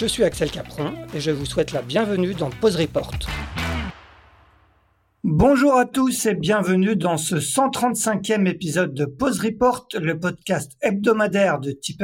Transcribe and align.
Je 0.00 0.06
suis 0.06 0.24
Axel 0.24 0.50
Capron 0.50 0.94
et 1.12 1.20
je 1.20 1.30
vous 1.30 1.44
souhaite 1.44 1.72
la 1.72 1.82
bienvenue 1.82 2.32
dans 2.32 2.48
Pause 2.48 2.76
Report. 2.76 3.12
Bonjour 5.24 5.76
à 5.76 5.84
tous 5.84 6.24
et 6.24 6.34
bienvenue 6.34 6.96
dans 6.96 7.18
ce 7.18 7.34
135e 7.34 8.46
épisode 8.46 8.94
de 8.94 9.04
Pause 9.04 9.40
Report, 9.40 9.88
le 10.00 10.18
podcast 10.18 10.72
hebdomadaire 10.80 11.60
de 11.60 11.72
Tip 11.72 12.02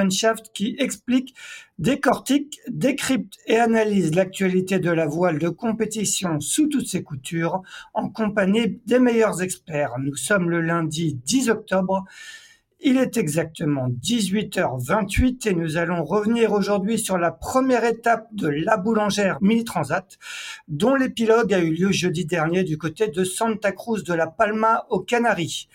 qui 0.53 0.77
explique, 0.79 1.35
décortique, 1.79 2.59
décrypte 2.69 3.39
et 3.47 3.57
analyse 3.57 4.15
l'actualité 4.15 4.79
de 4.79 4.91
la 4.91 5.07
voile 5.07 5.39
de 5.39 5.49
compétition 5.49 6.39
sous 6.39 6.69
toutes 6.69 6.89
ses 6.89 7.03
coutures 7.03 7.63
en 7.95 8.11
compagnie 8.11 8.79
des 8.85 8.99
meilleurs 8.99 9.41
experts. 9.41 9.93
Nous 10.01 10.17
sommes 10.17 10.51
le 10.51 10.61
lundi 10.61 11.15
10 11.25 11.49
octobre 11.49 12.05
il 12.89 12.99
est 12.99 13.17
exactement 13.17 13.89
18h28 13.89 15.49
et 15.49 15.55
nous 15.55 15.77
allons 15.77 16.05
revenir 16.05 16.53
aujourd'hui 16.53 17.01
sur 17.01 17.19
la 17.19 17.33
première 17.33 17.83
étape 17.83 18.29
de 18.31 18.47
la 18.47 18.77
boulangère 18.77 19.39
Mini 19.41 19.65
Transat, 19.65 20.17
dont 20.69 20.95
l'épilogue 20.95 21.53
a 21.53 21.59
eu 21.59 21.73
lieu 21.73 21.91
jeudi 21.91 22.27
dernier 22.27 22.63
du 22.63 22.79
côté 22.79 23.09
de 23.09 23.25
Santa 23.25 23.73
Cruz 23.73 24.05
de 24.05 24.15
la 24.15 24.29
Palma 24.29 24.87
aux 24.89 25.01
Canaries. 25.01 25.67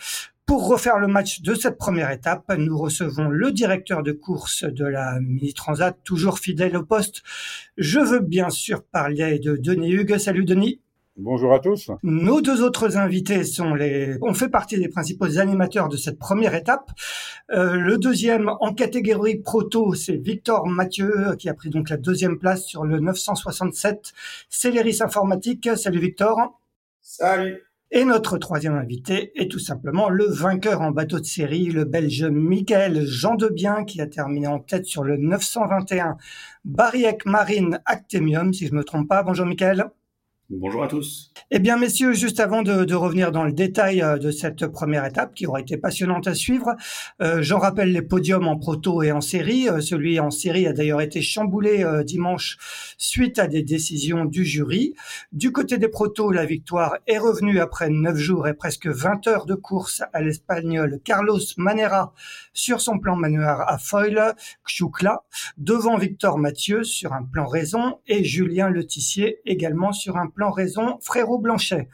Pour 0.45 0.69
refaire 0.69 0.99
le 0.99 1.07
match 1.07 1.41
de 1.41 1.53
cette 1.53 1.77
première 1.77 2.11
étape, 2.11 2.49
nous 2.57 2.77
recevons 2.77 3.27
le 3.27 3.51
directeur 3.51 4.03
de 4.03 4.13
course 4.13 4.63
de 4.63 4.85
la 4.85 5.19
Mini 5.19 5.53
Transat, 5.53 5.97
toujours 6.05 6.39
fidèle 6.39 6.77
au 6.77 6.85
poste. 6.85 7.23
Je 7.75 7.99
veux 7.99 8.21
bien 8.21 8.49
sûr 8.49 8.85
parler 8.85 9.37
de 9.37 9.57
Denis 9.57 9.91
Hugues. 9.91 10.17
Salut 10.17 10.45
Denis. 10.45 10.79
Bonjour 11.17 11.53
à 11.53 11.59
tous. 11.59 11.91
Nos 12.03 12.39
deux 12.39 12.63
autres 12.63 12.97
invités 12.97 13.43
sont 13.43 13.73
les, 13.73 14.15
on 14.21 14.33
fait 14.33 14.47
partie 14.47 14.79
des 14.79 14.87
principaux 14.87 15.37
animateurs 15.39 15.89
de 15.89 15.97
cette 15.97 16.17
première 16.17 16.55
étape. 16.55 16.89
Euh, 17.51 17.75
le 17.75 17.97
deuxième 17.97 18.49
en 18.61 18.73
catégorie 18.73 19.35
proto, 19.35 19.93
c'est 19.93 20.15
Victor 20.15 20.67
Mathieu 20.67 21.35
qui 21.37 21.49
a 21.49 21.53
pris 21.53 21.69
donc 21.69 21.89
la 21.89 21.97
deuxième 21.97 22.39
place 22.39 22.63
sur 22.63 22.85
le 22.85 23.01
967 23.01 24.13
Céléris 24.49 24.99
Informatique. 25.01 25.69
Salut 25.75 25.99
Victor. 25.99 26.59
Salut. 27.01 27.61
Et 27.91 28.05
notre 28.05 28.37
troisième 28.37 28.75
invité 28.75 29.33
est 29.35 29.51
tout 29.51 29.59
simplement 29.59 30.07
le 30.07 30.25
vainqueur 30.25 30.79
en 30.79 30.91
bateau 30.91 31.19
de 31.19 31.25
série, 31.25 31.65
le 31.65 31.83
Belge 31.83 32.23
Michael 32.23 33.05
Jean 33.05 33.35
Debien, 33.35 33.83
qui 33.83 33.99
a 33.99 34.07
terminé 34.07 34.47
en 34.47 34.59
tête 34.59 34.85
sur 34.85 35.03
le 35.03 35.17
921 35.17 36.15
Bariec 36.63 37.25
Marine 37.25 37.81
Actemium, 37.85 38.53
si 38.53 38.67
je 38.67 38.73
me 38.73 38.85
trompe 38.85 39.09
pas. 39.09 39.23
Bonjour 39.23 39.45
Michael. 39.45 39.91
Bonjour 40.53 40.83
à 40.83 40.89
tous. 40.89 41.31
Eh 41.49 41.59
bien, 41.59 41.77
messieurs, 41.77 42.11
juste 42.11 42.41
avant 42.41 42.61
de, 42.61 42.93
revenir 42.93 43.31
dans 43.31 43.45
le 43.45 43.53
détail 43.53 44.01
euh, 44.01 44.17
de 44.17 44.31
cette 44.31 44.67
première 44.67 45.05
étape 45.05 45.33
qui 45.33 45.47
aura 45.47 45.61
été 45.61 45.77
passionnante 45.77 46.27
à 46.27 46.35
suivre, 46.35 46.75
euh, 47.21 47.41
j'en 47.41 47.57
rappelle 47.57 47.93
les 47.93 48.01
podiums 48.01 48.49
en 48.49 48.57
proto 48.57 49.01
et 49.01 49.13
en 49.13 49.21
série. 49.21 49.69
Euh, 49.69 49.79
celui 49.79 50.19
en 50.19 50.29
série 50.29 50.67
a 50.67 50.73
d'ailleurs 50.73 50.99
été 50.99 51.21
chamboulé 51.21 51.85
dimanche 52.05 52.57
suite 52.97 53.39
à 53.39 53.47
des 53.47 53.63
décisions 53.63 54.25
du 54.25 54.43
jury. 54.43 54.93
Du 55.31 55.53
côté 55.53 55.77
des 55.77 55.87
protos, 55.87 56.31
la 56.31 56.45
victoire 56.45 56.97
est 57.07 57.17
revenue 57.17 57.61
après 57.61 57.89
9 57.89 58.17
jours 58.17 58.45
et 58.49 58.53
presque 58.53 58.87
20 58.87 59.27
heures 59.27 59.45
de 59.45 59.55
course 59.55 60.03
à 60.11 60.21
l'Espagnol 60.21 60.99
Carlos 61.05 61.39
Manera 61.55 62.13
sur 62.53 62.81
son 62.81 62.99
plan 62.99 63.15
manuel 63.15 63.57
à 63.65 63.77
foil, 63.77 64.35
Xucla, 64.67 65.23
devant 65.57 65.97
Victor 65.97 66.37
Mathieu 66.37 66.83
sur 66.83 67.13
un 67.13 67.23
plan 67.23 67.45
raison 67.45 67.99
et 68.07 68.23
Julien 68.23 68.69
Letissier 68.69 69.39
également 69.45 69.91
sur 69.91 70.17
un 70.17 70.27
plan 70.27 70.51
raison 70.51 70.97
Frérot 71.01 71.39
Blanchet. 71.39 71.89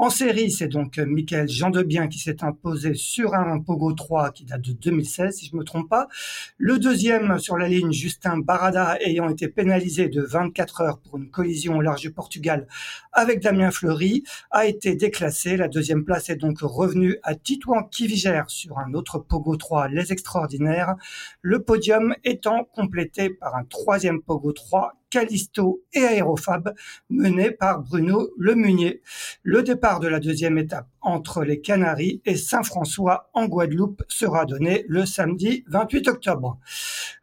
En 0.00 0.10
série, 0.10 0.52
c'est 0.52 0.68
donc 0.68 0.96
euh, 0.98 1.06
Michael 1.06 1.48
Jean 1.48 1.70
Debien 1.70 2.06
qui 2.06 2.20
s'est 2.20 2.44
imposé 2.44 2.94
sur 2.94 3.34
un 3.34 3.58
Pogo 3.58 3.92
3 3.92 4.30
qui 4.30 4.44
date 4.44 4.60
de 4.60 4.70
2016, 4.70 5.34
si 5.34 5.46
je 5.46 5.56
me 5.56 5.64
trompe 5.64 5.88
pas. 5.88 6.06
Le 6.56 6.78
deuxième 6.78 7.40
sur 7.40 7.58
la 7.58 7.66
ligne, 7.66 7.90
Justin 7.90 8.38
Barada, 8.38 8.96
ayant 9.00 9.28
été 9.28 9.48
pénalisé 9.48 10.08
de 10.08 10.22
24 10.22 10.82
heures 10.82 11.00
pour 11.00 11.18
une 11.18 11.28
collision 11.28 11.78
au 11.78 11.80
large 11.80 12.02
du 12.02 12.12
Portugal 12.12 12.68
avec 13.12 13.42
Damien 13.42 13.72
Fleury, 13.72 14.22
a 14.52 14.66
été 14.66 14.94
déclassé. 14.94 15.56
La 15.56 15.66
deuxième 15.66 16.04
place 16.04 16.30
est 16.30 16.36
donc 16.36 16.58
revenue 16.60 17.16
à 17.24 17.34
Titouan 17.34 17.82
Kivigère 17.82 18.50
sur 18.50 18.78
un 18.78 18.94
autre 18.94 19.18
Pogo 19.18 19.56
3, 19.56 19.88
Les 19.88 20.12
Extraordinaires. 20.12 20.94
Le 21.42 21.64
podium 21.64 22.14
étant 22.22 22.62
complété 22.62 23.30
par 23.30 23.56
un 23.56 23.64
troisième 23.64 24.22
Pogo 24.22 24.52
3 24.52 24.94
Callisto 25.10 25.82
et 25.92 26.04
Aérofab 26.04 26.74
mené 27.08 27.50
par 27.50 27.82
Bruno 27.82 28.28
Lemunier. 28.38 29.02
Le 29.42 29.62
départ 29.62 30.00
de 30.00 30.08
la 30.08 30.20
deuxième 30.20 30.58
étape 30.58 30.88
entre 31.00 31.44
les 31.44 31.60
Canaries 31.60 32.20
et 32.26 32.36
Saint-François 32.36 33.30
en 33.32 33.46
Guadeloupe 33.46 34.02
sera 34.08 34.44
donné 34.44 34.84
le 34.88 35.06
samedi 35.06 35.64
28 35.68 36.08
octobre. 36.08 36.58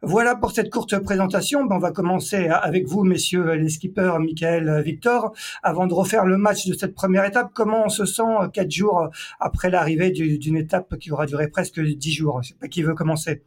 Voilà 0.02 0.34
pour 0.34 0.50
cette 0.50 0.70
courte 0.70 0.98
présentation. 0.98 1.64
Ben, 1.64 1.76
on 1.76 1.78
va 1.78 1.92
commencer 1.92 2.48
avec 2.48 2.86
vous, 2.86 3.04
messieurs 3.04 3.54
les 3.54 3.68
skippers, 3.68 4.18
Michael, 4.18 4.82
Victor. 4.82 5.32
Avant 5.62 5.86
de 5.86 5.94
refaire 5.94 6.26
le 6.26 6.36
match 6.36 6.66
de 6.66 6.74
cette 6.74 6.94
première 6.94 7.24
étape, 7.24 7.50
comment 7.54 7.86
on 7.86 7.88
se 7.88 8.04
sent 8.04 8.22
quatre 8.52 8.70
jours 8.70 9.08
après 9.40 9.70
l'arrivée 9.70 10.10
d'une 10.10 10.56
étape 10.56 10.98
qui 10.98 11.12
aura 11.12 11.26
duré 11.26 11.48
presque 11.48 11.80
dix 11.80 12.12
jours? 12.12 12.42
Je 12.42 12.48
sais 12.48 12.54
pas 12.54 12.68
qui 12.68 12.82
veut 12.82 12.94
commencer. 12.94 13.42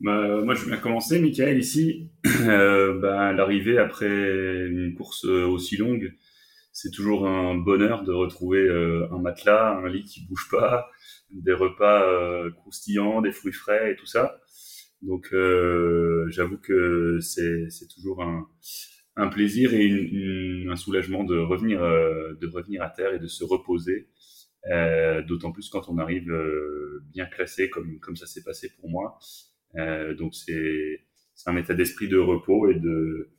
Bah, 0.00 0.40
moi, 0.44 0.54
je 0.54 0.64
viens 0.64 0.76
commencer, 0.76 1.20
Michael, 1.20 1.58
ici. 1.58 2.10
Euh, 2.40 2.98
bah, 3.00 3.32
L'arrivée 3.32 3.78
après 3.78 4.06
une 4.06 4.94
course 4.94 5.24
euh, 5.24 5.44
aussi 5.46 5.76
longue, 5.76 6.14
c'est 6.72 6.90
toujours 6.92 7.26
un 7.26 7.56
bonheur 7.56 8.04
de 8.04 8.12
retrouver 8.12 8.60
euh, 8.60 9.08
un 9.12 9.18
matelas, 9.18 9.76
un 9.76 9.88
lit 9.88 10.04
qui 10.04 10.24
bouge 10.24 10.48
pas, 10.50 10.88
des 11.30 11.52
repas 11.52 12.04
euh, 12.04 12.50
croustillants, 12.52 13.22
des 13.22 13.32
fruits 13.32 13.52
frais 13.52 13.92
et 13.92 13.96
tout 13.96 14.06
ça. 14.06 14.40
Donc, 15.02 15.34
j'avoue 16.30 16.58
que 16.58 17.18
c'est 17.20 17.68
toujours 17.94 18.22
un, 18.22 19.28
plaisir 19.28 19.74
et 19.74 20.66
un 20.70 20.76
soulagement 20.76 21.24
de 21.24 21.38
revenir, 21.38 21.80
de 21.80 22.46
revenir 22.46 22.82
à 22.82 22.90
terre 22.90 23.14
et 23.14 23.18
de 23.18 23.28
se 23.28 23.44
reposer. 23.44 24.08
D'autant 25.26 25.52
plus 25.52 25.68
quand 25.68 25.88
on 25.88 25.98
arrive 25.98 26.32
bien 27.12 27.26
classé 27.26 27.70
comme 27.70 28.16
ça 28.16 28.26
s'est 28.26 28.42
passé 28.42 28.70
pour 28.80 28.90
moi. 28.90 29.18
Euh, 29.76 30.14
donc 30.14 30.34
c'est 30.34 31.00
un 31.46 31.56
état 31.56 31.74
d'esprit 31.74 32.08
de 32.08 32.18
repos 32.18 32.70
et 32.70 32.74
de, 32.74 33.30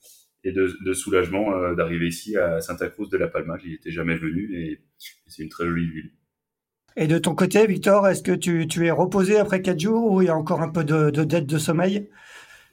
et 0.43 0.51
de, 0.51 0.73
de 0.85 0.93
soulagement 0.93 1.53
euh, 1.53 1.75
d'arriver 1.75 2.07
ici 2.07 2.37
à 2.37 2.61
Santa 2.61 2.89
Cruz 2.89 3.09
de 3.09 3.17
la 3.17 3.27
Palma. 3.27 3.57
J'y 3.57 3.73
étais 3.73 3.91
jamais 3.91 4.15
venu 4.15 4.55
et, 4.55 4.81
c'est 5.27 5.43
une 5.43 5.49
très 5.49 5.65
jolie 5.65 5.89
ville. 5.89 6.11
Et 6.97 7.07
de 7.07 7.17
ton 7.17 7.35
côté, 7.35 7.65
Victor, 7.65 8.07
est-ce 8.07 8.23
que 8.23 8.31
tu, 8.31 8.67
tu, 8.67 8.85
es 8.85 8.91
reposé 8.91 9.37
après 9.37 9.61
quatre 9.61 9.79
jours 9.79 10.11
ou 10.11 10.21
il 10.21 10.25
y 10.25 10.29
a 10.29 10.35
encore 10.35 10.61
un 10.61 10.69
peu 10.69 10.83
de, 10.83 11.09
de 11.09 11.23
dette 11.23 11.45
de 11.45 11.57
sommeil? 11.57 12.09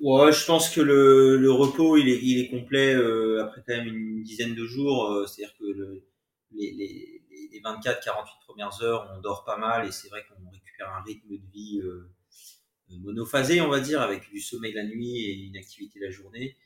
Ouais, 0.00 0.32
je 0.32 0.44
pense 0.44 0.68
que 0.74 0.80
le, 0.80 1.36
le 1.38 1.50
repos 1.50 1.96
il 1.96 2.08
est, 2.08 2.18
il 2.20 2.40
est 2.40 2.48
complet 2.48 2.94
euh, 2.94 3.42
après 3.42 3.62
quand 3.66 3.76
même 3.76 3.88
une 3.88 4.22
dizaine 4.22 4.54
de 4.54 4.64
jours. 4.66 5.10
Euh, 5.10 5.26
C'est-à-dire 5.26 5.56
que 5.58 5.64
le, 5.64 6.04
les, 6.52 6.72
les, 6.72 7.22
les 7.52 7.60
24-48 7.60 8.02
premières 8.46 8.82
heures, 8.82 9.10
on 9.16 9.20
dort 9.20 9.44
pas 9.44 9.56
mal 9.56 9.86
et 9.86 9.92
c'est 9.92 10.08
vrai 10.08 10.24
qu'on 10.28 10.50
récupère 10.50 10.92
un 10.92 11.02
rythme 11.02 11.28
de 11.30 11.50
vie 11.52 11.80
euh, 11.82 12.10
monophasé, 12.90 13.60
on 13.60 13.68
va 13.68 13.80
dire, 13.80 14.00
avec 14.00 14.30
du 14.30 14.40
sommeil 14.40 14.72
la 14.72 14.84
nuit 14.84 15.24
et 15.24 15.32
une 15.32 15.56
activité 15.56 15.98
la 16.00 16.10
journée. 16.10 16.56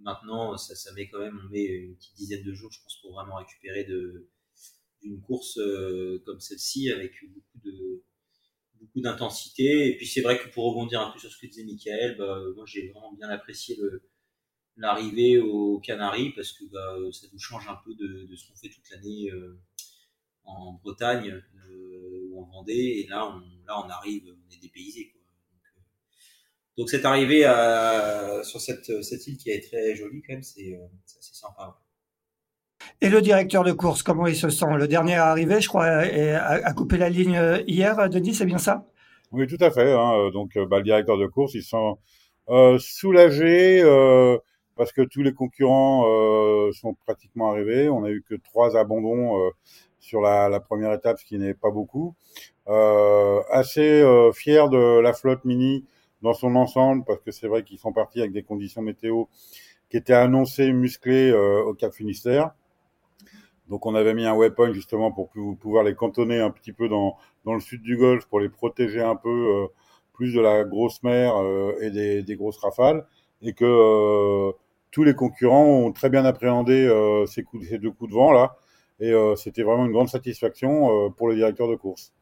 Maintenant, 0.00 0.56
ça, 0.56 0.74
ça 0.76 0.92
met 0.92 1.08
quand 1.08 1.18
même, 1.18 1.40
on 1.44 1.48
met 1.50 1.64
une 1.64 1.96
petite 1.96 2.14
dizaine 2.16 2.44
de 2.44 2.52
jours, 2.54 2.72
je 2.72 2.80
pense, 2.82 3.00
pour 3.00 3.12
vraiment 3.12 3.36
récupérer 3.36 3.84
de 3.84 4.28
d'une 5.02 5.20
course 5.20 5.58
euh, 5.58 6.20
comme 6.26 6.40
celle-ci 6.40 6.90
avec 6.90 7.12
beaucoup 7.32 7.58
de 7.64 8.02
beaucoup 8.80 9.00
d'intensité. 9.00 9.88
Et 9.88 9.96
puis 9.96 10.06
c'est 10.06 10.20
vrai 10.20 10.38
que 10.38 10.48
pour 10.48 10.66
rebondir 10.66 11.00
un 11.00 11.10
peu 11.10 11.18
sur 11.18 11.30
ce 11.30 11.38
que 11.38 11.46
disait 11.46 11.64
Michael, 11.64 12.16
bah, 12.16 12.40
moi 12.56 12.64
j'ai 12.66 12.88
vraiment 12.88 13.12
bien 13.12 13.28
apprécié 13.28 13.76
l'arrivée 14.76 15.38
aux 15.38 15.80
Canaries 15.80 16.32
parce 16.32 16.52
que 16.52 16.64
bah, 16.66 16.96
ça 17.12 17.26
nous 17.32 17.38
change 17.38 17.68
un 17.68 17.78
peu 17.84 17.94
de, 17.94 18.26
de 18.26 18.36
ce 18.36 18.48
qu'on 18.48 18.56
fait 18.56 18.68
toute 18.68 18.88
l'année 18.90 19.30
euh, 19.30 19.60
en 20.44 20.74
Bretagne 20.82 21.42
euh, 21.68 22.28
ou 22.30 22.42
en 22.42 22.46
Vendée. 22.46 23.04
Et 23.04 23.06
là 23.08 23.26
on, 23.28 23.40
là, 23.66 23.84
on 23.84 23.88
arrive, 23.90 24.24
on 24.28 24.54
est 24.54 24.60
dépaysé. 24.60 25.12
Donc, 26.78 26.86
euh, 26.86 26.90
cette 26.90 27.04
arrivée 27.04 27.44
à, 27.44 28.40
sur 28.42 28.60
cette, 28.60 29.02
cette 29.02 29.26
île 29.26 29.36
qui 29.36 29.50
est 29.50 29.68
très 29.68 29.94
jolie 29.94 30.22
quand 30.26 30.32
même, 30.32 30.42
c'est, 30.42 30.74
euh, 30.74 31.18
assez 31.18 31.34
sympa. 31.34 31.76
Et 33.00 33.10
le 33.10 33.20
directeur 33.20 33.64
de 33.64 33.72
course, 33.72 34.02
comment 34.02 34.26
il 34.26 34.36
se 34.36 34.48
sent? 34.48 34.76
Le 34.76 34.88
dernier 34.88 35.16
arrivé, 35.16 35.60
je 35.60 35.68
crois, 35.68 35.84
a, 35.86 36.72
coupé 36.72 36.96
la 36.96 37.10
ligne 37.10 37.40
hier. 37.66 38.08
Denis, 38.08 38.34
c'est 38.34 38.46
bien 38.46 38.58
ça? 38.58 38.86
Oui, 39.32 39.46
tout 39.46 39.62
à 39.62 39.70
fait. 39.70 39.92
Hein. 39.92 40.30
Donc, 40.32 40.56
bah, 40.56 40.78
le 40.78 40.84
directeur 40.84 41.18
de 41.18 41.26
course, 41.26 41.54
il 41.54 41.62
se 41.62 41.70
sent 41.70 41.94
euh, 42.50 42.78
soulagé 42.78 43.82
euh, 43.82 44.38
parce 44.76 44.92
que 44.92 45.02
tous 45.02 45.22
les 45.22 45.34
concurrents 45.34 46.06
euh, 46.08 46.72
sont 46.72 46.94
pratiquement 46.94 47.50
arrivés. 47.50 47.88
On 47.88 48.04
a 48.04 48.10
eu 48.10 48.22
que 48.26 48.36
trois 48.36 48.76
abandons 48.76 49.38
euh, 49.38 49.50
sur 49.98 50.22
la, 50.22 50.48
la, 50.48 50.60
première 50.60 50.92
étape, 50.92 51.18
ce 51.18 51.24
qui 51.24 51.38
n'est 51.38 51.54
pas 51.54 51.70
beaucoup. 51.70 52.14
Euh, 52.68 53.40
assez 53.50 54.04
fier 54.34 54.68
de 54.68 55.00
la 55.00 55.12
flotte 55.12 55.44
mini 55.44 55.84
dans 56.22 56.34
son 56.34 56.56
ensemble 56.56 57.04
parce 57.04 57.20
que 57.20 57.30
c'est 57.30 57.48
vrai 57.48 57.62
qu'ils 57.62 57.78
sont 57.78 57.92
partis 57.92 58.20
avec 58.20 58.32
des 58.32 58.42
conditions 58.42 58.82
météo 58.82 59.24
qui 59.90 59.96
étaient 59.96 60.14
annoncées 60.14 60.72
musclées 60.72 61.32
au 61.32 61.72
Cap 61.74 61.92
Finistère. 61.94 62.52
Donc 63.68 63.84
on 63.86 63.94
avait 63.94 64.14
mis 64.14 64.24
un 64.24 64.34
waypoint 64.34 64.72
justement 64.72 65.12
pour 65.12 65.30
pouvoir 65.30 65.84
les 65.84 65.94
cantonner 65.94 66.40
un 66.40 66.50
petit 66.50 66.72
peu 66.72 66.88
dans, 66.88 67.16
dans 67.44 67.54
le 67.54 67.60
sud 67.60 67.82
du 67.82 67.96
Golfe 67.96 68.26
pour 68.26 68.40
les 68.40 68.48
protéger 68.48 69.02
un 69.02 69.16
peu 69.16 69.28
euh, 69.28 69.66
plus 70.14 70.34
de 70.34 70.40
la 70.40 70.64
grosse 70.64 71.02
mer 71.02 71.36
euh, 71.36 71.72
et 71.80 72.22
des, 72.22 72.36
grosses 72.36 72.58
rafales 72.58 73.06
et 73.42 73.52
que 73.52 73.64
euh, 73.64 74.52
tous 74.90 75.04
les 75.04 75.14
concurrents 75.14 75.64
ont 75.64 75.92
très 75.92 76.08
bien 76.10 76.24
appréhendé 76.24 76.86
euh, 76.86 77.26
ces, 77.26 77.44
ces 77.68 77.78
deux 77.78 77.90
coups 77.90 78.10
de 78.10 78.16
vent 78.16 78.32
là 78.32 78.56
et 79.00 79.12
euh, 79.12 79.36
c'était 79.36 79.62
vraiment 79.62 79.86
une 79.86 79.92
grande 79.92 80.08
satisfaction 80.08 81.10
pour 81.12 81.28
le 81.28 81.36
directeur 81.36 81.68
de 81.68 81.76
course. 81.76 82.12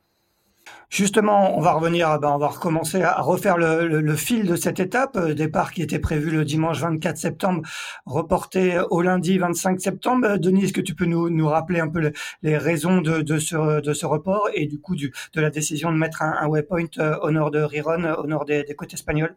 Justement, 0.89 1.59
on 1.59 1.61
va 1.61 1.73
revenir, 1.73 2.19
ben 2.21 2.31
on 2.31 2.39
va 2.39 2.47
recommencer 2.47 3.03
à 3.03 3.21
refaire 3.21 3.59
le, 3.59 4.17
fil 4.17 4.47
de 4.47 4.57
cette 4.57 4.81
étape. 4.81 5.17
Euh, 5.17 5.35
départ 5.35 5.73
qui 5.73 5.83
était 5.83 5.99
prévu 5.99 6.31
le 6.31 6.45
dimanche 6.45 6.81
24 6.81 7.17
septembre, 7.17 7.63
reporté 8.07 8.81
au 8.91 9.03
lundi 9.03 9.37
25 9.37 9.81
septembre. 9.81 10.27
Euh, 10.27 10.37
Denis, 10.39 10.65
est-ce 10.65 10.73
que 10.73 10.81
tu 10.81 10.95
peux 10.95 11.05
nous, 11.05 11.49
rappeler 11.49 11.81
un 11.81 11.89
peu 11.89 12.01
le, 12.01 12.13
les 12.43 12.57
raisons 12.57 13.01
de, 13.01 13.39
ce, 13.39 14.07
report 14.07 14.49
et 14.55 14.67
du 14.67 14.81
coup 14.81 14.95
de 14.97 15.41
la 15.41 15.51
décision 15.51 15.91
de 15.91 15.97
mettre 15.97 16.23
un, 16.23 16.47
waypoint 16.47 16.87
euh, 16.99 17.19
au 17.23 17.31
nord 17.31 17.51
de 17.51 17.61
Riron, 17.61 18.05
au 18.19 18.27
nord 18.27 18.45
des, 18.45 18.65
côtes 18.77 18.95
espagnoles? 18.95 19.35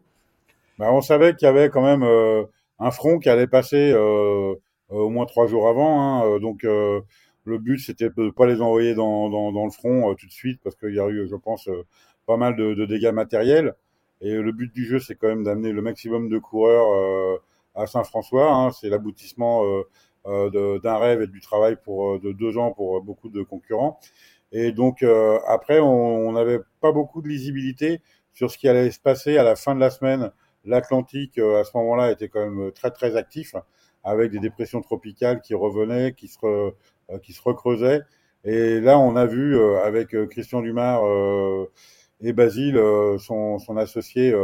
Ben, 0.78 0.88
On 0.90 1.00
savait 1.00 1.34
qu'il 1.34 1.46
y 1.46 1.48
avait 1.48 1.68
quand 1.68 1.82
même 1.82 2.02
euh, 2.02 2.44
un 2.78 2.90
front 2.90 3.18
qui 3.18 3.28
allait 3.28 3.46
passer 3.46 3.92
euh, 3.92 4.54
au 4.88 5.10
moins 5.10 5.26
trois 5.26 5.46
jours 5.46 5.68
avant. 5.68 6.00
Hein, 6.00 6.38
donc 6.40 6.64
le 7.44 7.58
but, 7.58 7.78
c'était 7.78 8.10
de 8.10 8.30
pas 8.30 8.46
les 8.46 8.60
envoyer 8.60 8.94
dans, 8.94 9.30
dans, 9.30 9.52
dans 9.52 9.64
le 9.64 9.70
front 9.70 10.10
euh, 10.10 10.14
tout 10.14 10.26
de 10.26 10.32
suite 10.32 10.60
parce 10.62 10.76
qu'il 10.76 10.94
y 10.94 11.00
a 11.00 11.08
eu, 11.08 11.26
je 11.28 11.36
pense, 11.36 11.68
euh, 11.68 11.84
pas 12.26 12.36
mal 12.36 12.56
de, 12.56 12.74
de, 12.74 12.86
dégâts 12.86 13.12
matériels. 13.12 13.74
Et 14.20 14.34
le 14.34 14.52
but 14.52 14.72
du 14.72 14.84
jeu, 14.84 14.98
c'est 14.98 15.14
quand 15.14 15.28
même 15.28 15.44
d'amener 15.44 15.72
le 15.72 15.80
maximum 15.80 16.28
de 16.28 16.38
coureurs 16.38 16.92
euh, 16.92 17.38
à 17.74 17.86
Saint-François. 17.86 18.52
Hein. 18.52 18.70
C'est 18.72 18.90
l'aboutissement 18.90 19.64
d'un 20.26 20.98
rêve 20.98 21.22
et 21.22 21.26
du 21.26 21.40
travail 21.40 21.76
pour 21.82 22.20
de 22.20 22.32
deux 22.32 22.58
ans 22.58 22.72
pour 22.72 23.02
beaucoup 23.02 23.30
de 23.30 23.42
concurrents. 23.42 23.98
Et 24.52 24.72
donc 24.72 25.02
après, 25.46 25.80
on 25.80 26.32
n'avait 26.32 26.60
pas 26.82 26.92
beaucoup 26.92 27.22
de 27.22 27.28
lisibilité 27.28 28.02
sur 28.34 28.50
ce 28.50 28.58
qui 28.58 28.68
allait 28.68 28.90
se 28.90 29.00
passer 29.00 29.38
à 29.38 29.42
la 29.42 29.56
fin 29.56 29.74
de 29.74 29.80
la 29.80 29.88
semaine. 29.88 30.30
L'Atlantique, 30.66 31.38
à 31.38 31.64
ce 31.64 31.74
moment-là, 31.78 32.12
était 32.12 32.28
quand 32.28 32.40
même 32.46 32.72
très 32.72 32.90
très 32.90 33.16
actif 33.16 33.54
avec 34.04 34.30
des 34.30 34.38
dépressions 34.38 34.80
tropicales 34.80 35.40
qui 35.40 35.54
revenaient, 35.54 36.12
qui 36.12 36.28
se, 36.28 36.38
euh, 36.44 36.70
qui 37.18 37.32
se 37.32 37.42
recreusaient. 37.42 38.02
Et 38.44 38.80
là, 38.80 38.98
on 38.98 39.16
a 39.16 39.26
vu 39.26 39.56
euh, 39.56 39.82
avec 39.82 40.14
euh, 40.14 40.26
Christian 40.26 40.62
Dumar 40.62 41.02
et 42.20 42.32
Basile, 42.32 42.80
son, 43.18 43.58
son 43.58 43.76
associé, 43.76 44.34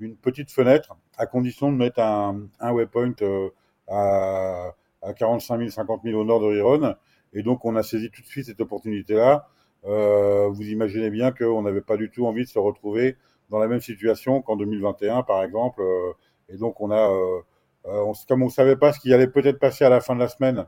une 0.00 0.16
petite 0.16 0.50
fenêtre, 0.50 0.96
à 1.16 1.26
condition 1.26 1.70
de 1.70 1.76
mettre 1.76 2.00
un, 2.00 2.42
un 2.60 2.72
waypoint 2.72 3.14
à, 3.88 4.72
à 5.02 5.12
45 5.12 5.58
000, 5.58 5.70
50 5.70 6.02
000 6.04 6.18
au 6.18 6.24
nord 6.24 6.40
de 6.40 6.46
Riron. 6.46 6.94
Et 7.32 7.42
donc, 7.42 7.64
on 7.64 7.76
a 7.76 7.82
saisi 7.82 8.10
tout 8.10 8.22
de 8.22 8.26
suite 8.26 8.46
cette 8.46 8.60
opportunité-là. 8.60 9.48
Euh, 9.84 10.48
vous 10.48 10.68
imaginez 10.68 11.10
bien 11.10 11.30
qu'on 11.32 11.62
n'avait 11.62 11.80
pas 11.80 11.96
du 11.96 12.10
tout 12.10 12.26
envie 12.26 12.44
de 12.44 12.48
se 12.48 12.58
retrouver 12.58 13.16
dans 13.50 13.58
la 13.58 13.68
même 13.68 13.80
situation 13.80 14.42
qu'en 14.42 14.56
2021, 14.56 15.22
par 15.22 15.42
exemple. 15.42 15.82
Euh, 15.82 16.12
et 16.48 16.56
donc, 16.56 16.80
on 16.80 16.90
a, 16.90 17.10
euh, 17.10 17.40
on, 17.84 18.12
comme 18.28 18.42
on 18.42 18.46
ne 18.46 18.50
savait 18.50 18.76
pas 18.76 18.92
ce 18.92 19.00
qui 19.00 19.12
allait 19.12 19.28
peut-être 19.28 19.58
passer 19.58 19.84
à 19.84 19.88
la 19.88 20.00
fin 20.00 20.14
de 20.14 20.20
la 20.20 20.28
semaine, 20.28 20.58
euh, 20.58 20.64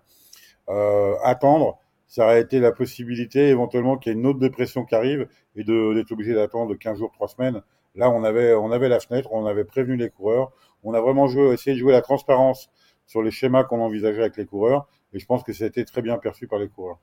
attendre, 1.23 1.79
ça 2.07 2.25
aurait 2.25 2.41
été 2.41 2.59
la 2.59 2.73
possibilité 2.73 3.49
éventuellement 3.49 3.97
qu'il 3.97 4.13
y 4.13 4.17
ait 4.17 4.19
une 4.19 4.27
autre 4.27 4.41
dépression 4.41 4.85
qui 4.85 4.95
arrive 4.95 5.29
et 5.55 5.65
d'être 5.65 6.11
obligé 6.11 6.35
d'attendre 6.35 6.75
15 6.75 6.99
jours, 6.99 7.13
3 7.13 7.29
semaines. 7.29 7.63
Là, 7.95 8.11
on 8.11 8.25
avait, 8.25 8.55
on 8.55 8.71
avait 8.71 8.89
la 8.89 9.01
fenêtre, 9.01 9.33
on 9.33 9.47
avait 9.47 9.65
prévenu 9.65 9.97
les 9.97 10.11
coureurs, 10.11 10.53
on 10.85 10.95
a 10.95 11.01
vraiment 11.01 11.27
joué, 11.27 11.53
essayé 11.53 11.75
de 11.75 11.81
jouer 11.81 11.93
la 11.93 12.03
transparence 12.03 12.71
sur 13.07 13.23
les 13.23 13.31
schémas 13.31 13.65
qu'on 13.65 13.81
envisageait 13.81 14.21
avec 14.21 14.37
les 14.37 14.47
coureurs, 14.47 14.89
et 15.13 15.19
je 15.19 15.27
pense 15.27 15.43
que 15.43 15.53
ça 15.53 15.65
a 15.65 15.67
été 15.67 15.85
très 15.85 16.01
bien 16.01 16.17
perçu 16.19 16.47
par 16.47 16.61
les 16.61 16.69
coureurs. 16.69 16.99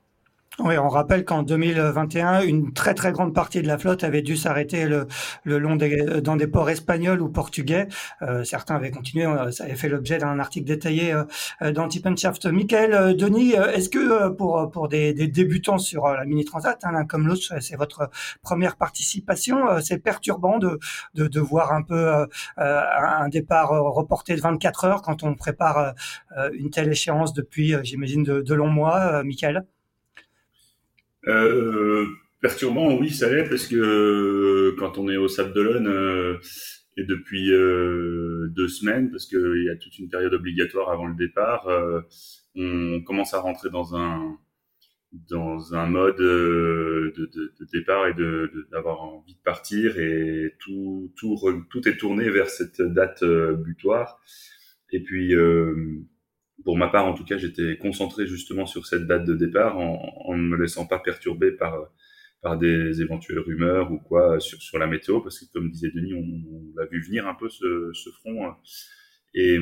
Oui, 0.59 0.75
on 0.79 0.89
rappelle 0.89 1.23
qu'en 1.23 1.43
2021, 1.43 2.41
une 2.41 2.73
très 2.73 2.95
très 2.95 3.11
grande 3.11 3.31
partie 3.31 3.61
de 3.61 3.67
la 3.67 3.77
flotte 3.77 4.03
avait 4.03 4.23
dû 4.23 4.35
s'arrêter 4.35 4.85
le, 4.87 5.05
le, 5.43 5.59
long 5.59 5.75
des, 5.75 6.19
dans 6.21 6.35
des 6.35 6.47
ports 6.47 6.71
espagnols 6.71 7.21
ou 7.21 7.29
portugais. 7.29 7.87
Euh, 8.23 8.43
certains 8.43 8.75
avaient 8.75 8.89
continué, 8.89 9.25
euh, 9.27 9.51
ça 9.51 9.65
avait 9.65 9.75
fait 9.75 9.87
l'objet 9.87 10.17
d'un 10.17 10.39
article 10.39 10.65
détaillé 10.65 11.13
euh, 11.13 11.71
dans 11.71 11.87
Tippenshaft. 11.87 12.47
Michael, 12.47 12.93
euh, 12.95 13.13
Denis, 13.13 13.55
euh, 13.55 13.71
est-ce 13.71 13.89
que 13.89 14.29
pour 14.29 14.71
pour 14.71 14.87
des, 14.87 15.13
des, 15.13 15.27
débutants 15.27 15.77
sur 15.77 16.07
la 16.07 16.25
mini 16.25 16.43
transat, 16.43 16.79
hein, 16.83 17.05
comme 17.05 17.27
l'autre, 17.27 17.61
c'est 17.61 17.75
votre 17.75 18.09
première 18.41 18.77
participation, 18.77 19.79
c'est 19.81 19.99
perturbant 19.99 20.57
de, 20.57 20.79
de, 21.13 21.27
de 21.27 21.39
voir 21.39 21.71
un 21.71 21.83
peu 21.83 22.27
un 22.57 23.29
départ 23.29 23.69
reporté 23.69 24.35
de 24.35 24.41
24 24.41 24.85
heures 24.85 25.01
quand 25.03 25.21
on 25.23 25.35
prépare 25.35 25.93
une 26.53 26.71
telle 26.71 26.91
échéance 26.91 27.33
depuis, 27.33 27.75
j'imagine, 27.83 28.23
de, 28.23 28.41
de 28.41 28.53
longs 28.55 28.69
mois, 28.69 29.23
Michael? 29.23 29.65
Euh, 31.27 32.05
perturbant, 32.41 32.97
oui, 32.97 33.09
ça 33.09 33.29
l'est, 33.29 33.49
parce 33.49 33.67
que 33.67 33.75
euh, 33.75 34.75
quand 34.79 34.97
on 34.97 35.09
est 35.09 35.17
au 35.17 35.27
Sable 35.27 35.53
d'Olonne, 35.53 35.87
euh, 35.87 36.37
et 36.97 37.03
depuis 37.03 37.51
euh, 37.51 38.47
deux 38.55 38.67
semaines, 38.67 39.11
parce 39.11 39.27
qu'il 39.27 39.63
y 39.65 39.69
a 39.69 39.75
toute 39.75 39.99
une 39.99 40.09
période 40.09 40.33
obligatoire 40.33 40.89
avant 40.89 41.07
le 41.07 41.15
départ, 41.15 41.67
euh, 41.67 42.01
on 42.55 43.01
commence 43.03 43.33
à 43.33 43.39
rentrer 43.39 43.69
dans 43.69 43.95
un 43.95 44.37
dans 45.29 45.73
un 45.73 45.85
mode 45.87 46.17
de, 46.17 47.13
de, 47.15 47.25
de 47.59 47.67
départ 47.71 48.07
et 48.07 48.13
de 48.13 48.51
d'avoir 48.71 49.01
envie 49.01 49.35
de 49.35 49.41
partir 49.41 49.97
et 49.99 50.55
tout 50.59 51.13
tout 51.15 51.37
tout 51.69 51.87
est 51.87 51.97
tourné 51.97 52.29
vers 52.29 52.49
cette 52.49 52.81
date 52.81 53.23
butoir. 53.23 54.19
Et 54.91 55.01
puis 55.01 55.33
pour 56.67 56.75
ma 56.75 56.89
part, 56.89 57.05
en 57.05 57.13
tout 57.13 57.23
cas, 57.23 57.37
j'étais 57.37 57.77
concentré 57.77 58.27
justement 58.27 58.65
sur 58.65 58.85
cette 58.87 59.07
date 59.07 59.23
de 59.23 59.35
départ 59.35 59.77
en, 59.77 60.35
ne 60.35 60.41
me 60.41 60.57
laissant 60.57 60.85
pas 60.85 60.99
perturber 60.99 61.53
par 61.53 61.93
par 62.41 62.57
des 62.57 63.01
éventuelles 63.01 63.39
rumeurs 63.39 63.89
ou 63.89 63.99
quoi 63.99 64.41
sur, 64.41 64.61
sur 64.61 64.77
la 64.77 64.85
météo, 64.85 65.21
parce 65.21 65.39
que 65.39 65.45
comme 65.53 65.71
disait 65.71 65.91
Denis, 65.95 66.13
on, 66.13 66.19
on 66.19 66.73
l'a 66.75 66.85
vu 66.87 67.01
venir 67.01 67.25
un 67.25 67.35
peu 67.35 67.47
ce, 67.47 67.91
ce 67.93 68.09
front. 68.09 68.53
Et, 69.33 69.57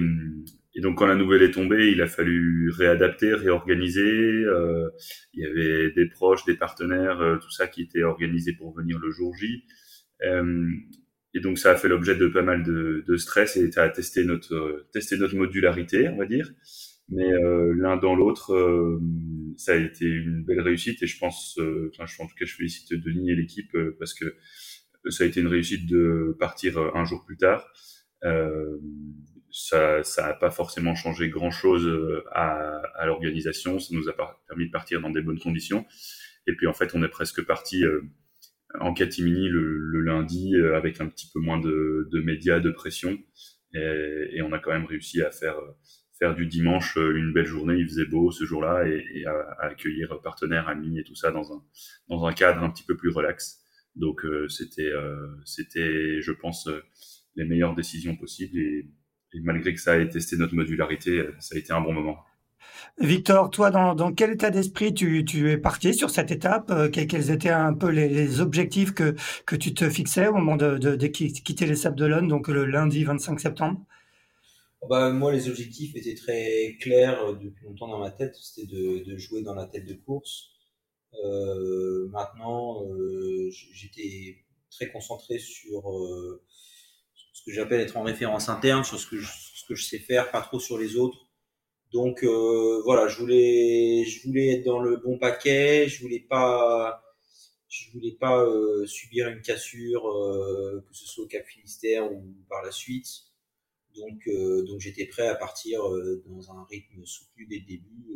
donc 0.82 0.98
quand 0.98 1.06
la 1.06 1.14
nouvelle 1.14 1.44
est 1.44 1.52
tombée, 1.52 1.92
il 1.92 2.02
a 2.02 2.08
fallu 2.08 2.72
réadapter, 2.72 3.36
réorganiser. 3.36 4.02
Euh, 4.02 4.90
il 5.36 5.44
y 5.44 5.46
avait 5.46 5.92
des 5.92 6.10
proches, 6.10 6.44
des 6.46 6.56
partenaires, 6.56 7.22
euh, 7.22 7.38
tout 7.38 7.52
ça 7.52 7.68
qui 7.68 7.84
était 7.84 8.02
organisé 8.02 8.54
pour 8.54 8.76
venir 8.76 8.98
le 8.98 9.12
jour 9.12 9.32
J. 9.36 9.64
Euh, 10.24 10.72
et 11.36 11.40
donc 11.40 11.60
ça 11.60 11.70
a 11.70 11.76
fait 11.76 11.88
l'objet 11.88 12.16
de 12.16 12.28
pas 12.30 12.42
mal 12.42 12.64
de, 12.64 13.04
de 13.08 13.18
stress 13.18 13.58
et 13.58 13.70
à 13.78 13.90
tester 13.90 14.24
notre 14.24 14.88
tester 14.92 15.18
notre 15.18 15.36
modularité, 15.36 16.10
on 16.10 16.18
va 16.18 16.26
dire. 16.26 16.50
Mais 17.10 17.30
l'un 17.76 17.98
dans 17.98 18.16
l'autre, 18.16 19.00
ça 19.58 19.74
a 19.74 19.76
été 19.76 20.06
une 20.06 20.44
belle 20.44 20.62
réussite 20.62 21.04
et 21.04 21.08
je 21.08 21.20
pense, 21.20 21.60
enfin, 21.90 22.06
je, 22.08 22.22
en 22.22 22.26
tout 22.26 22.36
cas, 22.36 22.46
je 22.46 22.56
félicite 22.56 22.94
Denis 22.94 23.32
et 23.32 23.36
l'équipe 23.36 23.78
parce 24.00 24.16
que 24.16 24.36
ça 25.10 25.24
a 25.24 25.28
été 25.28 25.40
une 25.40 25.48
réussite 25.48 25.86
de 25.86 26.36
partir 26.40 26.80
un 26.80 27.06
jour 27.06 27.24
plus 27.24 27.38
tard. 27.38 27.72
Euh, 28.24 28.78
ça 29.52 30.02
n'a 30.18 30.34
pas 30.34 30.50
forcément 30.50 30.96
changé 30.96 31.30
grand-chose 31.30 31.88
à, 32.32 32.82
à 32.96 33.06
l'organisation. 33.06 33.78
Ça 33.78 33.94
nous 33.96 34.10
a 34.10 34.14
permis 34.48 34.66
de 34.66 34.72
partir 34.72 35.00
dans 35.00 35.12
des 35.12 35.22
bonnes 35.22 35.40
conditions. 35.40 35.86
Et 36.48 36.56
puis 36.56 36.66
en 36.66 36.74
fait, 36.74 36.96
on 36.96 37.04
est 37.04 37.10
presque 37.10 37.46
parti 37.46 37.84
en 38.80 38.94
catimini 38.94 39.48
le, 39.50 39.78
le, 39.78 40.02
lundi 40.02 40.56
euh, 40.56 40.76
avec 40.76 41.02
un 41.02 41.08
petit 41.08 41.30
peu 41.34 41.40
moins 41.40 41.60
de, 41.60 42.08
de 42.12 42.22
médias, 42.22 42.60
de 42.60 42.72
pression. 42.72 43.18
Et, 43.74 44.30
et, 44.34 44.42
on 44.42 44.52
a 44.54 44.60
quand 44.60 44.72
même 44.72 44.86
réussi 44.86 45.22
à 45.22 45.32
faire 45.32 45.58
du 46.34 46.48
dimanche 46.48 46.98
euh, 46.98 47.16
une 47.16 47.34
belle 47.34 47.46
journée. 47.46 47.76
Il 47.76 47.88
faisait 47.88 48.06
beau 48.06 48.32
ce 48.32 48.46
jour-là 48.46 48.88
et, 48.88 49.26
à, 49.26 49.66
accueillir 49.66 50.20
partenaires, 50.24 50.68
amis 50.68 51.00
et 51.00 51.04
tout 51.04 51.16
ça 51.16 51.32
dans 51.32 51.54
un 51.54 51.64
dans 52.10 52.26
un 52.26 52.34
cadre 52.34 52.64
un 52.64 52.70
petit 52.70 52.84
peu 52.84 52.96
plus 52.96 53.12
relax. 53.12 53.62
Donc 53.96 54.26
euh, 54.26 54.48
c'était 54.48 54.92
c'était, 55.46 56.22
je 56.22 56.32
pense, 56.32 56.70
les 57.36 57.46
meilleures 57.46 57.76
décisions 57.76 58.16
possibles 58.16 58.58
et, 58.58 58.90
malgré 59.44 59.74
que 59.74 59.82
ça 59.82 60.00
ait 60.00 60.08
testé 60.08 60.38
notre 60.38 60.56
modularité, 60.56 61.28
ça 61.40 61.56
a 61.56 61.60
été 61.60 61.74
un 61.74 61.82
bon 61.82 61.92
moment. 61.92 62.18
Victor, 63.00 63.50
toi, 63.50 63.72
dans, 63.72 64.14
quel 64.14 64.32
état 64.32 64.50
d'esprit 64.50 64.94
tu, 64.94 65.52
es 65.52 65.58
parti 65.58 65.94
sur 65.94 66.10
cette 66.10 66.32
étape 66.32 66.72
euh, 66.72 66.90
Quels 66.90 67.32
étaient 67.32 67.50
un 67.50 67.74
peu 67.74 67.90
les, 67.90 68.40
objectifs 68.42 68.94
que, 68.94 69.16
que 69.46 69.56
tu 69.56 69.74
te 69.74 69.90
fixais 69.90 70.28
au 70.28 70.34
moment 70.34 70.56
de, 70.56 71.08
quitter 71.08 71.66
les 71.66 71.76
Sables 71.76 71.98
d'Olonne, 71.98 72.28
donc 72.28 72.48
le 72.48 72.66
lundi 72.66 73.04
25 73.04 73.40
septembre? 73.40 73.82
Bah, 74.90 75.12
Moi, 75.12 75.32
les 75.34 75.50
objectifs 75.50 75.96
étaient 75.96 76.16
très 76.16 76.78
clairs 76.80 77.24
euh, 77.24 77.34
depuis 77.34 77.66
longtemps 77.66 77.88
dans 77.88 78.00
ma 78.00 78.12
tête. 78.12 78.36
C'était 78.36 78.68
de, 78.68 79.18
jouer 79.18 79.42
dans 79.42 79.56
la 79.56 79.66
tête 79.66 79.86
de 79.86 79.94
course. 79.94 80.52
Euh, 81.24 82.08
maintenant, 82.10 82.84
j'étais 83.50 84.44
très 84.70 84.92
concentré 84.92 85.40
sur 85.40 85.84
ce 87.34 87.44
que 87.46 87.52
j'appelle 87.52 87.82
être 87.82 87.96
en 87.98 88.04
référence 88.04 88.50
interne, 88.50 88.84
sur 88.84 89.00
ce 89.00 89.08
que, 89.08 89.22
ce 89.22 89.66
que 89.68 89.76
je 89.76 89.84
sais 89.86 90.00
faire, 90.00 90.32
pas 90.32 90.42
trop 90.42 90.60
sur 90.60 90.78
les 90.78 90.98
autres 90.98 91.26
donc 91.96 92.24
euh, 92.24 92.82
voilà, 92.84 93.08
je 93.08 93.20
voulais, 93.20 94.04
je 94.04 94.28
voulais 94.28 94.56
être 94.56 94.66
dans 94.66 94.80
le 94.80 94.98
bon 94.98 95.18
paquet, 95.18 95.88
je 95.88 96.02
voulais 96.02 96.20
pas, 96.20 97.02
je 97.70 97.90
voulais 97.94 98.18
pas 98.20 98.44
euh, 98.44 98.86
subir 98.86 99.30
une 99.30 99.42
cassure, 99.42 100.06
euh, 100.06 100.84
que 100.90 100.94
ce 100.94 101.06
soit 101.08 101.24
au 101.24 101.28
Cap 101.28 101.46
Finistère 101.46 102.12
ou 102.12 102.36
par 102.50 102.64
la 102.64 102.72
suite. 102.72 103.08
Donc, 103.98 104.30
donc 104.68 104.80
j'étais 104.80 105.06
prêt 105.06 105.28
à 105.28 105.36
partir 105.36 105.82
dans 106.26 106.52
un 106.52 106.66
rythme 106.70 107.06
soutenu 107.06 107.48
dès 107.48 107.60
le 107.60 107.66
début 107.66 108.08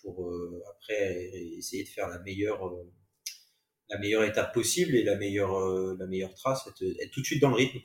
pour 0.00 0.30
après 0.70 1.30
essayer 1.56 1.84
de 1.84 1.88
faire 1.88 2.08
la 2.08 2.18
meilleure, 2.18 2.72
la 3.88 3.98
meilleure 3.98 4.24
étape 4.24 4.52
possible 4.52 4.94
et 4.94 5.02
la 5.02 5.16
meilleure, 5.16 5.58
la 5.96 6.06
meilleure 6.06 6.34
trace, 6.34 6.66
être, 6.66 7.10
tout 7.10 7.20
de 7.20 7.26
suite 7.26 7.40
dans 7.40 7.50
le 7.50 7.56
rythme. 7.56 7.80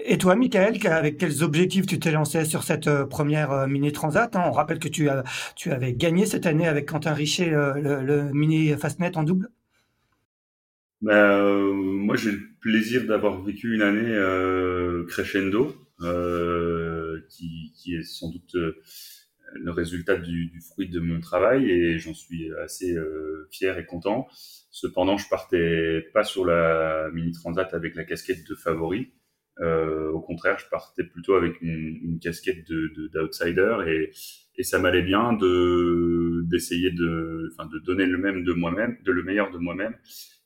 Et 0.00 0.18
toi, 0.18 0.34
Michael, 0.34 0.84
avec 0.86 1.18
quels 1.18 1.42
objectifs 1.42 1.86
tu 1.86 1.98
t'es 1.98 2.10
lancé 2.10 2.44
sur 2.44 2.64
cette 2.64 2.88
euh, 2.88 3.06
première 3.06 3.52
euh, 3.52 3.66
mini 3.66 3.92
transat 3.92 4.34
hein? 4.34 4.42
On 4.46 4.50
rappelle 4.50 4.78
que 4.78 4.88
tu, 4.88 5.08
as, 5.08 5.22
tu 5.54 5.70
avais 5.72 5.92
gagné 5.92 6.26
cette 6.26 6.46
année 6.46 6.66
avec 6.66 6.86
Quentin 6.88 7.14
Richer 7.14 7.46
le, 7.50 8.30
mini 8.32 8.76
Fastnet 8.76 9.16
en 9.16 9.22
double. 9.22 9.50
Ben, 11.04 11.72
moi, 11.74 12.16
j'ai 12.16 12.32
le 12.32 12.40
plaisir 12.60 13.06
d'avoir 13.06 13.42
vécu 13.42 13.74
une 13.74 13.82
année 13.82 14.16
crescendo, 15.06 15.74
qui, 17.28 17.72
qui, 17.76 17.96
est 17.96 18.02
sans 18.02 18.30
doute 18.30 18.56
le 19.54 19.70
résultat 19.70 20.16
du, 20.16 20.46
du, 20.46 20.60
fruit 20.60 20.88
de 20.88 20.98
mon 20.98 21.20
travail 21.20 21.70
et 21.70 21.98
j'en 21.98 22.14
suis 22.14 22.50
assez 22.54 22.96
fier 23.50 23.78
et 23.78 23.84
content. 23.84 24.26
Cependant, 24.70 25.18
je 25.18 25.28
partais 25.28 26.06
pas 26.14 26.24
sur 26.24 26.46
la 26.46 27.10
mini 27.12 27.32
transat 27.32 27.74
avec 27.74 27.94
la 27.96 28.04
casquette 28.04 28.48
de 28.48 28.54
favori. 28.54 29.12
Euh, 29.60 30.10
au 30.10 30.20
contraire, 30.20 30.58
je 30.58 30.68
partais 30.68 31.04
plutôt 31.04 31.34
avec 31.34 31.60
une, 31.60 32.00
une 32.02 32.18
casquette 32.18 32.66
de 32.68 33.10
d'outsider 33.12 33.76
et, 33.86 34.10
et 34.56 34.62
ça 34.64 34.78
m'allait 34.80 35.02
bien 35.02 35.32
de 35.34 36.42
d'essayer 36.46 36.90
de, 36.90 37.52
enfin, 37.52 37.68
de 37.68 37.78
donner 37.78 38.06
le 38.06 38.18
même 38.18 38.42
de 38.42 38.52
moi-même, 38.52 38.96
de 39.04 39.12
le 39.12 39.22
meilleur 39.22 39.52
de 39.52 39.58
moi-même 39.58 39.94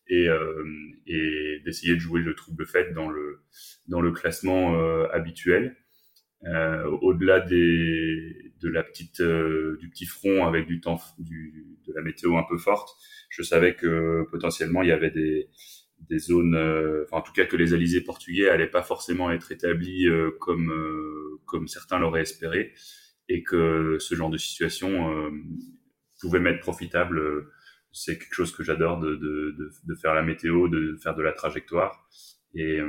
et, 0.08 0.28
euh, 0.28 0.64
et 1.06 1.60
d'essayer 1.64 1.94
de 1.94 2.00
jouer 2.00 2.20
le 2.20 2.34
trouble 2.34 2.66
fait 2.66 2.92
dans 2.92 3.08
le 3.08 3.40
dans 3.86 4.00
le 4.00 4.12
classement 4.12 4.80
euh, 4.80 5.06
habituel. 5.12 5.76
Euh, 6.44 6.84
au-delà 7.02 7.40
des 7.40 8.52
de 8.60 8.68
la 8.68 8.82
petite 8.82 9.20
du 9.20 9.90
petit 9.90 10.06
front 10.06 10.46
avec 10.46 10.66
du 10.66 10.80
temps 10.80 11.00
de 11.18 11.92
la 11.94 12.02
météo 12.02 12.36
un 12.36 12.44
peu 12.48 12.58
forte, 12.58 12.90
je 13.28 13.42
savais 13.42 13.74
que 13.74 14.24
potentiellement 14.30 14.82
il 14.82 14.88
y 14.88 14.92
avait 14.92 15.10
des 15.10 15.48
des 16.08 16.18
zones, 16.18 16.54
enfin, 17.04 17.18
en 17.18 17.22
tout 17.22 17.32
cas 17.32 17.44
que 17.44 17.56
les 17.56 17.74
alizés 17.74 18.02
portugais 18.02 18.48
allaient 18.48 18.68
pas 18.68 18.82
forcément 18.82 19.32
être 19.32 19.50
établis 19.50 20.06
comme 20.38 20.72
comme 21.44 21.66
certains 21.66 21.98
l'auraient 21.98 22.22
espéré, 22.22 22.72
et 23.28 23.42
que 23.42 23.96
ce 23.98 24.14
genre 24.14 24.30
de 24.30 24.38
situation 24.38 25.10
pouvait 26.20 26.40
m'être 26.40 26.60
profitable. 26.60 27.48
C'est 27.92 28.18
quelque 28.18 28.34
chose 28.34 28.52
que 28.52 28.62
j'adore 28.62 29.00
de, 29.00 29.16
de, 29.16 29.56
de, 29.58 29.70
de, 29.84 29.94
faire 29.94 30.14
la 30.14 30.22
météo, 30.22 30.68
de 30.68 30.96
faire 31.02 31.14
de 31.14 31.22
la 31.22 31.32
trajectoire, 31.32 32.08
et, 32.54 32.80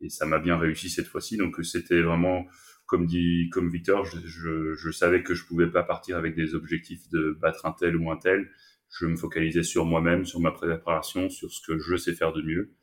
et 0.00 0.08
ça 0.08 0.26
m'a 0.26 0.38
bien 0.38 0.58
réussi 0.58 0.88
cette 0.90 1.06
fois-ci. 1.06 1.36
Donc 1.36 1.62
c'était 1.64 2.00
vraiment 2.02 2.46
comme 2.86 3.06
dit 3.06 3.48
comme 3.50 3.70
Victor, 3.70 4.04
je, 4.04 4.74
je, 4.74 4.90
savais 4.90 5.22
que 5.22 5.34
je 5.34 5.44
pouvais 5.44 5.70
pas 5.70 5.82
partir 5.82 6.16
avec 6.16 6.34
des 6.34 6.54
objectifs 6.54 7.08
de 7.10 7.36
battre 7.40 7.66
un 7.66 7.72
tel 7.72 7.96
ou 7.96 8.10
un 8.10 8.16
tel 8.16 8.48
je 8.90 9.06
me 9.06 9.16
focalisais 9.16 9.62
sur 9.62 9.84
moi-même, 9.84 10.24
sur 10.24 10.40
ma 10.40 10.52
préparation, 10.52 11.28
sur 11.28 11.50
ce 11.52 11.60
que 11.66 11.78
je 11.78 11.96
sais 11.96 12.14
faire 12.14 12.32
de 12.32 12.42
mieux. 12.42 12.74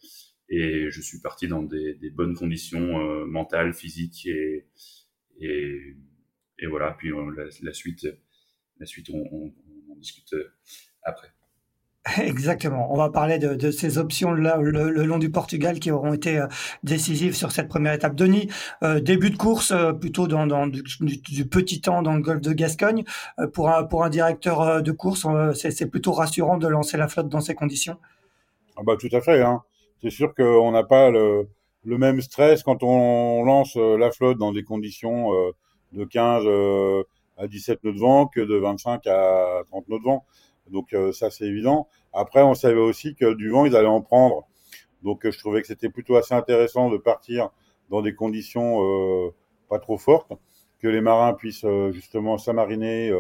Et 0.49 0.91
je 0.91 1.01
suis 1.01 1.19
parti 1.19 1.47
dans 1.47 1.63
des, 1.63 1.95
des 1.95 2.09
bonnes 2.09 2.35
conditions 2.35 2.99
euh, 2.99 3.25
mentales, 3.25 3.73
physiques 3.73 4.25
et, 4.27 4.67
et, 5.39 5.95
et 6.59 6.67
voilà. 6.67 6.95
Puis 6.99 7.11
euh, 7.11 7.49
la, 7.61 7.73
suite, 7.73 8.07
la 8.79 8.85
suite, 8.85 9.09
on, 9.09 9.23
on, 9.31 9.53
on 9.89 9.95
discute 9.95 10.33
euh, 10.33 10.49
après. 11.03 11.33
Exactement. 12.21 12.91
On 12.91 12.97
va 12.97 13.09
parler 13.09 13.39
de, 13.39 13.55
de 13.55 13.71
ces 13.71 13.97
options-là 13.97 14.57
le, 14.57 14.89
le, 14.89 15.05
long 15.05 15.19
du 15.19 15.31
Portugal 15.31 15.79
qui 15.79 15.89
auront 15.89 16.13
été 16.13 16.37
euh, 16.37 16.47
décisives 16.83 17.33
sur 17.33 17.51
cette 17.51 17.69
première 17.69 17.93
étape. 17.93 18.15
Denis, 18.15 18.49
euh, 18.83 18.99
début 18.99 19.29
de 19.29 19.37
course 19.37 19.71
euh, 19.71 19.93
plutôt 19.93 20.27
dans, 20.27 20.45
dans 20.45 20.67
du, 20.67 20.83
du, 21.01 21.47
petit 21.47 21.79
temps 21.79 22.01
dans 22.01 22.13
le 22.13 22.21
golfe 22.21 22.41
de 22.41 22.51
Gascogne. 22.51 23.05
Euh, 23.39 23.47
pour, 23.47 23.69
un, 23.69 23.85
pour 23.85 24.03
un 24.03 24.09
directeur 24.09 24.83
de 24.83 24.91
course, 24.91 25.25
c'est 25.53 25.89
plutôt 25.89 26.11
rassurant 26.11 26.57
de 26.57 26.67
lancer 26.67 26.97
la 26.97 27.07
flotte 27.07 27.29
dans 27.29 27.41
ces 27.41 27.55
conditions. 27.55 27.97
Ah 28.75 28.81
bah 28.85 28.97
tout 28.99 29.09
à 29.13 29.21
fait. 29.21 29.41
Hein. 29.41 29.61
C'est 30.01 30.09
sûr 30.09 30.33
qu'on 30.35 30.71
n'a 30.71 30.83
pas 30.83 31.09
le, 31.09 31.47
le, 31.85 31.97
même 31.97 32.19
stress 32.21 32.63
quand 32.63 32.83
on 32.83 33.43
lance 33.43 33.77
la 33.77 34.11
flotte 34.11 34.37
dans 34.37 34.51
des 34.51 34.63
conditions 34.63 35.29
de 35.93 36.03
15 36.03 36.43
à 37.37 37.47
17 37.47 37.83
nœuds 37.83 37.93
de 37.93 37.99
vent 37.99 38.27
que 38.27 38.41
de 38.41 38.55
25 38.55 39.07
à 39.07 39.61
30 39.67 39.87
nœuds 39.87 39.99
de 39.99 40.03
vent. 40.03 40.25
Donc 40.69 40.93
euh, 40.93 41.11
ça 41.11 41.29
c'est 41.29 41.45
évident. 41.45 41.87
Après 42.13 42.41
on 42.41 42.53
savait 42.53 42.79
aussi 42.79 43.15
que 43.15 43.33
du 43.33 43.49
vent 43.49 43.65
ils 43.65 43.75
allaient 43.75 43.87
en 43.87 44.01
prendre. 44.01 44.47
Donc 45.03 45.25
euh, 45.25 45.31
je 45.31 45.39
trouvais 45.39 45.61
que 45.61 45.67
c'était 45.67 45.89
plutôt 45.89 46.15
assez 46.15 46.33
intéressant 46.33 46.89
de 46.89 46.97
partir 46.97 47.49
dans 47.89 48.01
des 48.01 48.15
conditions 48.15 48.83
euh, 48.83 49.33
pas 49.69 49.79
trop 49.79 49.97
fortes, 49.97 50.33
que 50.79 50.87
les 50.87 51.01
marins 51.01 51.33
puissent 51.33 51.65
justement 51.91 52.37
s'amariner 52.37 53.11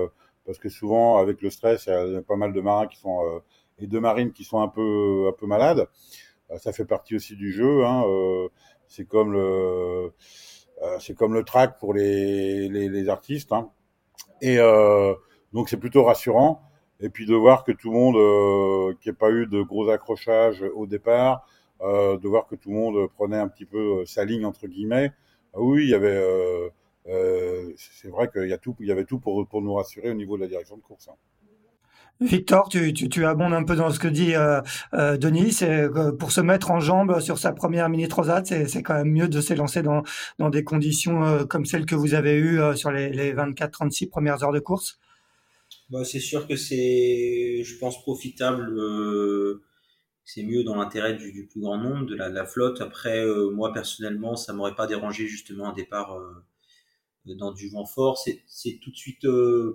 parce 0.45 0.57
que 0.57 0.69
souvent 0.69 1.17
avec 1.17 1.41
le 1.41 1.49
stress 1.49 1.87
il 1.87 2.13
y 2.13 2.15
a 2.15 2.21
pas 2.21 2.35
mal 2.35 2.53
de 2.53 2.61
marins 2.61 2.87
qui 2.87 2.97
sont 2.97 3.41
et 3.79 3.87
de 3.87 3.99
marines 3.99 4.31
qui 4.31 4.43
sont 4.43 4.61
un 4.61 4.67
peu 4.67 5.27
un 5.29 5.33
peu 5.33 5.47
malades. 5.47 5.87
ça 6.57 6.73
fait 6.73 6.85
partie 6.85 7.15
aussi 7.15 7.35
du 7.35 7.51
jeu. 7.51 7.85
Hein, 7.85 8.03
c'est 8.87 9.05
comme 9.05 9.33
le 9.33 10.13
c'est 10.99 11.15
comme 11.15 11.33
le 11.33 11.43
track 11.43 11.79
pour 11.79 11.93
les, 11.93 12.67
les, 12.69 12.89
les 12.89 13.09
artistes. 13.09 13.51
Hein. 13.51 13.71
Et 14.43 14.57
euh, 14.59 15.13
donc 15.53 15.69
c'est 15.69 15.77
plutôt 15.77 16.03
rassurant 16.03 16.61
et 17.03 17.09
puis 17.09 17.25
de 17.25 17.35
voir 17.35 17.63
que 17.65 17.73
tout 17.73 17.91
le 17.91 17.97
monde, 17.97 18.15
euh, 18.15 18.93
qu'il 19.01 19.11
n'y 19.11 19.15
ait 19.15 19.19
pas 19.19 19.29
eu 19.29 19.45
de 19.45 19.61
gros 19.61 19.89
accrochages 19.89 20.63
au 20.73 20.87
départ, 20.87 21.45
euh, 21.81 22.17
de 22.17 22.29
voir 22.29 22.47
que 22.47 22.55
tout 22.55 22.69
le 22.69 22.75
monde 22.75 23.09
prenait 23.13 23.37
un 23.37 23.49
petit 23.49 23.65
peu 23.65 23.77
euh, 23.77 24.05
sa 24.05 24.23
ligne 24.23 24.45
entre 24.45 24.67
guillemets. 24.67 25.11
Ah 25.53 25.59
oui, 25.59 25.83
il 25.83 25.89
y 25.89 25.93
avait, 25.93 26.17
euh, 27.09 27.73
c'est 27.75 28.07
vrai 28.07 28.29
qu'il 28.29 28.47
y 28.47 28.53
a 28.53 28.57
tout, 28.57 28.73
il 28.79 28.87
y 28.87 28.91
avait 28.91 29.03
tout 29.03 29.19
pour 29.19 29.61
nous 29.61 29.73
rassurer 29.73 30.09
au 30.11 30.13
niveau 30.13 30.37
de 30.37 30.43
la 30.43 30.47
direction 30.47 30.77
de 30.77 30.81
course. 30.81 31.09
Hein. 31.09 31.15
Victor, 32.21 32.69
tu, 32.69 32.93
tu, 32.93 33.09
tu, 33.09 33.25
abondes 33.25 33.53
un 33.53 33.65
peu 33.65 33.75
dans 33.75 33.89
ce 33.89 33.99
que 33.99 34.07
dit 34.07 34.33
Denis. 34.93 35.59
Pour 36.19 36.31
se 36.31 36.39
mettre 36.39 36.71
en 36.71 36.79
jambe 36.79 37.19
sur 37.19 37.37
sa 37.37 37.51
première 37.51 37.89
mini 37.89 38.07
transat, 38.07 38.45
c'est 38.45 38.83
quand 38.83 38.93
même 38.93 39.11
mieux 39.11 39.27
de 39.27 39.41
s'élancer 39.41 39.81
dans, 39.81 40.03
des 40.49 40.63
conditions 40.63 41.45
comme 41.47 41.65
celles 41.65 41.85
que 41.85 41.95
vous 41.95 42.13
avez 42.13 42.37
eues 42.37 42.61
sur 42.75 42.91
les 42.91 43.33
24-36 43.33 44.09
premières 44.09 44.43
heures 44.43 44.53
de 44.53 44.59
course? 44.59 44.99
Bah, 45.93 46.03
c'est 46.03 46.19
sûr 46.19 46.47
que 46.47 46.55
c'est, 46.55 47.61
je 47.63 47.77
pense, 47.77 48.01
profitable. 48.01 48.79
Euh, 48.79 49.61
c'est 50.25 50.41
mieux 50.43 50.63
dans 50.63 50.75
l'intérêt 50.75 51.13
du, 51.15 51.47
plus 51.47 51.61
grand 51.61 51.77
nombre 51.77 52.07
de 52.07 52.15
la, 52.15 52.45
flotte. 52.47 52.81
Après, 52.81 53.23
euh, 53.23 53.51
moi 53.51 53.73
personnellement, 53.73 54.35
ça 54.35 54.53
m'aurait 54.53 54.73
pas 54.75 54.87
dérangé 54.87 55.27
justement 55.27 55.69
un 55.69 55.73
départ, 55.73 56.17
euh, 56.17 57.35
dans 57.35 57.51
du 57.51 57.69
vent 57.69 57.85
fort, 57.85 58.17
c'est 58.17 58.79
tout 58.81 58.91
de 58.91 58.95
suite 58.95 59.27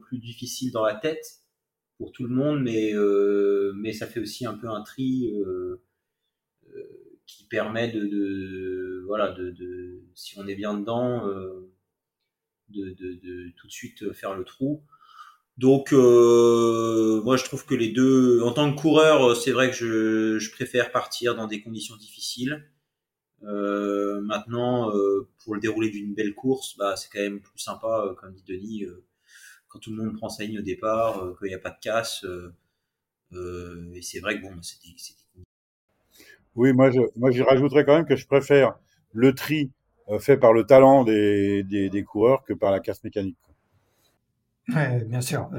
plus 0.02 0.18
difficile 0.18 0.72
dans 0.72 0.84
la 0.84 0.94
tête 0.94 1.42
pour 1.98 2.12
tout 2.12 2.24
le 2.24 2.34
monde, 2.34 2.62
mais 2.62 3.92
ça 3.92 4.06
fait 4.06 4.20
aussi 4.20 4.44
un 4.46 4.54
peu 4.54 4.68
un 4.68 4.82
tri 4.82 5.32
qui 7.26 7.44
permet 7.48 7.90
de, 7.92 9.02
voilà 9.06 9.32
de, 9.32 10.02
si 10.14 10.38
on 10.38 10.46
est 10.48 10.56
bien 10.56 10.74
dedans 10.74 11.26
de, 12.68 12.90
de, 12.90 13.50
tout 13.56 13.66
de 13.66 13.72
suite 13.72 14.12
faire 14.12 14.34
le 14.34 14.44
trou. 14.44 14.82
Donc, 15.58 15.92
euh, 15.92 17.20
moi, 17.24 17.36
je 17.36 17.42
trouve 17.44 17.66
que 17.66 17.74
les 17.74 17.90
deux, 17.90 18.40
en 18.42 18.52
tant 18.52 18.72
que 18.72 18.80
coureur, 18.80 19.36
c'est 19.36 19.50
vrai 19.50 19.68
que 19.70 19.76
je, 19.76 20.38
je, 20.38 20.50
préfère 20.52 20.92
partir 20.92 21.34
dans 21.34 21.48
des 21.48 21.60
conditions 21.60 21.96
difficiles. 21.96 22.64
Euh, 23.42 24.20
maintenant, 24.22 24.94
euh, 24.94 25.28
pour 25.42 25.54
le 25.54 25.60
dérouler 25.60 25.90
d'une 25.90 26.14
belle 26.14 26.34
course, 26.34 26.76
bah, 26.78 26.94
c'est 26.96 27.08
quand 27.12 27.20
même 27.20 27.40
plus 27.40 27.58
sympa, 27.58 28.04
euh, 28.06 28.14
comme 28.14 28.32
dit 28.34 28.44
Denis, 28.46 28.84
euh, 28.84 29.04
quand 29.66 29.80
tout 29.80 29.90
le 29.90 29.96
monde 29.96 30.16
prend 30.16 30.28
sa 30.28 30.44
ligne 30.44 30.60
au 30.60 30.62
départ, 30.62 31.24
euh, 31.24 31.36
qu'il 31.40 31.48
n'y 31.48 31.54
a 31.54 31.58
pas 31.58 31.70
de 31.70 31.78
casse. 31.80 32.24
et 33.32 34.02
c'est 34.02 34.20
vrai 34.20 34.36
que 34.36 34.42
bon, 34.42 34.62
c'était. 34.62 34.88
Oui, 36.54 36.72
moi, 36.72 36.90
je, 36.90 37.00
moi, 37.16 37.32
j'y 37.32 37.42
rajouterais 37.42 37.84
quand 37.84 37.96
même 37.96 38.06
que 38.06 38.16
je 38.16 38.26
préfère 38.26 38.78
le 39.12 39.34
tri 39.34 39.72
fait 40.20 40.38
par 40.38 40.52
le 40.52 40.64
talent 40.64 41.04
des, 41.04 41.62
des, 41.64 41.90
des 41.90 42.02
coureurs 42.04 42.44
que 42.44 42.54
par 42.54 42.70
la 42.70 42.80
casse 42.80 43.02
mécanique. 43.04 43.36
Ouais, 44.74 45.02
bien 45.04 45.22
sûr. 45.22 45.50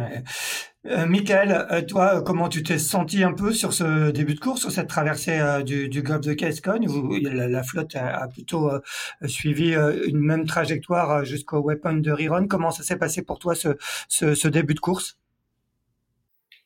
Euh, 0.86 1.06
Michael, 1.08 1.68
euh, 1.72 1.82
toi, 1.82 2.22
comment 2.22 2.48
tu 2.48 2.62
t'es 2.62 2.78
senti 2.78 3.24
un 3.24 3.34
peu 3.34 3.52
sur 3.52 3.74
ce 3.74 4.12
début 4.12 4.36
de 4.36 4.40
course, 4.40 4.62
sur 4.62 4.72
cette 4.72 4.88
traversée 4.88 5.40
euh, 5.40 5.64
du, 5.64 5.90
du 5.90 6.04
Golfe 6.04 6.22
de 6.22 6.34
Gascogne 6.34 6.88
où 6.88 7.16
la, 7.22 7.64
flotte 7.64 7.96
a, 7.96 8.28
plutôt 8.28 8.72
euh, 8.72 8.80
suivi 9.26 9.74
euh, 9.74 10.06
une 10.08 10.20
même 10.20 10.46
trajectoire 10.46 11.26
jusqu'au 11.26 11.60
waypoint 11.60 11.96
de 11.96 12.12
Riron 12.12 12.48
Comment 12.48 12.70
ça 12.72 12.84
s'est 12.84 12.98
passé 12.98 13.24
pour 13.24 13.40
toi 13.40 13.56
ce, 13.56 13.70
ce, 14.08 14.48
début 14.48 14.76
de 14.76 14.80
course? 14.80 15.18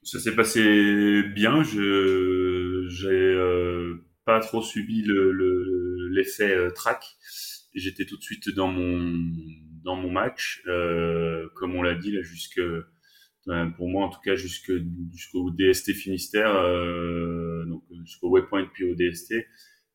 Ça 0.04 0.20
s'est 0.20 0.36
passé 0.36 1.24
bien. 1.34 1.64
Je 1.64 2.88
j'ai 2.90 3.38
pas 4.26 4.42
trop 4.42 4.62
subi 4.62 5.02
le 5.04 5.32
l'effet 6.12 6.56
le, 6.56 6.74
track. 6.74 7.04
J'étais 7.74 8.06
tout 8.06 8.18
de 8.18 8.24
suite 8.24 8.54
dans 8.54 8.68
mon 8.68 9.32
dans 9.84 9.96
mon 9.96 10.12
match, 10.12 10.64
euh, 10.68 11.48
comme 11.56 11.76
on 11.76 11.82
l'a 11.82 11.96
dit 11.96 12.12
là, 12.12 12.22
jusque 12.22 12.62
pour 13.78 13.90
moi 13.90 14.06
en 14.06 14.10
tout 14.10 14.22
cas 14.24 14.36
jusqu'au 14.36 15.52
DST 15.52 15.94
Finistère, 15.94 16.56
euh, 16.56 17.66
donc 17.66 17.84
jusqu'au 18.06 18.30
waypoint 18.30 18.66
puis 18.74 18.86
au 18.86 18.96
DST, 18.96 19.36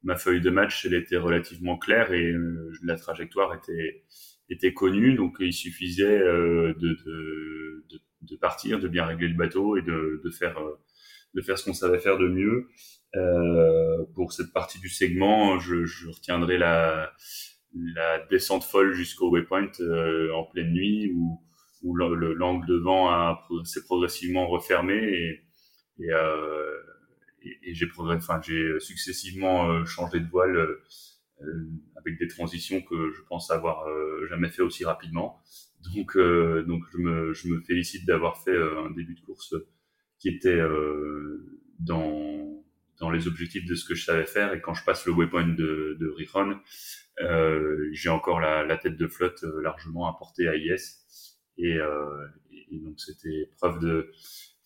ma 0.02 0.16
feuille 0.16 0.40
de 0.40 0.50
match 0.50 0.84
elle 0.84 0.94
était 0.94 1.16
relativement 1.16 1.78
claire 1.78 2.12
et 2.12 2.30
euh, 2.30 2.72
la 2.82 2.96
trajectoire 2.96 3.54
était 3.54 4.04
était 4.50 4.72
connue, 4.72 5.14
donc 5.14 5.36
il 5.40 5.52
suffisait 5.52 6.20
euh, 6.20 6.74
de, 6.78 6.96
de, 7.04 7.84
de, 8.22 8.36
partir, 8.36 8.78
de 8.78 8.88
bien 8.88 9.04
régler 9.04 9.28
le 9.28 9.36
bateau 9.36 9.76
et 9.76 9.82
de, 9.82 10.20
de 10.24 10.30
faire 10.30 10.58
euh, 10.58 10.78
de 11.34 11.42
faire 11.42 11.58
ce 11.58 11.64
qu'on 11.64 11.74
savait 11.74 11.98
faire 11.98 12.18
de 12.18 12.28
mieux. 12.28 12.68
Euh, 13.16 14.04
pour 14.14 14.32
cette 14.32 14.52
partie 14.52 14.80
du 14.80 14.88
segment, 14.88 15.58
je, 15.58 15.84
je 15.84 16.08
retiendrai 16.08 16.58
la 16.58 17.12
la 17.74 18.24
descente 18.26 18.64
folle 18.64 18.92
jusqu'au 18.94 19.30
waypoint 19.30 19.70
euh, 19.80 20.32
en 20.34 20.44
pleine 20.44 20.72
nuit 20.72 21.12
où, 21.14 21.40
où 21.82 21.96
l'angle 21.96 22.66
de 22.66 22.76
vent 22.76 23.36
s'est 23.64 23.84
progressivement 23.84 24.48
refermé 24.48 24.94
et, 24.94 25.48
et, 25.98 26.12
euh, 26.12 26.80
et, 27.42 27.58
et 27.62 27.74
j'ai 27.74 27.86
enfin 27.98 28.40
successivement 28.78 29.70
euh, 29.70 29.84
changé 29.84 30.20
de 30.20 30.28
voile 30.28 30.56
euh, 30.56 31.70
avec 31.96 32.18
des 32.18 32.28
transitions 32.28 32.80
que 32.82 33.12
je 33.12 33.22
pense 33.28 33.50
avoir 33.50 33.86
jamais 34.28 34.50
fait 34.50 34.62
aussi 34.62 34.84
rapidement. 34.84 35.40
Donc 35.94 36.16
donc 36.66 36.82
je 36.92 36.98
me 36.98 37.32
je 37.32 37.48
me 37.48 37.60
félicite 37.60 38.04
d'avoir 38.06 38.42
fait 38.42 38.56
un 38.56 38.90
début 38.90 39.14
de 39.14 39.20
course 39.20 39.54
qui 40.18 40.28
était 40.30 40.60
dans 41.78 42.57
dans 43.00 43.10
les 43.10 43.26
objectifs 43.26 43.64
de 43.64 43.74
ce 43.74 43.84
que 43.84 43.94
je 43.94 44.04
savais 44.04 44.26
faire. 44.26 44.52
Et 44.52 44.60
quand 44.60 44.74
je 44.74 44.84
passe 44.84 45.06
le 45.06 45.12
waypoint 45.12 45.46
de, 45.46 45.96
de 45.98 46.08
Riron, 46.16 46.58
euh, 47.20 47.88
j'ai 47.92 48.08
encore 48.08 48.40
la, 48.40 48.64
la, 48.64 48.76
tête 48.76 48.96
de 48.96 49.06
flotte 49.06 49.42
euh, 49.44 49.60
largement 49.62 50.08
apportée 50.08 50.48
à 50.48 50.56
IS. 50.56 51.26
Et, 51.56 51.74
euh, 51.74 52.26
et 52.70 52.78
donc 52.78 53.00
c'était 53.00 53.50
preuve 53.56 53.80
de 53.80 54.10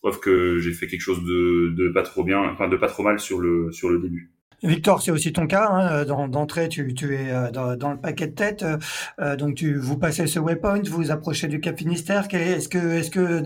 preuve 0.01 0.19
que 0.19 0.59
j'ai 0.59 0.73
fait 0.73 0.87
quelque 0.87 1.01
chose 1.01 1.23
de, 1.23 1.73
de 1.75 1.89
pas 1.89 2.03
trop 2.03 2.23
bien, 2.23 2.39
enfin 2.39 2.67
de 2.67 2.77
pas 2.77 2.87
trop 2.87 3.03
mal 3.03 3.19
sur 3.19 3.39
le 3.39 3.71
sur 3.71 3.89
le 3.89 3.99
début. 3.99 4.32
Victor, 4.63 5.01
c'est 5.01 5.11
aussi 5.11 5.33
ton 5.33 5.45
cas. 5.45 5.67
Hein, 5.69 6.05
D'entrée, 6.05 6.69
tu, 6.69 6.93
tu, 6.93 7.15
es 7.15 7.31
euh, 7.31 7.51
dans, 7.51 7.75
dans, 7.75 7.91
le 7.91 7.99
paquet 7.99 8.27
de 8.27 8.33
tête. 8.33 8.65
Euh, 9.19 9.35
donc, 9.35 9.55
tu, 9.55 9.75
vous 9.75 9.97
passez 9.97 10.25
ce 10.25 10.39
waypoint, 10.39 10.81
vous 10.83 11.11
approchez 11.11 11.47
du 11.47 11.59
Cap 11.59 11.77
Finistère. 11.77 12.27
Est-ce 12.31 12.69
que, 12.69 12.77
est-ce 12.77 13.11
que 13.11 13.43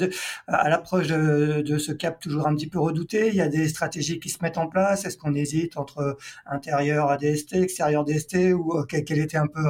à 0.48 0.70
l'approche 0.70 1.08
de, 1.08 1.64
de, 1.66 1.78
ce 1.80 1.92
cap 1.92 2.20
toujours 2.20 2.48
un 2.48 2.56
petit 2.56 2.68
peu 2.68 2.80
redouté, 2.80 3.30
il 3.30 3.36
y 3.36 3.42
a 3.42 3.48
des 3.48 3.68
stratégies 3.68 4.20
qui 4.20 4.30
se 4.30 4.38
mettent 4.44 4.60
en 4.60 4.68
place? 4.68 5.06
Est-ce 5.06 5.18
qu'on 5.18 5.34
hésite 5.34 5.78
entre 5.78 6.18
intérieur 6.46 7.10
ADST, 7.10 7.54
extérieur 7.54 8.06
DST 8.06 8.54
Ou 8.54 8.78
euh, 8.78 8.84
quelle 8.84 9.20
était 9.20 9.38
un 9.38 9.48
peu 9.48 9.66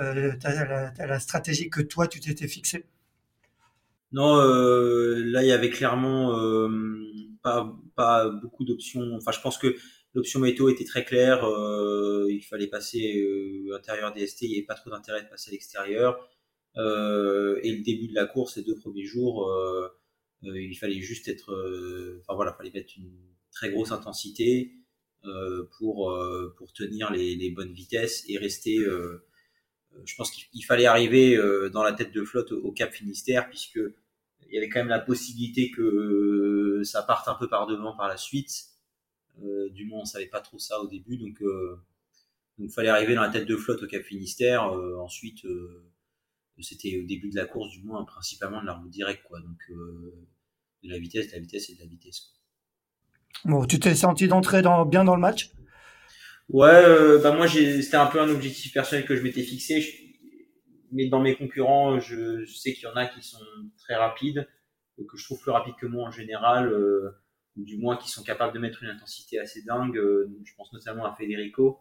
euh, 0.00 0.32
la, 0.44 1.06
la, 1.06 1.20
stratégie 1.20 1.70
que 1.70 1.80
toi, 1.80 2.06
tu 2.06 2.20
t'étais 2.20 2.48
fixée? 2.48 2.84
Non, 4.12 4.36
euh, 4.36 5.22
là, 5.24 5.42
il 5.42 5.48
y 5.48 5.52
avait 5.52 5.70
clairement 5.70 6.36
pas, 7.42 7.72
pas 7.96 8.28
beaucoup 8.28 8.64
d'options. 8.64 9.16
Enfin, 9.16 9.32
je 9.32 9.40
pense 9.40 9.56
que 9.56 9.74
L'option 10.14 10.40
météo 10.40 10.68
était 10.68 10.84
très 10.84 11.04
claire. 11.04 11.44
Euh, 11.44 12.26
il 12.30 12.42
fallait 12.42 12.66
passer 12.66 13.22
euh, 13.22 13.74
intérieur 13.74 14.12
DST. 14.12 14.42
Il 14.42 14.50
n'y 14.50 14.56
avait 14.56 14.66
pas 14.66 14.74
trop 14.74 14.90
d'intérêt 14.90 15.22
de 15.22 15.28
passer 15.28 15.50
à 15.50 15.52
l'extérieur. 15.52 16.28
Euh, 16.76 17.58
et 17.62 17.72
le 17.72 17.82
début 17.82 18.08
de 18.08 18.14
la 18.14 18.26
course, 18.26 18.56
les 18.56 18.62
deux 18.62 18.76
premiers 18.76 19.04
jours, 19.04 19.50
euh, 19.50 19.88
euh, 20.44 20.60
il 20.60 20.74
fallait 20.74 21.00
juste 21.00 21.28
être. 21.28 21.52
Euh, 21.52 22.20
enfin 22.20 22.34
voilà, 22.34 22.52
il 22.52 22.56
fallait 22.56 22.72
mettre 22.72 22.94
une 22.96 23.12
très 23.50 23.70
grosse 23.70 23.92
intensité 23.92 24.72
pour 25.78 26.12
pour 26.56 26.72
tenir 26.72 27.12
les, 27.12 27.36
les, 27.36 27.50
bonnes 27.52 27.72
vitesses 27.72 28.24
et 28.28 28.38
rester. 28.38 28.76
je 28.78 30.14
pense 30.16 30.32
qu'il 30.32 30.64
fallait 30.64 30.86
arriver 30.86 31.36
dans 31.72 31.84
la 31.84 31.92
tête 31.92 32.12
de 32.12 32.24
flotte 32.24 32.50
au 32.50 32.72
Cap 32.72 32.92
Finistère 32.92 33.48
puisque 33.48 33.78
il 34.48 34.54
y 34.54 34.58
avait 34.58 34.68
quand 34.68 34.80
même 34.80 34.88
la 34.88 34.98
possibilité 34.98 35.70
que 35.70 36.82
ça 36.84 37.02
parte 37.04 37.28
un 37.28 37.34
peu 37.34 37.48
par 37.48 37.68
devant 37.68 37.96
par 37.96 38.08
la 38.08 38.16
suite. 38.16 38.71
Euh, 39.40 39.70
du 39.70 39.86
moins, 39.86 40.00
on 40.00 40.04
savait 40.04 40.26
pas 40.26 40.40
trop 40.40 40.58
ça 40.58 40.80
au 40.80 40.86
début, 40.86 41.16
donc 41.16 41.40
euh, 41.42 41.76
donc 42.58 42.70
fallait 42.70 42.90
arriver 42.90 43.14
dans 43.14 43.22
la 43.22 43.30
tête 43.30 43.46
de 43.46 43.56
flotte 43.56 43.82
au 43.82 43.86
Cap 43.86 44.02
Finistère. 44.02 44.72
Euh, 44.72 44.96
ensuite, 44.98 45.46
c'était 46.60 47.00
au 47.02 47.06
début 47.06 47.30
de 47.30 47.36
la 47.36 47.46
course, 47.46 47.70
du 47.70 47.82
moins 47.82 48.04
principalement 48.04 48.60
de 48.60 48.66
la 48.66 48.74
route 48.74 48.90
directe, 48.90 49.22
quoi. 49.24 49.40
Donc 49.40 49.58
de 49.70 50.88
la 50.88 50.98
vitesse, 50.98 51.28
de 51.28 51.32
la 51.32 51.38
vitesse 51.38 51.70
et 51.70 51.74
de 51.74 51.80
la 51.80 51.86
vitesse. 51.86 52.20
Quoi. 52.20 53.50
Bon, 53.50 53.66
tu 53.66 53.80
t'es 53.80 53.94
senti 53.94 54.28
d'entrer 54.28 54.62
dans, 54.62 54.84
bien 54.84 55.04
dans 55.04 55.14
le 55.14 55.20
match? 55.20 55.50
Ouais, 56.48 56.68
euh, 56.68 57.18
bah 57.18 57.34
moi 57.34 57.48
c'était 57.48 57.96
un 57.96 58.06
peu 58.06 58.20
un 58.20 58.28
objectif 58.28 58.72
personnel 58.72 59.06
que 59.06 59.16
je 59.16 59.22
m'étais 59.22 59.42
fixé, 59.42 59.80
je, 59.80 59.90
mais 60.90 61.08
dans 61.08 61.20
mes 61.20 61.34
concurrents, 61.34 61.98
je, 61.98 62.44
je 62.44 62.54
sais 62.54 62.74
qu'il 62.74 62.84
y 62.84 62.86
en 62.86 62.96
a 62.96 63.06
qui 63.06 63.22
sont 63.22 63.38
très 63.78 63.94
rapides, 63.94 64.46
que 65.08 65.16
je 65.16 65.24
trouve 65.24 65.40
plus 65.40 65.50
rapides 65.50 65.76
que 65.80 65.86
moi 65.86 66.06
en 66.06 66.10
général. 66.10 66.68
Euh, 66.68 67.10
du 67.56 67.76
moins 67.78 67.96
qui 67.96 68.10
sont 68.10 68.22
capables 68.22 68.54
de 68.54 68.58
mettre 68.58 68.82
une 68.82 68.90
intensité 68.90 69.38
assez 69.38 69.62
dingue. 69.62 69.96
Euh, 69.96 70.30
je 70.44 70.54
pense 70.56 70.72
notamment 70.72 71.04
à 71.04 71.14
Federico 71.14 71.78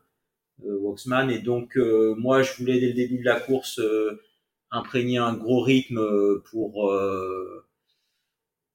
euh, 0.65 0.77
Waxman. 0.79 1.29
Et 1.29 1.39
donc, 1.39 1.77
euh, 1.77 2.15
moi, 2.15 2.41
je 2.41 2.53
voulais 2.57 2.79
dès 2.79 2.87
le 2.87 2.93
début 2.93 3.19
de 3.19 3.25
la 3.25 3.39
course 3.39 3.81
imprégner 4.71 5.17
un 5.17 5.33
gros 5.33 5.61
rythme 5.61 5.99
pour 6.45 6.93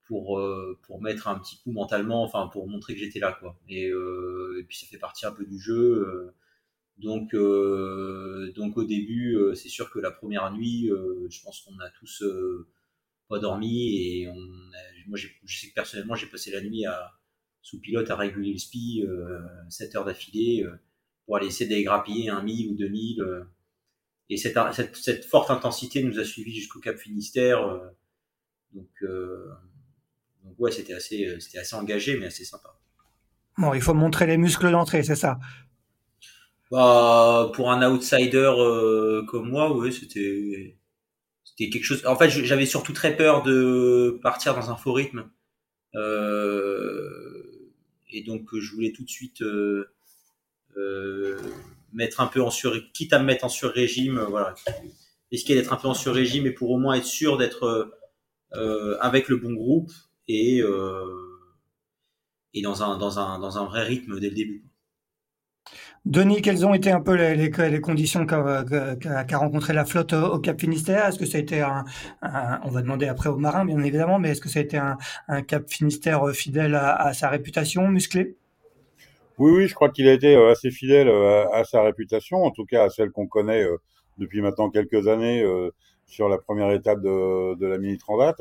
pour 0.04 0.40
pour 0.82 1.02
mettre 1.02 1.28
un 1.28 1.38
petit 1.38 1.59
coup 1.59 1.72
mentalement, 1.72 2.22
enfin 2.22 2.48
pour 2.48 2.68
montrer 2.68 2.94
que 2.94 3.00
j'étais 3.00 3.18
là, 3.18 3.32
quoi. 3.40 3.59
Et, 3.68 3.90
puis 4.68 4.76
ça 4.78 4.87
fait 4.87 4.98
partie 4.98 5.26
un 5.26 5.32
peu 5.32 5.44
du 5.44 5.59
jeu. 5.59 6.32
donc 6.98 7.35
donc 8.54 8.76
au 8.76 8.85
début, 8.85 9.38
c'est 9.54 9.68
sûr 9.68 9.90
que 9.90 9.98
la 9.98 10.11
première 10.11 10.52
nuit, 10.52 10.90
je 11.30 11.42
pense 11.42 11.61
qu'on 11.62 11.78
a 11.80 11.90
tous 11.90 12.24
pas 13.28 13.38
dormi 13.38 13.96
et 13.96 14.28
moi 15.06 15.18
je 15.18 15.56
sais 15.56 15.68
que 15.68 15.74
personnellement 15.74 16.14
j'ai 16.14 16.26
passé 16.26 16.50
la 16.50 16.60
nuit 16.60 16.84
à 16.86 17.12
sous 17.66 17.80
pilote 17.80 18.08
à 18.10 18.16
réguler 18.16 18.52
le 18.52 18.58
spi 18.58 19.04
euh, 19.04 19.40
7 19.68 19.96
heures 19.96 20.04
d'affilée 20.04 20.62
euh, 20.64 20.78
pour 21.24 21.36
aller 21.36 21.46
essayer 21.46 21.68
d'égrappiller 21.68 22.28
un 22.28 22.40
mille 22.40 22.70
ou 22.70 22.74
deux 22.76 22.88
mille 22.88 23.20
euh, 23.20 23.42
et 24.28 24.36
cette, 24.36 24.56
cette, 24.72 24.96
cette, 24.96 25.24
forte 25.24 25.50
intensité 25.50 26.02
nous 26.04 26.20
a 26.20 26.24
suivi 26.24 26.54
jusqu'au 26.54 26.78
Cap 26.78 26.96
Finistère 26.96 27.66
euh, 27.66 27.88
donc, 28.72 28.88
donc 30.44 30.54
ouais 30.58 30.70
c'était 30.70 30.94
assez 30.94 31.40
c'était 31.40 31.58
assez 31.58 31.74
engagé 31.74 32.18
mais 32.18 32.26
assez 32.26 32.44
sympa. 32.44 32.78
Bon 33.58 33.74
il 33.74 33.80
faut 33.80 33.94
montrer 33.94 34.26
les 34.26 34.36
muscles 34.36 34.70
d'entrée 34.70 35.02
c'est 35.02 35.16
ça? 35.16 35.40
Bah 36.70 37.50
pour 37.54 37.72
un 37.72 37.90
outsider 37.90 38.52
comme 39.28 39.48
moi 39.48 39.76
oui 39.76 39.92
c'était 39.92 40.76
quelque 41.64 41.84
chose. 41.84 42.04
En 42.06 42.16
fait, 42.16 42.28
j'avais 42.28 42.66
surtout 42.66 42.92
très 42.92 43.16
peur 43.16 43.42
de 43.42 44.18
partir 44.22 44.54
dans 44.54 44.70
un 44.70 44.76
faux 44.76 44.92
rythme. 44.92 45.28
Euh, 45.94 47.72
et 48.10 48.22
donc, 48.22 48.48
je 48.58 48.72
voulais 48.72 48.92
tout 48.92 49.04
de 49.04 49.10
suite 49.10 49.42
euh, 49.42 49.88
euh, 50.76 51.38
mettre 51.92 52.20
un 52.20 52.26
peu 52.26 52.42
en 52.42 52.50
sur, 52.50 52.74
quitte 52.92 53.12
à 53.12 53.18
me 53.18 53.24
mettre 53.24 53.44
en 53.44 53.48
sur-régime, 53.48 54.20
voilà, 54.28 54.54
risquer 55.32 55.54
d'être 55.54 55.72
un 55.72 55.76
peu 55.76 55.88
en 55.88 55.94
sur-régime 55.94 56.46
et 56.46 56.52
pour 56.52 56.70
au 56.70 56.78
moins 56.78 56.94
être 56.94 57.06
sûr 57.06 57.38
d'être 57.38 57.92
avec 59.00 59.28
le 59.28 59.36
bon 59.36 59.52
groupe 59.52 59.92
et 60.28 60.62
et 62.54 62.62
dans 62.62 62.82
un 62.82 62.96
dans 62.96 63.18
un 63.18 63.38
dans 63.38 63.58
un 63.58 63.66
vrai 63.66 63.82
rythme 63.82 64.18
dès 64.18 64.30
le 64.30 64.34
début. 64.34 64.65
Denis, 66.06 66.40
quelles 66.40 66.64
ont 66.64 66.72
été 66.72 66.92
un 66.92 67.00
peu 67.00 67.16
les, 67.16 67.80
conditions 67.80 68.26
qu'a 68.26 69.38
rencontré 69.38 69.72
la 69.72 69.84
flotte 69.84 70.12
au, 70.12 70.38
Cap 70.38 70.60
Finistère? 70.60 71.04
Est-ce 71.06 71.18
que 71.18 71.26
ça 71.26 71.36
a 71.36 71.40
été 71.40 71.62
un, 71.62 71.84
on 72.62 72.68
va 72.68 72.80
demander 72.82 73.08
après 73.08 73.28
aux 73.28 73.38
marins 73.38 73.64
bien 73.64 73.82
évidemment, 73.82 74.20
mais 74.20 74.30
est-ce 74.30 74.40
que 74.40 74.48
ça 74.48 74.60
a 74.60 74.62
été 74.62 74.78
un, 74.78 75.42
Cap 75.42 75.68
Finistère 75.68 76.30
fidèle 76.30 76.76
à, 76.76 77.12
sa 77.12 77.28
réputation, 77.28 77.88
musclé? 77.88 78.36
Oui, 79.38 79.50
oui, 79.50 79.66
je 79.66 79.74
crois 79.74 79.88
qu'il 79.88 80.06
a 80.06 80.12
été 80.12 80.36
euh, 80.36 80.52
assez 80.52 80.70
fidèle 80.70 81.08
euh, 81.08 81.50
à, 81.50 81.64
sa 81.64 81.82
réputation, 81.82 82.44
en 82.44 82.52
tout 82.52 82.66
cas 82.66 82.84
à 82.84 82.88
celle 82.88 83.10
qu'on 83.10 83.26
connaît 83.26 83.64
euh, 83.64 83.76
depuis 84.16 84.40
maintenant 84.40 84.70
quelques 84.70 85.08
années 85.08 85.44
sur 86.06 86.28
la 86.28 86.38
première 86.38 86.70
étape 86.70 87.00
de, 87.02 87.56
de 87.56 87.66
la 87.66 87.78
mini 87.78 87.98
transat. 87.98 88.40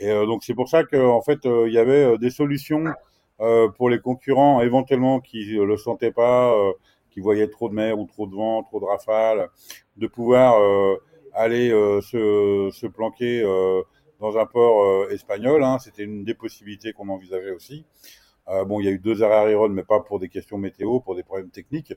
Et 0.00 0.08
donc 0.08 0.42
c'est 0.42 0.54
pour 0.54 0.68
ça 0.68 0.82
qu'en 0.82 1.22
fait 1.22 1.38
il 1.44 1.72
y 1.72 1.78
avait 1.78 2.18
des 2.18 2.30
solutions 2.30 2.84
euh, 2.86 2.92
pour 3.76 3.88
les 3.88 4.00
concurrents 4.00 4.60
éventuellement 4.60 5.20
qui 5.20 5.44
le 5.44 5.76
sentaient 5.76 6.12
pas, 6.12 6.52
euh, 6.54 6.72
qui 7.10 7.20
voyaient 7.20 7.48
trop 7.48 7.68
de 7.68 7.74
mer 7.74 7.98
ou 7.98 8.06
trop 8.06 8.26
de 8.26 8.34
vent, 8.34 8.62
trop 8.62 8.80
de 8.80 8.84
rafales, 8.84 9.48
de 9.96 10.06
pouvoir 10.06 10.60
euh, 10.60 10.96
aller 11.34 11.70
se, 11.70 12.70
se, 12.72 12.86
planquer 12.86 13.42
dans 14.20 14.38
un 14.38 14.46
port 14.46 15.10
espagnol. 15.10 15.62
Hein, 15.64 15.78
C'était 15.78 16.04
une 16.04 16.24
des 16.24 16.34
possibilités 16.34 16.92
qu'on 16.92 17.08
envisageait 17.08 17.52
aussi. 17.52 17.84
Euh, 18.50 18.64
bon, 18.64 18.80
il 18.80 18.86
y 18.86 18.88
a 18.88 18.92
eu 18.92 18.98
deux 18.98 19.22
arrêts 19.22 19.48
aérones, 19.48 19.72
mais 19.72 19.84
pas 19.84 20.00
pour 20.00 20.18
des 20.18 20.28
questions 20.28 20.58
météo, 20.58 21.00
pour 21.00 21.14
des 21.14 21.22
problèmes 21.22 21.50
techniques. 21.50 21.92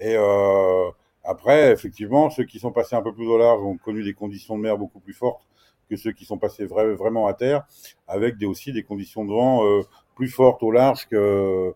Et 0.00 0.14
euh, 0.16 0.90
après, 1.22 1.72
effectivement, 1.72 2.30
ceux 2.30 2.44
qui 2.44 2.58
sont 2.58 2.72
passés 2.72 2.96
un 2.96 3.02
peu 3.02 3.14
plus 3.14 3.26
au 3.26 3.38
large 3.38 3.62
ont 3.62 3.78
connu 3.78 4.02
des 4.02 4.14
conditions 4.14 4.56
de 4.56 4.62
mer 4.62 4.76
beaucoup 4.76 5.00
plus 5.00 5.14
fortes 5.14 5.46
que 5.88 5.96
ceux 5.96 6.12
qui 6.12 6.24
sont 6.24 6.38
passés 6.38 6.66
vraiment 6.66 7.26
à 7.26 7.34
terre, 7.34 7.64
avec 8.08 8.34
aussi 8.42 8.72
des 8.72 8.82
conditions 8.82 9.24
de 9.24 9.30
vent 9.30 9.64
euh, 9.64 9.82
plus 10.14 10.28
fortes 10.28 10.62
au 10.62 10.70
large 10.70 11.06
euh, 11.12 11.72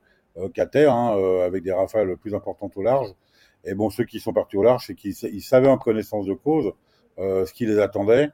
qu'à 0.55 0.66
terre, 0.66 0.92
hein, 0.92 1.16
euh, 1.16 1.47
avec 1.47 1.62
des 1.62 1.73
rafales 1.73 2.16
plus 2.16 2.35
importantes 2.35 2.77
au 2.77 2.83
large. 2.83 3.09
Et 3.64 3.75
bon, 3.75 3.90
ceux 3.90 4.05
qui 4.05 4.21
sont 4.21 4.33
partis 4.33 4.57
au 4.57 4.62
large, 4.62 4.85
c'est 4.87 4.94
qu'ils 4.94 5.14
ils 5.33 5.42
savaient 5.42 5.68
en 5.68 5.79
connaissance 5.79 6.27
de 6.27 6.35
cause 6.35 6.73
ce 7.18 7.53
qui 7.53 7.66
les 7.66 7.81
attendait, 7.81 8.31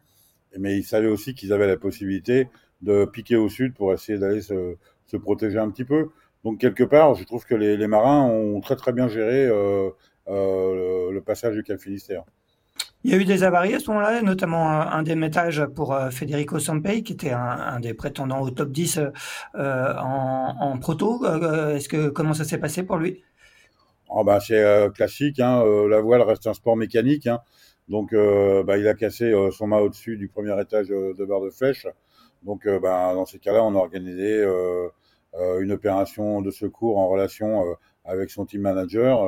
mais 0.58 0.76
ils 0.76 0.84
savaient 0.84 1.08
aussi 1.08 1.34
qu'ils 1.34 1.54
avaient 1.54 1.66
la 1.66 1.78
possibilité 1.78 2.48
de 2.82 3.06
piquer 3.06 3.36
au 3.36 3.48
sud 3.48 3.72
pour 3.72 3.94
essayer 3.94 4.18
d'aller 4.18 4.42
se, 4.42 4.76
protéger 5.22 5.58
un 5.58 5.70
petit 5.70 5.86
peu. 5.86 6.10
Donc 6.44 6.60
quelque 6.60 6.84
part, 6.84 7.14
je 7.14 7.24
trouve 7.24 7.46
que 7.46 7.54
les, 7.54 7.86
marins 7.86 8.24
ont 8.24 8.60
très 8.60 8.76
très 8.76 8.92
bien 8.92 9.08
géré 9.08 9.46
le, 9.46 9.94
le, 10.26 11.20
passage 11.20 11.54
du 11.54 11.62
Cap 11.62 11.80
Finistère. 11.80 12.24
Il 13.04 13.10
y 13.10 13.14
a 13.14 13.18
eu 13.18 13.26
des 13.26 13.44
avaries 13.44 13.74
à 13.74 13.80
ce 13.80 13.90
moment-là, 13.90 14.22
notamment 14.22 14.70
un, 14.70 15.02
démétage 15.02 15.66
pour 15.66 15.92
euh, 15.92 16.08
Federico 16.08 16.58
Sampei, 16.58 17.02
qui 17.02 17.12
était 17.12 17.32
un, 17.32 17.78
des 17.78 17.92
prétendants 17.92 18.40
au 18.40 18.48
top 18.48 18.70
10 18.70 18.98
euh, 19.54 19.94
en, 19.98 20.78
proto. 20.78 21.22
Euh, 21.26 21.76
est-ce 21.76 21.90
que 21.90 22.08
comment 22.08 22.32
ça 22.32 22.44
s'est 22.44 22.56
passé 22.56 22.82
pour 22.82 22.96
lui? 22.96 23.22
Oh 24.08 24.24
bah, 24.24 24.40
C'est 24.40 24.88
classique. 24.94 25.38
Hein, 25.38 25.62
la 25.86 26.00
voile 26.00 26.22
reste 26.22 26.46
un 26.46 26.54
sport 26.54 26.76
mécanique. 26.76 27.26
Hein, 27.26 27.40
donc 27.88 28.14
bah, 28.14 28.78
il 28.78 28.88
a 28.88 28.94
cassé 28.94 29.34
son 29.52 29.66
mât 29.66 29.82
au-dessus 29.82 30.16
du 30.16 30.28
premier 30.28 30.58
étage 30.58 30.88
de 30.88 31.24
barre 31.26 31.42
de 31.42 31.50
flèche. 31.50 31.86
Donc 32.42 32.66
bah, 32.80 33.12
dans 33.12 33.26
ces 33.26 33.38
cas-là, 33.38 33.62
on 33.64 33.74
a 33.74 33.78
organisé 33.78 34.42
une 35.60 35.72
opération 35.72 36.40
de 36.40 36.50
secours 36.50 36.96
en 36.96 37.08
relation 37.08 37.64
avec 38.06 38.30
son 38.30 38.46
team 38.46 38.62
manager. 38.62 39.20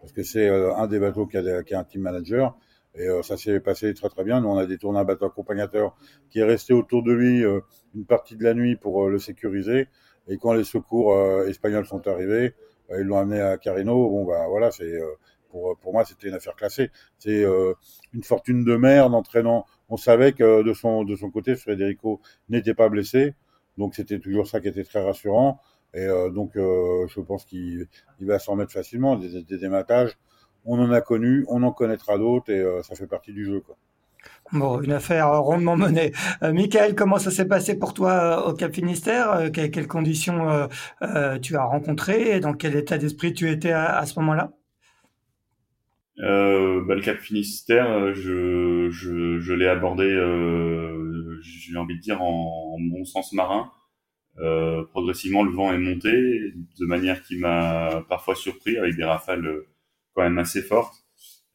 parce 0.00 0.12
que 0.12 0.22
c'est 0.22 0.48
un 0.48 0.86
des 0.86 1.00
bateaux 1.00 1.26
qui 1.26 1.36
a 1.38 1.78
un 1.78 1.84
team 1.84 2.02
manager 2.02 2.56
et 2.94 3.08
euh, 3.08 3.22
ça 3.22 3.36
s'est 3.36 3.60
passé 3.60 3.92
très 3.94 4.08
très 4.08 4.24
bien. 4.24 4.40
Nous, 4.40 4.48
on 4.48 4.56
a 4.56 4.66
détourné 4.66 4.98
un 5.00 5.04
bateau 5.04 5.26
accompagnateur 5.26 5.96
qui 6.30 6.38
est 6.40 6.44
resté 6.44 6.72
autour 6.72 7.02
de 7.02 7.12
lui 7.12 7.44
euh, 7.44 7.60
une 7.94 8.06
partie 8.06 8.36
de 8.36 8.44
la 8.44 8.54
nuit 8.54 8.76
pour 8.76 9.04
euh, 9.04 9.10
le 9.10 9.18
sécuriser. 9.18 9.88
Et 10.28 10.38
quand 10.38 10.54
les 10.54 10.64
secours 10.64 11.14
espagnols 11.46 11.84
sont 11.84 12.08
arrivés, 12.08 12.54
ils 12.90 13.02
l'ont 13.02 13.18
amené 13.18 13.42
à 13.42 13.58
Carino. 13.58 14.08
Bon, 14.08 14.24
bah 14.24 14.46
voilà, 14.48 14.70
c'est 14.70 14.98
pour, 15.50 15.76
pour 15.80 15.92
moi, 15.92 16.06
c'était 16.06 16.28
une 16.28 16.34
affaire 16.34 16.56
classée. 16.56 16.90
C'est 17.18 17.44
une 18.14 18.22
fortune 18.22 18.64
de 18.64 18.74
mer 18.76 19.10
d'entraînant. 19.10 19.66
On 19.90 19.98
savait 19.98 20.32
que 20.32 20.62
de 20.62 20.72
son, 20.72 21.04
de 21.04 21.14
son 21.14 21.30
côté, 21.30 21.56
Federico 21.56 22.22
n'était 22.48 22.72
pas 22.72 22.88
blessé. 22.88 23.34
Donc 23.76 23.94
c'était 23.94 24.18
toujours 24.18 24.46
ça 24.46 24.60
qui 24.60 24.68
était 24.68 24.84
très 24.84 25.04
rassurant. 25.04 25.60
Et 25.92 26.06
donc 26.32 26.52
je 26.54 27.20
pense 27.20 27.44
qu'il 27.44 27.86
va 28.20 28.38
s'en 28.38 28.56
mettre 28.56 28.72
facilement. 28.72 29.16
Des, 29.16 29.42
des 29.42 29.58
dématages, 29.58 30.16
on 30.64 30.78
en 30.80 30.90
a 30.90 31.00
connu, 31.00 31.44
on 31.48 31.62
en 31.62 31.72
connaîtra 31.72 32.18
d'autres 32.18 32.50
et 32.50 32.60
euh, 32.60 32.82
ça 32.82 32.94
fait 32.94 33.06
partie 33.06 33.32
du 33.32 33.44
jeu. 33.44 33.60
Quoi. 33.60 33.76
Bon, 34.52 34.80
une 34.80 34.92
affaire 34.92 35.40
rondement 35.42 35.76
menée. 35.76 36.12
Euh, 36.42 36.52
Michael, 36.52 36.94
comment 36.94 37.18
ça 37.18 37.30
s'est 37.30 37.48
passé 37.48 37.78
pour 37.78 37.94
toi 37.94 38.12
euh, 38.12 38.50
au 38.50 38.54
Cap 38.54 38.74
Finistère? 38.74 39.32
Euh, 39.32 39.50
quelles, 39.50 39.88
conditions 39.88 40.68
tu 41.42 41.56
as 41.56 41.64
rencontrées 41.64 42.36
et 42.36 42.40
dans 42.40 42.52
quel 42.54 42.76
état 42.76 42.98
d'esprit 42.98 43.32
tu 43.32 43.50
étais 43.50 43.72
à, 43.72 44.04
ce 44.06 44.18
moment-là? 44.20 44.52
Bah, 46.18 46.94
Le 46.94 47.00
Cap 47.00 47.18
Finistère, 47.18 48.14
je, 48.14 48.88
je, 48.90 49.52
l'ai 49.52 49.66
abordé, 49.66 50.08
j'ai 51.42 51.76
envie 51.76 51.96
de 51.96 52.00
dire, 52.00 52.22
en, 52.22 52.76
en 52.76 52.80
bon 52.80 53.04
sens 53.04 53.32
marin. 53.32 53.70
progressivement, 54.92 55.42
le 55.42 55.52
vent 55.52 55.72
est 55.72 55.78
monté 55.78 56.12
de 56.12 56.86
manière 56.86 57.22
qui 57.22 57.38
m'a 57.38 58.04
parfois 58.08 58.34
surpris 58.36 58.76
avec 58.76 58.94
des 58.96 59.04
rafales 59.04 59.64
quand 60.14 60.22
même 60.22 60.38
assez 60.38 60.62
forte. 60.62 60.94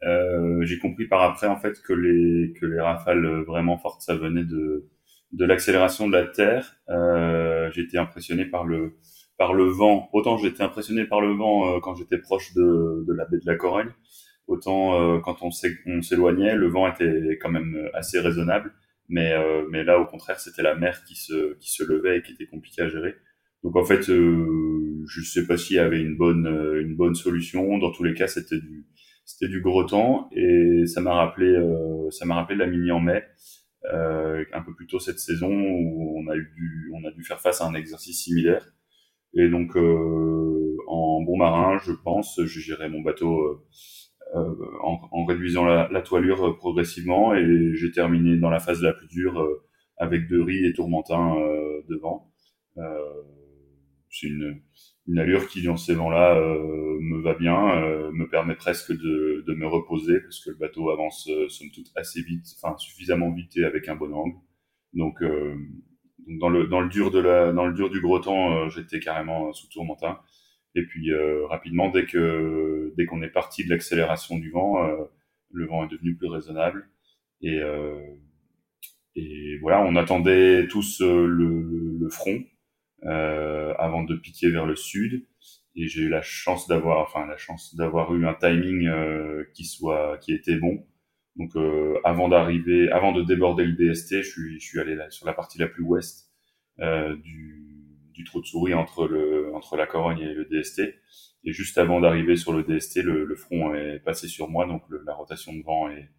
Euh, 0.04 0.64
j'ai 0.64 0.80
compris 0.80 1.08
par 1.08 1.22
après 1.24 1.48
en 1.48 1.58
fait 1.60 1.82
que 1.82 1.94
les 1.94 2.54
que 2.54 2.66
les 2.66 2.80
rafales 2.80 3.44
vraiment 3.44 3.78
fortes 3.78 4.02
ça 4.02 4.16
venait 4.16 4.46
de 4.46 4.90
de 5.34 5.46
l'accélération 5.46 6.08
de 6.08 6.14
la 6.14 6.26
terre. 6.26 6.76
Euh, 6.90 7.70
j'étais 7.72 7.98
impressionné 7.98 8.46
par 8.46 8.66
le 8.66 8.98
par 9.38 9.54
le 9.54 9.66
vent. 9.66 10.10
Autant 10.14 10.38
j'étais 10.38 10.64
impressionné 10.64 11.06
par 11.06 11.22
le 11.22 11.34
vent 11.34 11.76
euh, 11.76 11.80
quand 11.82 11.96
j'étais 11.96 12.18
proche 12.18 12.54
de, 12.54 13.04
de 13.08 13.14
la 13.14 13.26
baie 13.26 13.38
de 13.40 13.46
la 13.46 13.56
Corogne, 13.56 13.92
autant 14.48 15.02
euh, 15.18 15.20
quand 15.20 15.38
on 15.44 15.52
s'éloignait, 15.52 16.56
le 16.56 16.68
vent 16.68 16.88
était 16.88 17.38
quand 17.42 17.50
même 17.50 17.90
assez 17.94 18.20
raisonnable. 18.20 18.74
Mais 19.10 19.34
euh, 19.34 19.66
mais 19.72 19.84
là 19.84 20.00
au 20.00 20.06
contraire 20.06 20.40
c'était 20.40 20.62
la 20.62 20.76
mer 20.76 21.04
qui 21.06 21.16
se 21.16 21.56
qui 21.60 21.72
se 21.72 21.84
levait 21.84 22.20
et 22.20 22.22
qui 22.22 22.34
était 22.34 22.48
compliquée 22.48 22.84
à 22.84 22.90
gérer. 22.90 23.16
Donc 23.64 23.76
en 23.76 23.84
fait, 23.84 24.10
euh, 24.10 25.04
je 25.08 25.22
sais 25.22 25.46
pas 25.46 25.58
s'il 25.58 25.76
y 25.76 25.80
avait 25.80 26.02
une 26.02 26.16
bonne 26.18 26.48
euh, 26.48 26.82
une 26.82 26.96
bonne 26.96 27.16
solution. 27.16 27.78
Dans 27.78 27.92
tous 27.92 28.04
les 28.04 28.14
cas, 28.14 28.28
c'était 28.28 28.60
du 28.60 28.88
c'était 29.26 29.50
du 29.50 29.62
gros 29.62 29.84
temps 29.84 30.30
et 30.32 30.86
ça 30.88 31.02
m'a 31.02 31.14
rappelé 31.14 31.48
euh, 31.48 32.10
ça 32.12 32.26
m'a 32.26 32.36
rappelé 32.36 32.58
la 32.58 32.68
mini 32.68 32.92
en 32.92 33.00
mai, 33.00 33.24
euh, 33.94 34.44
un 34.54 34.62
peu 34.62 34.74
plus 34.74 34.88
tôt 34.88 35.00
cette 35.00 35.20
saison 35.20 35.52
où 35.52 36.20
on 36.20 36.28
a 36.30 36.36
eu 36.36 36.52
dû 36.56 36.92
on 36.96 37.06
a 37.08 37.12
dû 37.12 37.24
faire 37.24 37.40
face 37.40 37.62
à 37.62 37.66
un 37.66 37.74
exercice 37.76 38.24
similaire. 38.24 38.66
Et 39.36 39.50
donc 39.50 39.76
euh, 39.78 40.78
en 40.88 41.22
bon 41.22 41.38
marin, 41.38 41.78
je 41.84 41.92
pense, 41.92 42.40
je 42.44 42.60
gérais 42.60 42.90
mon 42.90 43.02
bateau 43.02 43.64
en, 44.36 45.00
en, 45.12 45.26
réduisant 45.26 45.66
la, 45.66 45.90
la, 45.92 46.02
toilure 46.02 46.56
progressivement 46.58 47.36
et 47.36 47.74
j'ai 47.74 47.92
terminé 47.92 48.38
dans 48.38 48.50
la 48.52 48.60
phase 48.60 48.82
la 48.82 48.94
plus 48.94 49.08
dure 49.08 49.44
avec 49.98 50.24
riz 50.30 50.66
et 50.66 50.74
tourmentin 50.74 51.36
devant. 51.90 52.32
Euh, 52.78 53.00
c'est 54.10 54.28
une, 54.28 54.62
une 55.08 55.20
allure 55.20 55.48
qui 55.48 55.64
dans 55.64 55.78
ces 55.78 55.96
vents-là 55.96 56.38
euh, 56.38 56.98
me 57.02 57.22
va 57.22 57.34
bien, 57.34 57.84
euh, 57.84 58.12
me 58.12 58.28
permet 58.30 58.56
presque 58.56 58.92
de, 58.92 59.44
de 59.48 59.54
me 59.54 59.68
reposer 59.68 60.20
parce 60.22 60.44
que 60.44 60.52
le 60.52 60.56
bateau 60.58 60.92
avance 60.92 61.28
euh, 61.30 61.50
somme 61.50 61.72
toute 61.72 61.92
assez 61.96 62.22
vite, 62.22 62.46
enfin 62.62 62.78
suffisamment 62.78 63.32
vite 63.32 63.58
et 63.58 63.64
avec 63.66 63.88
un 63.88 63.96
bon 63.96 64.14
angle. 64.14 64.36
Donc, 64.94 65.22
euh, 65.22 65.56
dans 66.40 66.50
le 66.50 66.68
dans 66.68 66.82
le 66.82 66.90
dur 66.90 67.12
de 67.12 67.20
la 67.20 67.52
dans 67.54 67.66
le 67.66 67.74
dur 67.74 67.90
du 67.90 68.02
gros 68.02 68.20
temps, 68.20 68.70
j'étais 68.70 69.00
carrément 69.00 69.52
sous 69.54 69.68
tourmentin. 69.70 70.20
Et 70.76 70.84
puis 70.86 71.12
rapidement, 71.50 71.90
dès 71.90 72.06
que 72.06 72.94
dès 72.98 73.06
qu'on 73.06 73.22
est 73.24 73.30
parti 73.30 73.64
de 73.66 73.70
l'accélération 73.70 74.38
du 74.38 74.52
vent, 74.52 74.78
le 75.52 75.66
vent 75.66 75.86
est 75.86 75.92
devenu 75.92 76.16
plus 76.16 76.28
raisonnable 76.28 76.88
et 77.42 77.60
et 79.16 79.58
voilà, 79.62 79.82
on 79.82 79.96
attendait 79.96 80.68
tous 80.68 81.02
le, 81.02 81.98
le 82.00 82.10
front 82.10 82.38
euh, 82.38 82.59
avant 83.04 84.04
de 84.04 84.16
piquer 84.16 84.50
vers 84.52 84.66
le 84.66 84.76
sud. 84.76 85.26
Et 85.76 85.88
j'ai 85.88 86.02
eu 86.02 86.10
la 86.10 86.22
chance 86.22 86.68
d'avoir, 86.68 87.00
enfin 87.00 87.26
la 87.26 87.38
chance 87.38 87.76
d'avoir 87.76 88.14
eu 88.14 88.26
un 88.28 88.34
timing 88.34 88.88
euh, 88.88 89.46
qui 89.54 89.66
soit, 89.66 90.18
qui 90.18 90.34
était 90.34 90.58
bon. 90.58 90.86
Donc 91.36 91.56
euh, 91.56 91.98
avant 92.04 92.28
d'arriver, 92.28 92.92
avant 92.92 93.12
de 93.12 93.24
déborder 93.24 93.66
le 93.66 93.74
DST, 93.74 94.22
je 94.22 94.30
suis, 94.30 94.60
je 94.60 94.66
suis 94.66 94.80
allé 94.80 94.96
là, 94.96 95.10
sur 95.10 95.26
la 95.26 95.34
partie 95.34 95.58
la 95.58 95.68
plus 95.68 95.84
ouest 95.84 96.30
euh, 96.80 97.16
du, 97.18 98.10
du 98.12 98.24
trou 98.26 98.42
de 98.42 98.46
souris 98.46 98.74
entre 98.74 99.08
le, 99.08 99.54
entre 99.56 99.78
la 99.78 99.86
Corogne 99.86 100.20
et 100.20 100.34
le 100.34 100.46
DST. 100.46 100.82
Et 101.46 101.54
juste 101.54 101.78
avant 101.78 102.02
d'arriver 102.02 102.36
sur 102.36 102.52
le 102.52 102.64
DST, 102.64 102.98
le, 103.04 103.24
le, 103.24 103.36
front 103.36 103.74
est 103.74 104.00
passé 104.00 104.28
sur 104.28 104.50
moi, 104.50 104.66
donc 104.66 104.84
la 105.06 105.14
rotation 105.14 105.54
de 105.54 105.64
vent 105.64 105.90
est, 105.90 106.10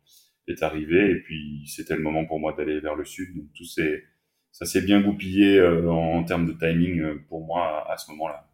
est 0.48 0.62
arrivée. 0.62 1.10
Et 1.10 1.20
puis 1.20 1.66
c'était 1.66 1.96
le 1.96 2.02
moment 2.02 2.24
pour 2.24 2.40
moi 2.40 2.54
d'aller 2.54 2.80
vers 2.80 2.94
le 2.94 3.04
sud. 3.04 3.36
Donc 3.36 3.52
tout 3.54 3.64
s'est 3.64 4.04
ça 4.52 4.66
s'est 4.66 4.82
bien 4.82 5.00
goupillé 5.00 5.58
euh, 5.58 5.90
en, 5.90 6.24
termes 6.24 6.46
de 6.46 6.52
timing 6.52 7.00
euh, 7.00 7.22
pour 7.28 7.44
moi 7.44 7.90
à, 7.90 7.96
ce 7.96 8.10
moment-là. 8.12 8.48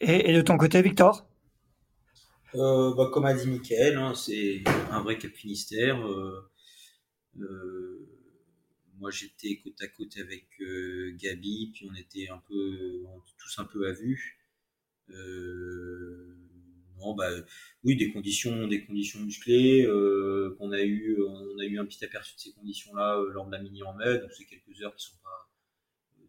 Et, 0.00 0.32
de 0.32 0.40
ton 0.40 0.56
côté, 0.56 0.82
Victor? 0.82 1.26
Euh, 2.54 2.94
bah, 2.94 3.08
Comme 3.12 3.26
a 3.26 3.34
dit 3.34 3.48
Mickaël, 3.48 3.96
hein, 3.96 4.14
c'est 4.14 4.62
un 4.90 5.02
vrai 5.02 5.18
Cap 5.18 5.32
Finistère. 5.32 6.06
Euh, 6.06 6.50
euh, 7.38 8.08
moi, 8.98 9.10
j'étais 9.10 9.56
côte 9.56 9.80
à 9.80 9.88
côte 9.88 10.16
avec 10.18 10.46
euh, 10.60 11.14
Gabi, 11.16 11.70
puis 11.72 11.88
on 11.90 11.94
était 11.94 12.28
un 12.28 12.42
peu, 12.48 13.04
tous 13.38 13.58
un 13.58 13.64
peu 13.64 13.88
à 13.88 13.92
vue. 13.92 14.38
Bah, 17.16 17.30
oui, 17.84 17.96
des 17.96 18.12
conditions, 18.12 18.68
des 18.68 18.84
conditions 18.84 19.20
musclées. 19.20 19.86
qu'on 20.58 20.72
a 20.72 20.82
eu, 20.82 21.18
on 21.22 21.58
a 21.58 21.64
eu 21.64 21.78
un 21.78 21.86
petit 21.86 22.04
aperçu 22.04 22.34
de 22.36 22.40
ces 22.40 22.52
conditions-là 22.52 23.22
lors 23.32 23.46
de 23.46 23.52
la 23.52 23.62
mini 23.62 23.82
en 23.82 23.94
mai. 23.94 24.18
Donc, 24.18 24.30
c'est 24.32 24.44
quelques 24.44 24.80
heures 24.82 24.94
qui 24.94 25.06
sont 25.06 25.18
pas 25.22 25.50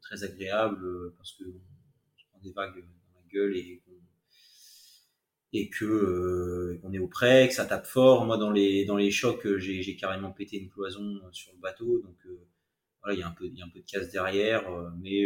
très 0.02 0.24
agréables 0.24 1.14
parce 1.18 1.34
que 1.34 1.44
on 1.44 2.32
prend 2.32 2.40
des 2.44 2.52
vagues 2.52 2.80
dans 2.80 3.20
la 3.22 3.28
gueule 3.32 3.56
et 3.56 3.82
et 5.54 5.70
que 5.70 5.86
euh, 5.86 6.80
qu'on 6.82 6.94
est 6.94 7.00
au 7.00 7.08
près, 7.08 7.48
que 7.48 7.54
ça 7.54 7.66
tape 7.66 7.86
fort. 7.86 8.26
Moi, 8.26 8.38
dans 8.38 8.52
les 8.52 8.86
dans 8.86 8.98
les 8.98 9.12
chocs, 9.12 9.46
euh, 9.46 9.58
j'ai, 9.60 9.96
carrément 9.96 10.32
pété 10.32 10.58
une 10.58 10.70
cloison 10.70 11.04
euh, 11.04 11.32
sur 11.32 11.52
le 11.54 11.60
bateau, 11.60 12.00
donc 12.02 12.18
voilà, 13.02 13.16
il 13.16 13.20
y 13.20 13.24
a 13.24 13.28
un 13.28 13.32
peu 13.32 13.46
il 13.46 13.58
y 13.58 13.62
a 13.62 13.66
un 13.66 13.70
peu 13.70 13.80
de 13.80 13.86
casse 13.86 14.10
derrière, 14.12 14.64
mais 15.02 15.26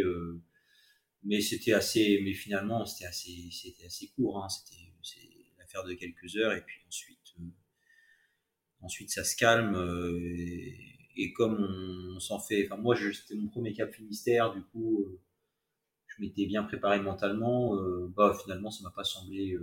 mais 1.22 1.40
c'était 1.40 1.72
assez, 1.72 2.20
mais 2.24 2.32
finalement 2.32 2.86
c'était 2.86 3.06
assez 3.06 3.48
c'était 3.50 3.86
assez 3.86 4.08
court. 4.16 4.42
Hein. 4.42 4.48
C'était 4.48 4.92
de 5.84 5.94
quelques 5.94 6.36
heures 6.36 6.52
et 6.52 6.62
puis 6.62 6.80
ensuite 6.88 7.18
ensuite 8.80 9.10
ça 9.10 9.24
se 9.24 9.36
calme 9.36 9.74
et, 11.16 11.32
comme 11.32 12.14
on, 12.14 12.20
s'en 12.20 12.38
fait. 12.38 12.66
Enfin 12.66 12.80
moi, 12.80 12.94
c'était 12.96 13.34
mon 13.34 13.48
premier 13.48 13.72
cap 13.72 13.92
Finistère, 13.92 14.52
du 14.52 14.62
coup. 14.62 15.06
je 16.06 16.22
m'étais 16.22 16.46
bien 16.46 16.62
préparé 16.62 17.00
mentalement, 17.00 17.74
bah 18.16 18.36
finalement 18.42 18.70
ça 18.70 18.82
m'a 18.84 18.90
pas 18.90 19.04
semblé 19.04 19.56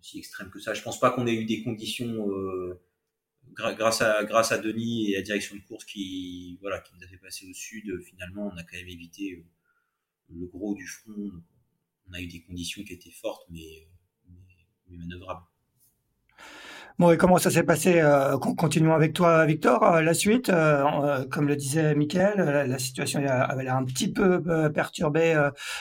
aussi 0.00 0.18
extrême 0.18 0.50
que 0.50 0.58
ça. 0.58 0.74
Je 0.74 0.82
pense 0.82 0.98
pas 0.98 1.10
qu'on 1.10 1.26
ait 1.26 1.34
eu 1.34 1.44
des 1.44 1.62
conditions 1.62 2.30
euh, 2.30 2.80
grâce 3.52 4.02
à 4.02 4.24
grâce 4.24 4.52
à 4.52 4.58
Denis 4.58 5.10
et 5.10 5.16
à 5.16 5.18
la 5.18 5.24
direction 5.24 5.56
de 5.56 5.60
course 5.62 5.84
qui 5.84 6.58
voilà 6.60 6.80
qui 6.80 6.92
nous 6.94 7.04
a 7.04 7.06
fait 7.06 7.18
passer 7.18 7.48
au 7.48 7.54
sud. 7.54 8.00
Finalement, 8.02 8.50
on 8.52 8.56
a 8.56 8.62
quand 8.62 8.76
même 8.76 8.88
évité 8.88 9.32
euh, 9.34 9.44
le 10.30 10.46
gros 10.46 10.74
du 10.74 10.86
front. 10.86 11.32
On 12.08 12.12
a 12.12 12.20
eu 12.20 12.26
des 12.26 12.42
conditions 12.42 12.82
qui 12.82 12.92
étaient 12.92 13.10
fortes, 13.10 13.46
mais, 13.50 13.86
mais 14.90 14.98
manœuvrables. 14.98 15.42
Bon, 17.00 17.10
et 17.10 17.16
comment 17.16 17.38
ça 17.38 17.50
s'est 17.50 17.62
passé 17.62 17.98
euh, 18.02 18.36
Continuons 18.36 18.92
avec 18.92 19.14
toi, 19.14 19.46
Victor. 19.46 19.82
Euh, 19.84 20.02
la 20.02 20.12
suite, 20.12 20.50
euh, 20.50 21.24
comme 21.30 21.48
le 21.48 21.56
disait 21.56 21.94
Michael, 21.94 22.66
la, 22.68 22.78
situation 22.78 23.24
avait 23.26 23.64
l'air 23.64 23.76
un 23.76 23.86
petit 23.86 24.12
peu 24.12 24.42
perturbée 24.70 25.34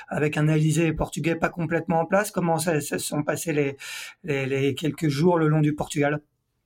avec 0.07 0.37
un 0.37 0.47
Alizé 0.47 0.93
portugais 0.93 1.35
pas 1.35 1.49
complètement 1.49 1.99
en 1.99 2.05
place. 2.05 2.31
Comment 2.31 2.57
ça, 2.57 2.79
se 2.79 2.97
sont 2.99 3.23
passés 3.23 3.51
les, 3.51 3.75
les, 4.23 4.73
quelques 4.75 5.09
jours 5.09 5.37
le 5.37 5.49
long 5.49 5.59
du 5.59 5.75
Portugal? 5.75 6.21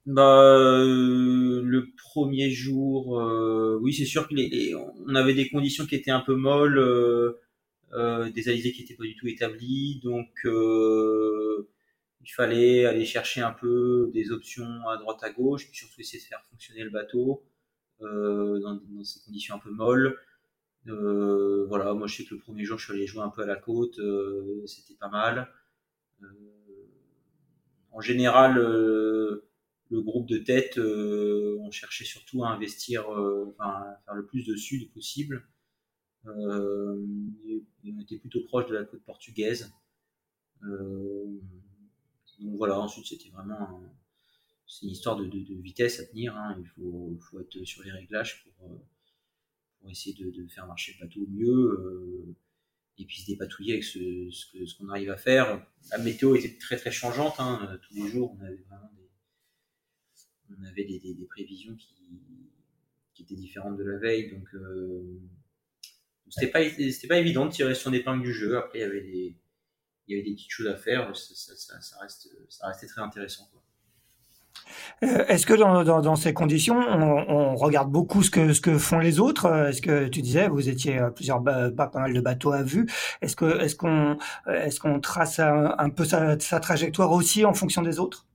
Bah, 0.05 0.83
le 0.83 1.87
premier 1.97 2.51
jour, 2.51 3.19
oui, 3.81 3.91
c'est 3.91 4.05
sûr 4.05 4.27
qu'on 4.27 5.15
avait 5.15 5.33
des 5.33 5.49
conditions 5.49 5.87
qui 5.87 5.95
étaient 5.95 6.11
un 6.11 6.19
peu 6.19 6.35
molles, 6.35 7.33
des 7.91 8.49
alizés 8.49 8.71
qui 8.71 8.83
étaient 8.83 8.93
pas 8.93 9.05
du 9.05 9.15
tout 9.15 9.27
établis, 9.27 9.99
donc 10.03 10.29
il 12.23 12.29
fallait 12.29 12.85
aller 12.85 13.05
chercher 13.05 13.41
un 13.41 13.51
peu 13.51 14.09
des 14.13 14.31
options 14.31 14.87
à 14.87 14.97
droite 14.97 15.23
à 15.23 15.31
gauche, 15.31 15.67
puis 15.67 15.77
surtout 15.77 15.99
essayer 16.01 16.19
de 16.19 16.27
faire 16.27 16.43
fonctionner 16.49 16.83
le 16.83 16.89
bateau 16.89 17.43
euh, 18.01 18.59
dans, 18.61 18.75
dans, 18.75 19.03
ces 19.03 19.19
conditions 19.25 19.55
un 19.55 19.59
peu 19.59 19.71
molles. 19.71 20.17
Euh, 20.87 21.65
voilà, 21.67 21.93
moi 21.93 22.07
je 22.07 22.17
sais 22.17 22.25
que 22.25 22.33
le 22.33 22.39
premier 22.39 22.65
jour 22.65 22.77
je 22.77 22.85
suis 22.85 22.93
allé 22.93 23.07
jouer 23.07 23.23
un 23.23 23.29
peu 23.29 23.43
à 23.43 23.45
la 23.45 23.55
côte, 23.55 23.99
euh, 23.99 24.65
c'était 24.65 24.95
pas 24.95 25.09
mal. 25.09 25.49
Euh, 26.21 26.27
en 27.91 28.01
général, 28.01 28.57
euh, 28.57 29.49
le 29.91 30.01
groupe 30.01 30.27
de 30.27 30.37
tête, 30.37 30.77
on 30.79 31.71
cherchait 31.71 32.05
surtout 32.05 32.43
à 32.43 32.49
investir, 32.49 33.07
enfin 33.09 33.69
à 33.69 34.01
faire 34.05 34.15
le 34.15 34.25
plus 34.25 34.45
de 34.45 34.55
sud 34.55 34.91
possible. 34.91 35.47
on 36.25 37.99
était 38.01 38.17
plutôt 38.17 38.43
proche 38.45 38.65
de 38.67 38.75
la 38.75 38.85
côte 38.85 39.03
portugaise. 39.03 39.71
Euh, 40.65 41.41
donc 42.39 42.57
voilà, 42.57 42.79
ensuite 42.79 43.05
c'était 43.05 43.29
vraiment 43.29 43.81
c'est 44.67 44.85
une 44.85 44.91
histoire 44.91 45.17
de, 45.17 45.25
vitesse 45.61 45.99
à 45.99 46.05
tenir. 46.05 46.35
Hein. 46.35 46.55
Il 46.59 46.65
faut, 46.67 47.17
faut, 47.19 47.39
être 47.39 47.63
sur 47.63 47.83
les 47.83 47.91
réglages 47.91 48.43
pour, 48.43 48.71
euh, 48.71 48.77
pour 49.79 49.89
essayer 49.89 50.15
de, 50.15 50.47
faire 50.47 50.67
marcher 50.67 50.95
le 50.99 51.05
bateau 51.05 51.21
au 51.21 51.27
mieux 51.27 51.47
euh, 51.47 52.35
et 52.97 53.05
puis 53.05 53.21
se 53.21 53.27
dépatouiller 53.27 53.73
avec 53.73 53.83
ce, 53.83 54.29
ce, 54.31 54.77
qu'on 54.77 54.89
arrive 54.89 55.09
à 55.09 55.17
faire. 55.17 55.65
La 55.91 55.97
météo 55.97 56.35
était 56.35 56.57
très 56.57 56.77
très 56.77 56.91
changeante. 56.91 57.35
Hein. 57.39 57.79
Tous 57.87 57.93
les 57.95 58.07
jours, 58.07 58.35
on 58.39 58.43
avait 58.43 58.63
vraiment 58.69 58.91
des, 58.95 59.09
on 60.59 60.63
avait 60.63 60.85
des, 60.85 61.27
prévisions 61.29 61.75
qui, 61.75 61.95
qui, 63.13 63.23
étaient 63.23 63.35
différentes 63.35 63.77
de 63.77 63.83
la 63.83 63.97
veille. 63.97 64.31
Donc, 64.31 64.47
euh, 64.53 65.19
c'était 66.29 66.51
pas, 66.51 66.63
c'était 66.67 67.07
pas 67.07 67.19
évident 67.19 67.45
de 67.45 67.51
tirer 67.51 67.75
son 67.75 67.93
épingle 67.93 68.23
du 68.23 68.33
jeu. 68.33 68.57
Après, 68.57 68.79
il 68.79 68.81
y 68.81 68.85
avait 68.85 69.01
des, 69.01 69.35
il 70.07 70.15
y 70.15 70.19
avait 70.19 70.29
des 70.29 70.35
petites 70.35 70.51
choses 70.51 70.67
à 70.67 70.75
faire. 70.75 71.15
Ça, 71.15 71.55
ça, 71.55 71.81
ça, 71.81 71.97
reste, 72.01 72.29
ça 72.49 72.67
restait 72.67 72.87
très 72.87 73.01
intéressant. 73.01 73.49
Euh, 75.03 75.25
est-ce 75.27 75.45
que 75.45 75.53
dans, 75.53 75.83
dans, 75.83 76.01
dans, 76.01 76.15
ces 76.15 76.33
conditions, 76.33 76.77
on, 76.77 77.01
on, 77.01 77.55
regarde 77.55 77.91
beaucoup 77.91 78.23
ce 78.23 78.29
que, 78.29 78.53
ce 78.53 78.61
que 78.61 78.77
font 78.77 78.99
les 78.99 79.19
autres? 79.19 79.47
Est-ce 79.67 79.81
que 79.81 80.07
tu 80.07 80.21
disais, 80.21 80.47
vous 80.47 80.69
étiez 80.69 80.99
plusieurs, 81.15 81.43
pas, 81.43 81.71
pas 81.71 81.91
mal 81.95 82.13
de 82.13 82.21
bateaux 82.21 82.51
à 82.51 82.63
vue. 82.63 82.89
Est-ce 83.21 83.35
que, 83.35 83.59
est-ce 83.61 83.75
qu'on, 83.75 84.17
est-ce 84.47 84.79
qu'on 84.79 84.99
trace 84.99 85.39
un, 85.39 85.75
un 85.77 85.89
peu 85.89 86.05
sa, 86.05 86.39
sa, 86.39 86.59
trajectoire 86.59 87.11
aussi 87.11 87.45
en 87.45 87.53
fonction 87.53 87.81
des 87.81 87.99
autres? 87.99 88.27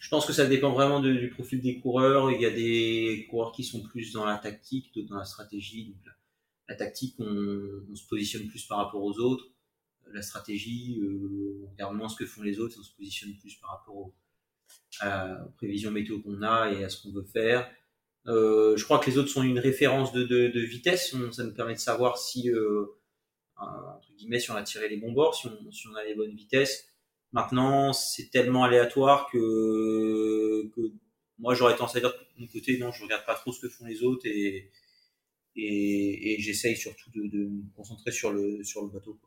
Je 0.00 0.08
pense 0.08 0.24
que 0.24 0.32
ça 0.32 0.46
dépend 0.46 0.72
vraiment 0.72 1.00
du 1.00 1.30
profil 1.34 1.60
des 1.60 1.78
coureurs. 1.80 2.30
Il 2.30 2.40
y 2.40 2.46
a 2.46 2.50
des 2.50 3.26
coureurs 3.28 3.52
qui 3.52 3.64
sont 3.64 3.82
plus 3.82 4.12
dans 4.12 4.24
la 4.24 4.38
tactique, 4.38 4.94
d'autres 4.94 5.08
dans 5.08 5.18
la 5.18 5.24
stratégie. 5.24 5.86
Donc 5.86 5.96
la, 6.06 6.12
la 6.68 6.74
tactique, 6.76 7.16
on, 7.18 7.82
on, 7.90 7.94
se 7.94 8.06
positionne 8.06 8.46
plus 8.46 8.64
par 8.64 8.78
rapport 8.78 9.02
aux 9.02 9.18
autres 9.18 9.44
la 10.12 10.22
stratégie, 10.22 10.98
euh, 11.02 11.64
on 11.64 11.70
regarde 11.70 11.96
moins 11.96 12.08
ce 12.08 12.16
que 12.16 12.26
font 12.26 12.42
les 12.42 12.60
autres, 12.60 12.76
on 12.78 12.82
se 12.82 12.94
positionne 12.94 13.34
plus 13.36 13.54
par 13.56 13.70
rapport 13.70 13.96
aux, 13.96 14.14
prévisions 15.56 15.90
météo 15.90 16.20
qu'on 16.20 16.42
a 16.42 16.70
et 16.72 16.84
à 16.84 16.88
ce 16.88 17.02
qu'on 17.02 17.12
veut 17.12 17.24
faire. 17.24 17.70
Euh, 18.26 18.76
je 18.76 18.84
crois 18.84 18.98
que 18.98 19.08
les 19.08 19.16
autres 19.16 19.28
sont 19.28 19.42
une 19.42 19.58
référence 19.58 20.12
de, 20.12 20.60
vitesse, 20.60 21.14
ça 21.32 21.44
nous 21.44 21.54
permet 21.54 21.74
de 21.74 21.78
savoir 21.78 22.18
si, 22.18 22.50
euh, 22.50 22.86
entre 23.56 24.12
guillemets, 24.16 24.40
si 24.40 24.50
on 24.50 24.56
a 24.56 24.62
tiré 24.62 24.88
les 24.88 24.96
bons 24.96 25.12
bords, 25.12 25.34
si 25.34 25.46
on, 25.46 25.94
a 25.94 26.04
les 26.04 26.14
bonnes 26.14 26.34
vitesses. 26.34 26.88
Maintenant, 27.32 27.92
c'est 27.92 28.30
tellement 28.30 28.64
aléatoire 28.64 29.30
que, 29.30 30.70
moi 31.38 31.54
j'aurais 31.54 31.76
tendance 31.76 31.96
à 31.96 32.00
dire 32.00 32.10
de 32.10 32.40
mon 32.40 32.46
côté, 32.48 32.78
non, 32.78 32.90
je 32.92 33.02
regarde 33.02 33.24
pas 33.24 33.34
trop 33.34 33.52
ce 33.52 33.60
que 33.60 33.68
font 33.68 33.86
les 33.86 34.02
autres 34.02 34.26
et, 34.26 34.70
j'essaye 35.54 36.76
surtout 36.76 37.10
de, 37.14 37.48
me 37.48 37.74
concentrer 37.74 38.12
sur 38.12 38.32
le 38.32 38.92
bateau. 38.92 39.18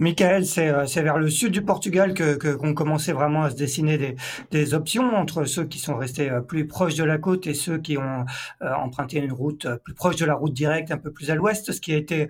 Michael, 0.00 0.44
euh, 0.58 0.86
c'est 0.86 1.02
vers 1.02 1.18
le 1.18 1.28
sud 1.28 1.50
du 1.52 1.62
Portugal 1.62 2.14
que 2.14 2.54
qu'on 2.54 2.72
commençait 2.72 3.12
vraiment 3.12 3.42
à 3.42 3.50
se 3.50 3.56
dessiner 3.56 3.98
des, 3.98 4.14
des, 4.52 4.74
options 4.74 5.16
entre 5.16 5.44
ceux 5.44 5.64
qui 5.64 5.80
sont 5.80 5.96
restés 5.96 6.30
euh, 6.30 6.40
plus 6.40 6.68
proches 6.68 6.94
de 6.94 7.02
la 7.02 7.18
côte 7.18 7.48
et 7.48 7.54
ceux 7.54 7.78
qui 7.78 7.98
ont 7.98 8.24
euh, 8.62 8.72
emprunté 8.74 9.18
une 9.18 9.32
route 9.32 9.66
plus 9.82 9.94
proche 9.94 10.14
de 10.16 10.24
la 10.24 10.34
route 10.34 10.52
directe, 10.52 10.92
un 10.92 10.98
peu 10.98 11.10
plus 11.10 11.30
à 11.30 11.34
l'ouest, 11.34 11.72
ce 11.72 11.80
qui 11.80 11.92
a 11.92 11.96
été 11.96 12.28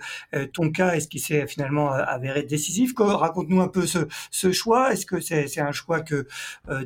ton 0.52 0.70
cas 0.70 0.94
et 0.94 1.00
ce 1.00 1.08
qui 1.08 1.18
s'est 1.18 1.46
finalement 1.46 1.90
avéré 1.92 2.42
décisif. 2.42 2.92
Raconte-nous 2.96 3.60
un 3.60 3.68
peu 3.68 3.86
ce, 3.86 3.98
ce 4.30 4.52
choix. 4.52 4.92
Est-ce 4.92 5.06
que 5.06 5.20
c'est 5.20 5.60
un 5.60 5.72
choix 5.72 6.00
que 6.00 6.26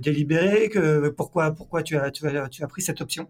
délibéré 0.01 0.69
que 0.69 1.09
pourquoi 1.11 1.53
pourquoi 1.53 1.83
tu 1.83 1.97
as, 1.97 2.11
tu 2.11 2.27
as 2.27 2.49
tu 2.49 2.65
as 2.65 2.67
pris 2.67 2.83
cette 2.83 3.01
option? 3.01 3.29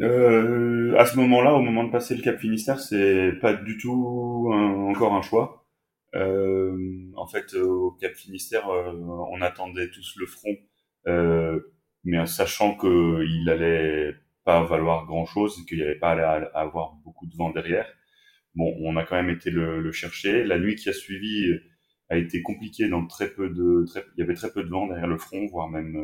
Euh, 0.00 0.94
à 0.98 1.06
ce 1.06 1.16
moment-là, 1.16 1.54
au 1.54 1.62
moment 1.62 1.84
de 1.84 1.90
passer 1.90 2.14
le 2.14 2.22
Cap 2.22 2.38
Finistère, 2.38 2.80
c'est 2.80 3.32
pas 3.40 3.54
du 3.54 3.78
tout 3.78 4.50
encore 4.52 5.14
un 5.14 5.22
choix. 5.22 5.60
Euh, 6.14 7.10
en 7.16 7.26
fait, 7.26 7.54
au 7.54 7.92
Cap 8.00 8.14
Finistère, 8.14 8.68
euh, 8.68 8.92
on 9.30 9.40
attendait 9.40 9.90
tous 9.90 10.16
le 10.18 10.26
front, 10.26 10.56
euh, 11.06 11.60
mais 12.04 12.24
sachant 12.26 12.76
qu'il 12.76 13.48
allait 13.48 14.14
pas 14.44 14.64
valoir 14.64 15.06
grand-chose 15.06 15.60
et 15.60 15.66
qu'il 15.66 15.78
n'y 15.78 15.84
avait 15.84 15.98
pas 15.98 16.12
à 16.12 16.60
avoir 16.60 16.94
beaucoup 17.04 17.26
de 17.26 17.36
vent 17.36 17.50
derrière. 17.50 17.86
Bon, 18.54 18.74
on 18.80 18.96
a 18.96 19.04
quand 19.04 19.16
même 19.16 19.30
été 19.30 19.50
le, 19.50 19.92
chercher. 19.92 20.44
La 20.44 20.58
nuit 20.58 20.76
qui 20.76 20.88
a 20.88 20.92
suivi 20.92 21.52
a 22.08 22.16
été 22.16 22.42
compliquée 22.42 22.88
dans 22.88 23.06
très 23.06 23.28
peu 23.32 23.50
de, 23.50 23.84
il 24.16 24.20
y 24.20 24.22
avait 24.22 24.34
très 24.34 24.52
peu 24.52 24.64
de 24.64 24.68
vent 24.68 24.88
derrière 24.88 25.06
le 25.06 25.18
front, 25.18 25.46
voire 25.46 25.68
même 25.68 25.96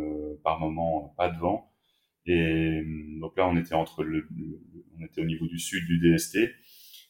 par 0.44 0.60
moment 0.60 1.14
pas 1.16 1.28
de 1.30 1.38
vent. 1.38 1.72
Et 2.26 2.84
donc 3.20 3.36
là, 3.36 3.48
on 3.48 3.56
était 3.56 3.74
entre 3.74 4.04
le, 4.04 4.26
on 4.98 5.04
était 5.04 5.20
au 5.20 5.24
niveau 5.24 5.46
du 5.46 5.58
sud 5.58 5.86
du 5.86 5.98
DST. 5.98 6.38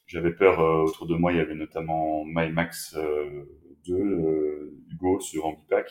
J'avais 0.07 0.33
peur 0.33 0.61
euh, 0.61 0.85
autour 0.85 1.07
de 1.07 1.17
moi, 1.17 1.33
il 1.33 1.39
y 1.39 1.41
avait 1.41 1.55
notamment 1.55 2.25
MyMax 2.25 2.95
euh, 2.97 3.45
2, 3.87 3.95
euh, 3.95 4.83
Hugo 4.91 5.21
sur 5.21 5.47
Ambipac, 5.47 5.91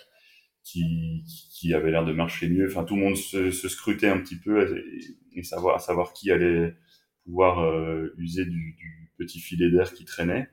qui, 0.63 1.73
avait 1.73 1.91
l'air 1.91 2.05
de 2.05 2.13
marcher 2.13 2.47
mieux. 2.47 2.67
Enfin, 2.67 2.83
tout 2.85 2.95
le 2.95 3.01
monde 3.01 3.17
se, 3.17 3.51
scrutait 3.51 4.07
un 4.07 4.19
petit 4.19 4.37
peu 4.37 4.83
et, 5.35 5.43
savoir, 5.43 5.75
à 5.75 5.79
savoir 5.79 6.13
qui 6.13 6.31
allait 6.31 6.73
pouvoir 7.25 7.59
euh, 7.59 8.13
user 8.17 8.45
du, 8.45 8.77
petit 9.17 9.39
filet 9.39 9.71
d'air 9.71 9.93
qui 9.93 10.05
traînait. 10.05 10.49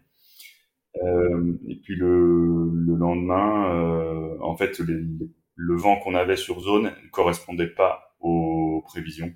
Et 0.94 1.77
puis 1.83 1.96
le 1.96 2.96
lendemain, 2.96 4.38
en 4.40 4.57
fait, 4.57 4.79
le 4.79 5.77
vent 5.77 5.98
qu'on 5.98 6.14
avait 6.14 6.37
sur 6.37 6.61
zone 6.61 6.92
ne 7.03 7.09
correspondait 7.11 7.66
pas 7.66 8.16
aux 8.20 8.83
prévisions 8.85 9.35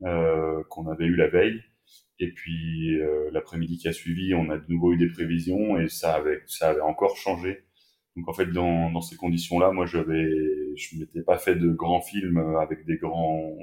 qu'on 0.00 0.88
avait 0.88 1.06
eues 1.06 1.16
la 1.16 1.28
veille. 1.28 1.62
Et 2.18 2.32
puis 2.32 2.98
l'après-midi 3.32 3.78
qui 3.78 3.88
a 3.88 3.92
suivi, 3.92 4.34
on 4.34 4.50
a 4.50 4.58
de 4.58 4.64
nouveau 4.68 4.92
eu 4.92 4.96
des 4.98 5.08
prévisions 5.08 5.78
et 5.78 5.88
ça 5.88 6.14
avait 6.14 6.42
ça 6.46 6.70
avait 6.70 6.80
encore 6.80 7.16
changé. 7.16 7.64
Donc 8.16 8.28
en 8.28 8.32
fait, 8.32 8.46
dans, 8.46 8.90
dans 8.90 9.00
ces 9.00 9.16
conditions-là, 9.16 9.70
moi, 9.72 9.86
j'avais, 9.86 10.28
je 10.76 10.98
m'étais 10.98 11.22
pas 11.22 11.38
fait 11.38 11.54
de 11.56 11.70
grands 11.70 12.00
films 12.02 12.38
avec 12.60 12.84
des 12.84 12.96
grands, 12.96 13.56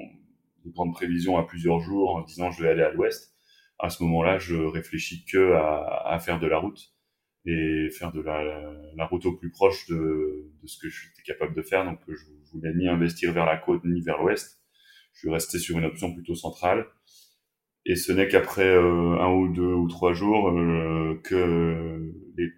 des 0.64 0.70
grandes 0.70 0.94
prévisions 0.94 1.36
à 1.38 1.44
plusieurs 1.44 1.80
jours 1.80 2.16
en 2.16 2.22
disant 2.22 2.50
je 2.50 2.62
vais 2.62 2.70
aller 2.70 2.82
à 2.82 2.90
l'ouest. 2.90 3.34
À 3.78 3.90
ce 3.90 4.02
moment-là, 4.04 4.38
je 4.38 4.56
réfléchis 4.56 5.24
que 5.24 5.52
à, 5.52 6.02
à, 6.06 6.18
faire 6.18 6.40
de 6.40 6.46
la 6.46 6.58
route 6.58 6.92
et 7.46 7.88
faire 7.90 8.12
de 8.12 8.20
la, 8.20 8.42
la 8.96 9.06
route 9.06 9.24
au 9.26 9.36
plus 9.36 9.50
proche 9.50 9.86
de, 9.88 10.50
de 10.60 10.66
ce 10.66 10.78
que 10.78 10.88
je 10.88 11.00
suis 11.00 11.22
capable 11.24 11.54
de 11.54 11.62
faire. 11.62 11.84
Donc, 11.84 12.00
je 12.08 12.24
voulais 12.52 12.74
ni 12.74 12.88
investir 12.88 13.32
vers 13.32 13.46
la 13.46 13.56
côte 13.56 13.84
ni 13.84 14.00
vers 14.00 14.18
l'ouest. 14.18 14.60
Je 15.18 15.22
suis 15.26 15.30
resté 15.30 15.58
sur 15.58 15.76
une 15.76 15.84
option 15.84 16.14
plutôt 16.14 16.36
centrale. 16.36 16.86
Et 17.84 17.96
ce 17.96 18.12
n'est 18.12 18.28
qu'après 18.28 18.68
euh, 18.68 19.18
un 19.18 19.32
ou 19.32 19.48
deux 19.48 19.74
ou 19.74 19.88
trois 19.88 20.12
jours 20.12 20.50
euh, 20.50 21.20
que 21.24 22.12
les 22.36 22.52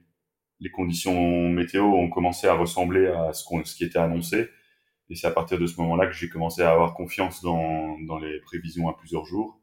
les 0.60 0.70
conditions 0.70 1.48
météo 1.48 1.84
ont 1.84 2.10
commencé 2.10 2.46
à 2.46 2.54
ressembler 2.54 3.06
à 3.06 3.32
ce, 3.32 3.44
ce 3.64 3.74
qui 3.74 3.84
était 3.84 3.98
annoncé. 3.98 4.48
Et 5.08 5.14
c'est 5.14 5.26
à 5.26 5.30
partir 5.30 5.58
de 5.58 5.66
ce 5.66 5.80
moment-là 5.80 6.06
que 6.06 6.12
j'ai 6.12 6.28
commencé 6.28 6.62
à 6.62 6.70
avoir 6.70 6.94
confiance 6.94 7.42
dans, 7.42 7.98
dans 8.00 8.18
les 8.18 8.40
prévisions 8.40 8.88
à 8.88 8.94
plusieurs 8.96 9.24
jours. 9.24 9.60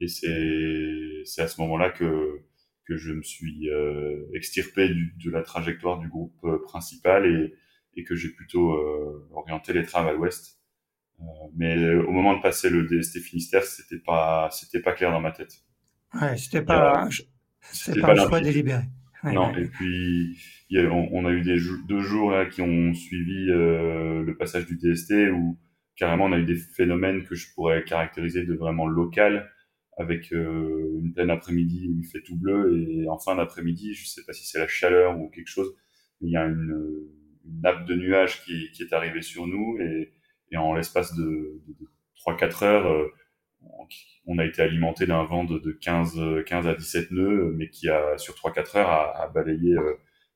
Et 0.00 0.08
c'est, 0.08 1.42
à 1.42 1.46
ce 1.46 1.60
moment-là 1.60 1.90
que, 1.90 2.40
que 2.86 2.96
je 2.96 3.12
me 3.12 3.22
suis 3.22 3.68
euh, 3.68 4.26
extirpé 4.34 4.88
du, 4.88 5.14
de 5.22 5.30
la 5.30 5.42
trajectoire 5.42 5.98
du 5.98 6.08
groupe 6.08 6.34
euh, 6.44 6.58
principal 6.62 7.26
et, 7.26 7.54
et 8.00 8.04
que 8.04 8.16
j'ai 8.16 8.30
plutôt 8.30 8.72
euh, 8.72 9.28
orienté 9.32 9.74
les 9.74 9.84
traves 9.84 10.08
à 10.08 10.12
l'ouest. 10.12 10.59
Euh, 11.20 11.24
mais 11.56 11.94
au 11.94 12.10
moment 12.10 12.36
de 12.36 12.42
passer 12.42 12.70
le 12.70 12.86
DST 12.86 13.18
Finistère, 13.20 13.62
c'était 13.64 13.98
pas, 13.98 14.48
c'était 14.52 14.80
pas 14.80 14.92
clair 14.92 15.10
dans 15.10 15.20
ma 15.20 15.32
tête. 15.32 15.52
Ouais, 16.20 16.36
c'était 16.36 16.62
pas, 16.62 17.08
c'était 17.60 18.00
pas, 18.00 18.12
un 18.12 18.28
choix 18.28 18.40
délibéré. 18.40 18.84
Non, 19.22 19.54
et 19.54 19.66
puis 19.66 20.38
y 20.70 20.78
a, 20.78 20.90
on, 20.90 21.26
a 21.26 21.30
eu 21.30 21.42
des 21.42 21.58
deux 21.86 22.00
jours 22.00 22.30
là 22.30 22.46
qui 22.46 22.62
ont 22.62 22.94
suivi 22.94 23.50
euh, 23.50 24.22
le 24.22 24.36
passage 24.36 24.66
du 24.66 24.76
DST 24.76 25.30
où 25.32 25.58
carrément 25.94 26.24
on 26.24 26.32
a 26.32 26.38
eu 26.38 26.44
des 26.44 26.56
phénomènes 26.56 27.24
que 27.24 27.34
je 27.34 27.52
pourrais 27.54 27.84
caractériser 27.84 28.44
de 28.44 28.54
vraiment 28.54 28.86
local 28.86 29.50
avec 29.98 30.32
euh, 30.32 30.98
une 31.02 31.12
pleine 31.12 31.28
après-midi 31.28 31.90
où 31.90 31.98
il 31.98 32.06
fait 32.06 32.22
tout 32.22 32.36
bleu 32.36 32.78
et 32.78 33.08
en 33.10 33.18
fin 33.18 33.36
d'après-midi, 33.36 33.92
je 33.92 34.08
sais 34.08 34.24
pas 34.24 34.32
si 34.32 34.46
c'est 34.46 34.58
la 34.58 34.68
chaleur 34.68 35.20
ou 35.20 35.28
quelque 35.28 35.48
chose, 35.48 35.70
mais 36.20 36.28
il 36.28 36.32
y 36.32 36.36
a 36.38 36.46
une, 36.46 37.06
une 37.44 37.60
nappe 37.60 37.84
de 37.84 37.94
nuages 37.94 38.42
qui, 38.42 38.70
qui, 38.72 38.84
est 38.84 38.94
arrivée 38.94 39.20
sur 39.20 39.46
nous 39.46 39.76
et, 39.80 40.14
et 40.50 40.56
en 40.56 40.74
l'espace 40.74 41.14
de, 41.14 41.62
de, 41.66 41.72
de 41.80 41.88
3-4 42.26 42.64
heures, 42.64 42.86
euh, 42.86 43.08
on 44.26 44.38
a 44.38 44.44
été 44.44 44.62
alimenté 44.62 45.06
d'un 45.06 45.24
vent 45.24 45.44
de, 45.44 45.72
15, 45.72 46.44
15 46.46 46.66
à 46.66 46.74
17 46.74 47.10
nœuds, 47.10 47.54
mais 47.56 47.68
qui 47.68 47.88
a, 47.88 48.16
sur 48.18 48.34
3-4 48.34 48.78
heures, 48.78 48.90
a, 48.90 49.28
balayé 49.28 49.76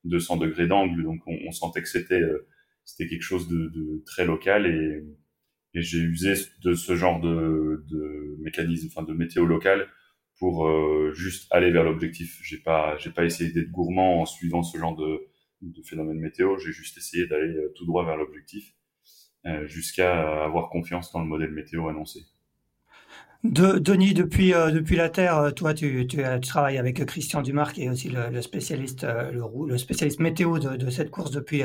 200 0.03 0.35
euh, 0.35 0.47
degrés 0.47 0.67
d'angle. 0.67 1.03
Donc, 1.03 1.21
on, 1.27 1.51
sentait 1.51 1.81
que 1.81 1.89
c'était, 1.89 2.21
euh, 2.21 2.47
c'était 2.83 3.07
quelque 3.07 3.21
chose 3.21 3.47
de, 3.47 4.03
très 4.05 4.25
local 4.25 4.65
et, 4.65 5.03
j'ai 5.77 5.97
usé 5.97 6.35
de 6.63 6.73
ce 6.73 6.95
genre 6.95 7.19
de, 7.19 7.83
mécanisme, 8.39 8.87
enfin, 8.89 9.05
de 9.05 9.13
météo 9.13 9.45
local 9.45 9.89
pour 10.39 10.69
juste 11.13 11.51
aller 11.51 11.69
vers 11.69 11.83
l'objectif. 11.83 12.39
J'ai 12.43 12.59
pas, 12.59 12.95
j'ai 12.97 13.09
pas 13.09 13.25
essayé 13.25 13.51
d'être 13.51 13.71
gourmand 13.71 14.21
en 14.21 14.25
suivant 14.25 14.63
ce 14.63 14.77
genre 14.77 14.95
de, 14.95 15.27
de 15.61 15.81
phénomène 15.81 16.17
météo. 16.17 16.57
J'ai 16.59 16.71
juste 16.71 16.97
essayé 16.97 17.27
d'aller 17.27 17.53
tout 17.75 17.85
droit 17.85 18.05
vers 18.05 18.15
l'objectif 18.15 18.73
jusqu'à 19.65 20.43
avoir 20.43 20.69
confiance 20.69 21.11
dans 21.11 21.19
le 21.19 21.27
modèle 21.27 21.51
météo 21.51 21.87
annoncé. 21.87 22.21
De, 23.45 23.77
Denis, 23.77 24.15
depuis, 24.15 24.55
euh, 24.55 24.71
depuis 24.71 24.95
la 24.95 25.07
Terre, 25.09 25.37
euh, 25.37 25.51
toi, 25.51 25.75
tu, 25.75 26.07
tu, 26.07 26.23
travailles 26.41 26.79
avec 26.79 27.05
Christian 27.05 27.43
Dumarc, 27.43 27.75
qui 27.75 27.83
est 27.83 27.89
aussi 27.89 28.09
le, 28.09 28.41
spécialiste, 28.41 29.03
euh, 29.03 29.31
le, 29.31 29.43
le, 29.67 29.77
spécialiste 29.77 30.19
météo 30.19 30.57
de, 30.57 30.75
de, 30.75 30.89
cette 30.89 31.11
course 31.11 31.29
depuis 31.29 31.61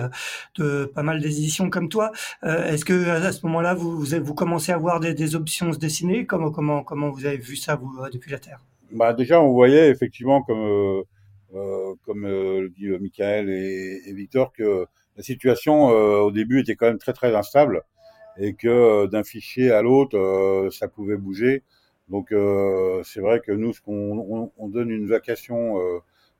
de 0.59 0.85
pas 0.85 1.03
mal 1.03 1.21
d'éditions 1.23 1.71
comme 1.71 1.88
toi. 1.88 2.12
Est-ce 2.43 2.85
que 2.85 3.09
à 3.09 3.33
ce 3.33 3.47
moment-là, 3.47 3.73
vous, 3.73 4.05
vous, 4.05 4.35
commencez 4.35 4.73
à 4.73 4.75
avoir 4.75 5.01
des, 5.01 5.14
des, 5.14 5.35
options 5.35 5.73
se 5.73 5.79
dessiner? 5.79 6.27
Comment, 6.27 6.51
comment, 6.51 6.83
comment 6.83 7.09
vous 7.09 7.25
avez 7.25 7.38
vu 7.38 7.57
ça, 7.57 7.77
vous, 7.77 7.90
depuis 8.12 8.31
la 8.31 8.38
Terre? 8.38 8.61
Bah, 8.93 9.14
Déjà, 9.14 9.40
on 9.40 9.53
voyait 9.53 9.88
effectivement, 9.88 10.43
comme, 10.43 11.03
comme 11.51 12.27
le 12.27 12.69
dit 12.69 12.88
Michael 13.01 13.49
et, 13.49 14.03
et, 14.05 14.12
Victor, 14.12 14.53
que 14.53 14.85
la 15.20 15.24
situation 15.24 15.88
au 15.88 16.30
début 16.30 16.61
était 16.61 16.76
quand 16.76 16.87
même 16.87 16.98
très, 16.98 17.12
très 17.12 17.37
instable 17.37 17.85
et 18.40 18.54
que 18.54 18.68
euh, 18.68 19.06
d'un 19.06 19.22
fichier 19.22 19.70
à 19.70 19.83
l'autre, 19.83 20.16
euh, 20.16 20.70
ça 20.70 20.88
pouvait 20.88 21.18
bouger. 21.18 21.62
Donc 22.09 22.33
euh, 22.33 23.02
c'est 23.04 23.20
vrai 23.20 23.40
que 23.40 23.52
nous, 23.52 23.72
ce 23.72 23.83
qu'on 23.83 24.50
on, 24.56 24.68
donne 24.68 24.90
une 24.90 25.06
vacation 25.06 25.76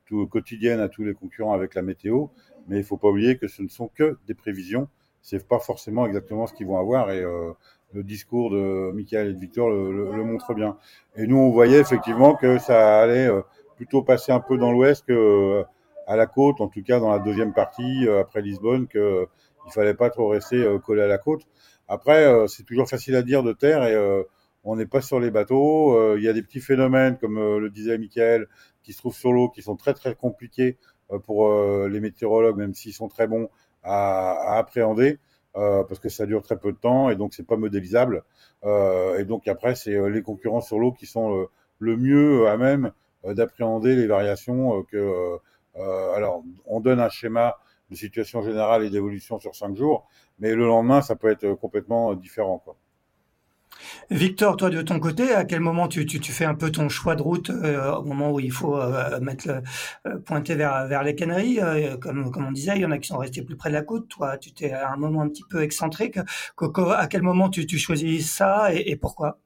tout, 0.05 0.27
quotidienne 0.27 0.81
à 0.81 0.89
tous 0.89 1.03
les 1.03 1.13
concurrents 1.13 1.53
avec 1.53 1.75
la 1.75 1.81
météo, 1.81 2.27
mais 2.67 2.77
il 2.79 2.83
faut 2.83 2.97
pas 2.97 3.07
oublier 3.07 3.37
que 3.37 3.47
ce 3.47 3.61
ne 3.61 3.69
sont 3.69 3.87
que 3.87 4.17
des 4.27 4.33
prévisions. 4.33 4.89
C'est 5.21 5.47
pas 5.47 5.59
forcément 5.59 6.05
exactement 6.07 6.47
ce 6.47 6.53
qu'ils 6.53 6.67
vont 6.67 6.79
avoir 6.79 7.11
et 7.11 7.21
le 7.93 8.03
discours 8.03 8.49
de 8.49 8.91
Michael 8.91 9.27
et 9.27 9.33
de 9.33 9.39
Victor 9.39 9.69
le, 9.69 9.91
le, 9.91 10.23
montre 10.25 10.53
bien. 10.53 10.77
Et 11.15 11.25
nous, 11.27 11.37
on 11.37 11.51
voyait 11.51 11.79
effectivement 11.79 12.35
que 12.35 12.57
ça 12.57 13.01
allait 13.01 13.29
plutôt 13.77 14.01
passer 14.01 14.33
un 14.33 14.41
peu 14.41 14.57
dans 14.57 14.71
l'ouest 14.73 15.05
que 15.05 15.63
à 16.07 16.15
la 16.15 16.27
côte, 16.27 16.61
en 16.61 16.67
tout 16.67 16.83
cas 16.83 16.99
dans 16.99 17.11
la 17.11 17.19
deuxième 17.19 17.53
partie 17.53 18.07
après 18.09 18.41
Lisbonne, 18.41 18.87
que 18.87 19.27
il 19.67 19.71
fallait 19.71 19.93
pas 19.93 20.09
trop 20.09 20.27
rester 20.29 20.65
collé 20.83 21.01
à 21.03 21.07
la 21.07 21.17
côte. 21.17 21.43
Après, 21.91 22.25
euh, 22.25 22.47
c'est 22.47 22.63
toujours 22.63 22.87
facile 22.87 23.17
à 23.17 23.21
dire 23.21 23.43
de 23.43 23.51
terre 23.51 23.83
et 23.83 23.93
euh, 23.93 24.23
on 24.63 24.77
n'est 24.77 24.85
pas 24.85 25.01
sur 25.01 25.19
les 25.19 25.29
bateaux. 25.29 25.93
Euh, 25.93 26.15
il 26.17 26.23
y 26.23 26.29
a 26.29 26.33
des 26.33 26.41
petits 26.41 26.61
phénomènes, 26.61 27.17
comme 27.17 27.37
le 27.37 27.69
disait 27.69 27.97
Michael, 27.97 28.47
qui 28.81 28.93
se 28.93 28.99
trouvent 28.99 29.13
sur 29.13 29.33
l'eau, 29.33 29.49
qui 29.49 29.61
sont 29.61 29.75
très 29.75 29.93
très 29.93 30.15
compliqués 30.15 30.77
pour 31.25 31.53
les 31.89 31.99
météorologues, 31.99 32.55
même 32.55 32.73
s'ils 32.73 32.93
sont 32.93 33.09
très 33.09 33.27
bons 33.27 33.49
à, 33.83 34.53
à 34.53 34.57
appréhender. 34.57 35.19
Euh, 35.57 35.83
parce 35.83 35.99
que 35.99 36.07
ça 36.07 36.25
dure 36.25 36.43
très 36.43 36.57
peu 36.57 36.71
de 36.71 36.77
temps 36.77 37.09
et 37.09 37.17
donc 37.17 37.33
c'est 37.33 37.45
pas 37.45 37.57
modélisable. 37.57 38.23
Euh, 38.63 39.19
et 39.19 39.25
donc 39.25 39.49
après, 39.49 39.75
c'est 39.75 40.09
les 40.09 40.21
concurrents 40.21 40.61
sur 40.61 40.79
l'eau 40.79 40.93
qui 40.93 41.05
sont 41.05 41.45
le 41.79 41.97
mieux 41.97 42.47
à 42.47 42.55
même 42.55 42.93
d'appréhender 43.25 43.97
les 43.97 44.07
variations 44.07 44.81
que. 44.83 45.37
Alors, 45.75 46.43
on 46.65 46.79
donne 46.79 46.99
un 46.99 47.09
schéma 47.09 47.55
de 47.89 47.95
situation 47.95 48.41
générale 48.41 48.83
et 48.83 48.89
d'évolution 48.89 49.39
sur 49.39 49.55
cinq 49.55 49.75
jours, 49.75 50.07
mais 50.39 50.55
le 50.55 50.65
lendemain, 50.65 51.01
ça 51.01 51.15
peut 51.15 51.29
être 51.29 51.53
complètement 51.53 52.13
différent. 52.15 52.59
Quoi. 52.59 52.75
Victor, 54.09 54.57
toi 54.57 54.69
de 54.69 54.81
ton 54.81 54.99
côté, 54.99 55.33
à 55.33 55.45
quel 55.45 55.59
moment 55.59 55.87
tu, 55.87 56.05
fais 56.21 56.45
un 56.45 56.55
peu 56.55 56.71
ton 56.71 56.89
choix 56.89 57.15
de 57.15 57.21
route 57.21 57.49
euh, 57.49 57.93
au 57.95 58.03
moment 58.03 58.31
où 58.31 58.39
il 58.39 58.51
faut 58.51 58.77
euh, 58.77 59.19
euh, 60.05 60.19
pointer 60.19 60.55
vers, 60.55 61.03
les 61.03 61.15
Canaries 61.15 61.59
comme, 61.99 62.31
on 62.35 62.51
disait, 62.51 62.73
il 62.75 62.81
y 62.81 62.85
en 62.85 62.91
a 62.91 62.97
qui 62.97 63.07
sont 63.07 63.17
restés 63.17 63.41
plus 63.41 63.55
près 63.55 63.69
de 63.69 63.75
la 63.75 63.81
côte. 63.81 64.07
Toi, 64.09 64.37
tu 64.37 64.53
t'es 64.53 64.71
à 64.71 64.91
un 64.91 64.97
moment 64.97 65.21
un 65.21 65.29
petit 65.29 65.43
peu 65.49 65.61
excentrique. 65.61 66.17
à 66.17 67.07
quel 67.07 67.21
moment 67.21 67.49
tu, 67.49 67.65
tu 67.65 67.77
choisis 67.77 68.29
ça 68.31 68.73
et 68.73 68.95
pourquoi? 68.95 69.39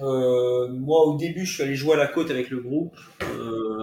Moi, 0.00 1.04
au 1.06 1.16
début, 1.16 1.44
je 1.44 1.54
suis 1.54 1.62
allé 1.62 1.74
jouer 1.74 1.94
à 1.94 1.96
la 1.96 2.06
côte 2.06 2.30
avec 2.30 2.50
le 2.50 2.60
groupe, 2.60 2.96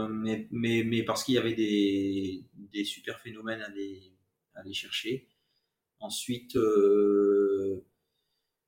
mais, 0.09 0.47
mais, 0.51 0.83
mais 0.83 1.03
parce 1.03 1.23
qu'il 1.23 1.35
y 1.35 1.37
avait 1.37 1.53
des, 1.53 2.43
des 2.73 2.83
super 2.83 3.19
phénomènes 3.19 3.61
à 3.61 3.65
aller, 3.65 4.13
à 4.53 4.61
aller 4.61 4.73
chercher. 4.73 5.27
Ensuite, 5.99 6.55
euh, 6.57 7.85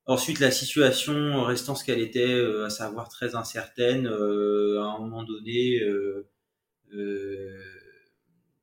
ensuite, 0.06 0.40
la 0.40 0.52
situation 0.52 1.44
restant 1.44 1.76
ce 1.76 1.84
qu'elle 1.86 2.00
était, 2.00 2.34
euh, 2.34 2.66
à 2.66 2.70
savoir 2.70 3.10
très 3.10 3.36
incertaine, 3.36 4.08
euh, 4.08 4.82
à 4.82 4.86
un 4.96 5.00
moment 5.00 5.24
donné, 5.24 5.82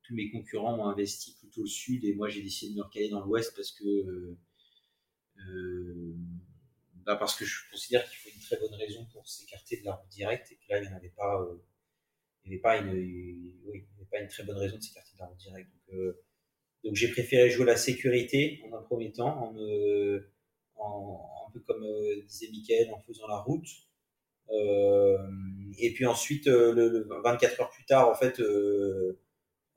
tous 0.02 0.14
mes 0.14 0.30
concurrents 0.30 0.78
ont 0.78 0.88
investi 0.88 1.34
plutôt 1.38 1.62
au 1.62 1.66
sud 1.66 2.04
et 2.04 2.14
moi 2.14 2.28
j'ai 2.28 2.42
décidé 2.42 2.72
de 2.72 2.78
me 2.78 2.82
recaler 2.82 3.08
dans 3.08 3.24
l'ouest 3.24 3.54
parce 3.56 3.70
que 3.72 4.36
bah 7.06 7.16
parce 7.16 7.36
que 7.36 7.44
je 7.44 7.70
considère 7.70 8.08
qu'il 8.08 8.18
faut 8.18 8.30
une 8.34 8.40
très 8.40 8.56
bonne 8.56 8.74
raison 8.74 9.04
pour 9.12 9.28
s'écarter 9.28 9.80
de 9.80 9.84
la 9.84 9.94
route 9.94 10.08
directe 10.10 10.52
et 10.52 10.56
que 10.56 10.62
là 10.68 10.78
il 10.78 10.88
n'y 10.88 10.94
en 10.94 10.96
avait 10.96 11.08
pas 11.10 11.46
il 12.44 12.48
n'y 12.48 12.54
avait 12.54 12.62
pas 12.62 12.78
une 12.78 12.92
oui, 13.64 13.86
il 13.98 14.06
pas 14.06 14.20
une 14.20 14.28
très 14.28 14.44
bonne 14.44 14.58
raison 14.58 14.76
de 14.76 14.82
s'écarter 14.82 15.12
de 15.14 15.18
la 15.18 15.26
route 15.26 15.38
directe 15.38 15.70
donc 15.88 16.14
donc 16.84 16.94
j'ai 16.94 17.08
préféré 17.08 17.48
jouer 17.48 17.64
la 17.64 17.76
sécurité 17.76 18.60
en 18.64 18.76
un 18.76 18.82
premier 18.82 19.10
temps, 19.10 19.38
en, 19.42 19.56
en 20.76 21.46
un 21.48 21.50
peu 21.50 21.60
comme 21.60 21.82
euh, 21.82 22.22
disait 22.26 22.48
Mickaël, 22.50 22.92
en 22.92 23.00
faisant 23.00 23.26
la 23.26 23.38
route. 23.38 23.66
Euh, 24.50 25.16
et 25.78 25.94
puis 25.94 26.04
ensuite, 26.04 26.46
euh, 26.46 26.74
le, 26.74 27.08
24 27.22 27.60
heures 27.62 27.70
plus 27.70 27.86
tard, 27.86 28.10
en 28.10 28.14
fait, 28.14 28.40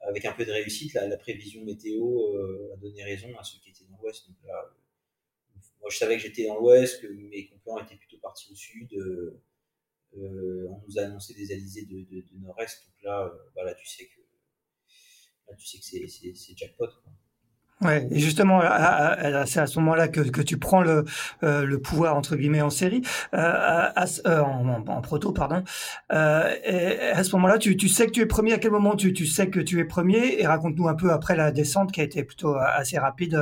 avec 0.01 0.25
un 0.25 0.33
peu 0.33 0.45
de 0.45 0.51
réussite, 0.51 0.93
la, 0.93 1.07
la 1.07 1.17
prévision 1.17 1.63
météo 1.63 2.73
a 2.73 2.77
donné 2.77 3.03
raison 3.03 3.29
à 3.39 3.43
ceux 3.43 3.57
qui 3.59 3.69
étaient 3.69 3.85
dans 3.89 3.97
l'ouest. 4.01 4.27
Donc 4.27 4.35
là, 4.45 4.69
je 5.89 5.97
savais 5.97 6.17
que 6.17 6.23
j'étais 6.23 6.45
dans 6.47 6.59
l'ouest, 6.59 7.01
que 7.01 7.07
mes 7.07 7.47
concurrents 7.47 7.83
étaient 7.83 7.95
plutôt 7.95 8.19
partis 8.19 8.51
au 8.51 8.55
sud. 8.55 8.93
Euh, 8.93 10.67
on 10.69 10.81
nous 10.87 10.97
a 10.99 11.03
annoncé 11.03 11.33
des 11.33 11.51
alizés 11.51 11.85
de, 11.85 11.99
de, 11.99 12.21
de 12.21 12.37
nord-est. 12.39 12.85
Donc 12.87 13.03
là, 13.03 13.31
bah 13.55 13.63
là, 13.63 13.73
tu 13.75 13.85
sais 13.85 14.05
que 14.07 14.21
tu 15.57 15.65
sais 15.65 15.79
que 15.79 16.35
c'est 16.35 16.57
jackpot. 16.57 16.89
Ouais, 17.81 18.07
et 18.09 18.19
justement, 18.19 18.59
c'est 19.45 19.59
à 19.59 19.67
ce 19.67 19.79
moment-là 19.79 20.07
que, 20.07 20.41
tu 20.41 20.57
prends 20.57 20.81
le, 20.81 21.05
euh, 21.43 21.63
le 21.63 21.79
pouvoir 21.79 22.15
entre 22.15 22.35
guillemets 22.35 22.61
en 22.61 22.71
série, 22.71 23.03
euh, 23.35 23.89
euh, 24.25 24.41
en, 24.41 25.01
proto, 25.01 25.31
pardon. 25.31 25.63
À 26.09 27.23
ce 27.23 27.35
moment-là, 27.35 27.59
tu, 27.59 27.87
sais 27.87 28.07
que 28.07 28.11
tu 28.11 28.21
es 28.21 28.25
premier. 28.25 28.53
À 28.53 28.57
quel 28.57 28.71
moment 28.71 28.95
tu, 28.95 29.25
sais 29.27 29.49
que 29.49 29.59
tu 29.59 29.79
es 29.79 29.85
premier? 29.85 30.41
Et 30.41 30.47
raconte-nous 30.47 30.87
un 30.87 30.95
peu 30.95 31.11
après 31.11 31.35
la 31.35 31.51
descente 31.51 31.91
qui 31.91 32.01
a 32.01 32.03
été 32.03 32.23
plutôt 32.23 32.55
assez 32.55 32.97
rapide, 32.97 33.39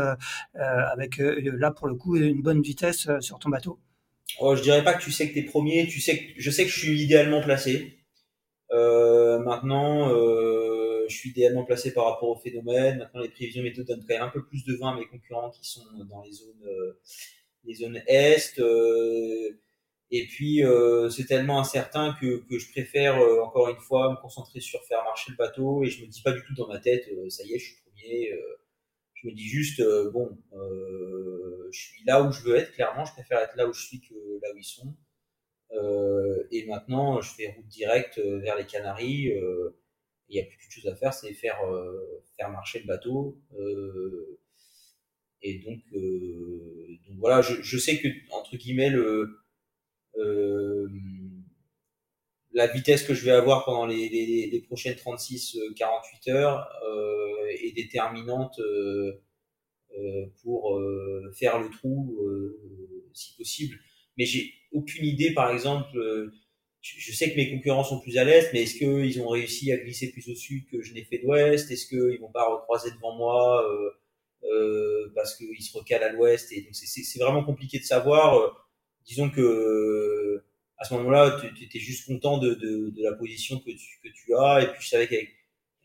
avec 0.55 1.17
là 1.17 1.71
pour 1.71 1.87
le 1.87 1.95
coup 1.95 2.17
une 2.17 2.41
bonne 2.41 2.61
vitesse 2.61 3.07
sur 3.21 3.39
ton 3.39 3.49
bateau. 3.49 3.79
Oh, 4.41 4.55
je 4.55 4.61
dirais 4.61 4.83
pas 4.83 4.95
que 4.95 5.01
tu 5.01 5.11
sais 5.11 5.29
que 5.29 5.33
tu 5.33 5.39
es 5.39 5.43
premier. 5.43 5.87
Tu 5.87 6.01
sais 6.01 6.21
je 6.37 6.51
sais 6.51 6.65
que 6.65 6.69
je 6.69 6.79
suis 6.79 7.01
idéalement 7.01 7.41
placé. 7.41 7.99
maintenant. 8.69 10.09
Je 11.15 11.21
suis 11.21 11.29
idéalement 11.29 11.63
placé 11.63 11.93
par 11.93 12.05
rapport 12.05 12.29
au 12.29 12.35
phénomène. 12.35 12.97
Maintenant, 12.99 13.21
les 13.21 13.29
prévisions 13.29 13.63
météo 13.63 13.83
donnent 13.83 14.05
quand 14.05 14.13
même 14.13 14.23
un 14.23 14.29
peu 14.29 14.45
plus 14.45 14.65
de 14.65 14.75
vin 14.75 14.91
à 14.91 14.99
mes 14.99 15.07
concurrents 15.07 15.49
qui 15.49 15.65
sont 15.65 15.85
dans 16.09 16.21
les 16.21 16.31
zones, 16.31 16.65
euh, 16.67 16.99
les 17.63 17.75
zones 17.75 18.01
est. 18.07 18.59
Euh, 18.59 19.61
et 20.11 20.27
puis, 20.27 20.63
euh, 20.63 21.09
c'est 21.09 21.25
tellement 21.25 21.59
incertain 21.59 22.15
que, 22.19 22.43
je 22.49 22.71
préfère, 22.71 23.17
encore 23.43 23.69
une 23.69 23.79
fois, 23.79 24.11
me 24.11 24.21
concentrer 24.21 24.59
sur 24.59 24.83
faire 24.83 25.03
marcher 25.03 25.31
le 25.31 25.37
bateau. 25.37 25.83
Et 25.83 25.89
je 25.89 26.03
me 26.03 26.07
dis 26.07 26.21
pas 26.21 26.33
du 26.33 26.43
tout 26.43 26.53
dans 26.55 26.67
ma 26.67 26.79
tête, 26.79 27.09
ça 27.29 27.43
y 27.43 27.53
est, 27.53 27.59
je 27.59 27.65
suis 27.65 27.81
premier. 27.83 28.31
je 29.13 29.27
me 29.27 29.33
dis 29.33 29.47
juste, 29.47 29.81
bon, 30.11 30.37
je 31.71 31.79
suis 31.79 32.03
là 32.05 32.21
où 32.23 32.31
je 32.31 32.41
veux 32.43 32.55
être, 32.55 32.73
clairement. 32.73 33.05
Je 33.05 33.13
préfère 33.13 33.39
être 33.39 33.55
là 33.55 33.67
où 33.67 33.73
je 33.73 33.83
suis 33.83 34.01
que 34.01 34.13
là 34.41 34.49
où 34.53 34.57
ils 34.57 34.63
sont. 34.63 34.95
et 36.51 36.65
maintenant, 36.67 37.21
je 37.21 37.31
fais 37.33 37.47
route 37.55 37.67
directe 37.67 38.19
vers 38.19 38.57
les 38.57 38.65
Canaries 38.65 39.31
il 40.29 40.35
n'y 40.35 40.41
a 40.41 40.45
plus 40.45 40.57
qu'une 40.57 40.71
chose 40.71 40.87
à 40.87 40.95
faire, 40.95 41.13
c'est 41.13 41.33
faire, 41.33 41.61
euh, 41.65 42.23
faire 42.37 42.49
marcher 42.49 42.79
le 42.79 42.85
bateau. 42.85 43.39
Euh, 43.59 44.39
et 45.41 45.59
donc, 45.59 45.79
euh, 45.93 46.97
donc 47.07 47.17
voilà, 47.19 47.41
je, 47.41 47.61
je, 47.61 47.77
sais 47.77 47.99
que, 47.99 48.07
entre 48.31 48.57
guillemets, 48.57 48.89
le, 48.89 49.41
la 52.53 52.67
vitesse 52.67 53.03
que 53.03 53.13
je 53.13 53.25
vais 53.25 53.31
avoir 53.31 53.65
pendant 53.65 53.85
les, 53.85 54.09
les, 54.09 54.49
les 54.49 54.61
prochaines 54.61 54.95
36-48 54.95 56.31
heures 56.31 56.67
est 57.49 57.75
déterminante 57.75 58.59
pour 60.41 60.81
faire 61.35 61.59
le 61.59 61.69
trou 61.69 62.17
si 63.13 63.35
possible. 63.35 63.77
Mais 64.17 64.25
j'ai 64.25 64.53
aucune 64.71 65.05
idée, 65.05 65.33
par 65.33 65.51
exemple, 65.51 66.31
je 66.85 67.11
sais 67.13 67.31
que 67.31 67.35
mes 67.35 67.49
concurrents 67.49 67.83
sont 67.83 67.99
plus 67.99 68.17
à 68.17 68.23
l'est, 68.23 68.53
mais 68.53 68.61
est-ce 68.63 68.75
qu'ils 68.75 69.19
ont 69.21 69.27
réussi 69.27 69.71
à 69.71 69.77
glisser 69.77 70.11
plus 70.11 70.29
au 70.29 70.35
sud 70.35 70.67
que 70.69 70.83
je 70.83 70.93
n'ai 70.93 71.03
fait 71.03 71.17
d'ouest? 71.17 71.71
Est-ce 71.71 71.87
qu'ils 71.87 72.19
vont 72.19 72.31
pas 72.31 72.47
recroiser 72.47 72.91
devant 72.91 73.15
moi 73.15 73.67
euh, 73.67 73.89
euh, 74.43 75.11
parce 75.15 75.35
qu'ils 75.35 75.63
se 75.63 75.75
recalent 75.75 76.03
à 76.03 76.11
l'ouest? 76.11 76.51
Et 76.51 76.61
donc 76.61 76.75
c'est 76.75 77.19
vraiment 77.19 77.43
compliqué 77.43 77.79
de 77.79 77.83
savoir. 77.83 78.37
Euh, 78.37 78.49
disons 79.05 79.31
que 79.31 80.43
à 80.77 80.83
ce 80.83 80.93
moment-là, 80.95 81.41
tu 81.55 81.63
étais 81.63 81.79
juste 81.79 82.05
content 82.05 82.37
de, 82.37 82.53
de, 82.53 82.89
de, 82.89 83.03
la 83.03 83.13
position 83.13 83.59
que 83.59 83.71
tu, 83.71 83.99
que 84.03 84.09
tu 84.09 84.35
as, 84.35 84.61
et 84.61 84.67
puis 84.67 84.83
je 84.83 84.89
savais 84.89 85.07
qu'avec 85.07 85.29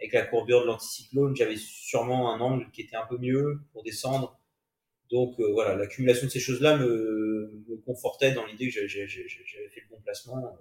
avec 0.01 0.13
la 0.13 0.23
courbure 0.27 0.63
de 0.63 0.67
l'anticyclone, 0.67 1.37
j'avais 1.37 1.57
sûrement 1.57 2.35
un 2.35 2.41
angle 2.41 2.71
qui 2.73 2.83
était 2.83 2.97
un 2.97 3.07
peu 3.07 3.19
mieux 3.19 3.61
pour 3.73 3.83
descendre. 3.85 4.39
Donc 5.11 5.39
euh, 5.41 5.51
voilà, 5.53 5.77
l'accumulation 5.77 6.27
de 6.27 6.33
ces 6.33 6.41
choses-là 6.41 6.77
me, 6.77 7.65
me, 7.69 7.77
confortait 7.87 8.33
dans 8.33 8.45
l'idée 8.47 8.71
que 8.71 8.87
j'avais 8.87 9.07
fait 9.07 9.81
le 9.81 9.89
bon 9.91 10.01
placement. 10.03 10.59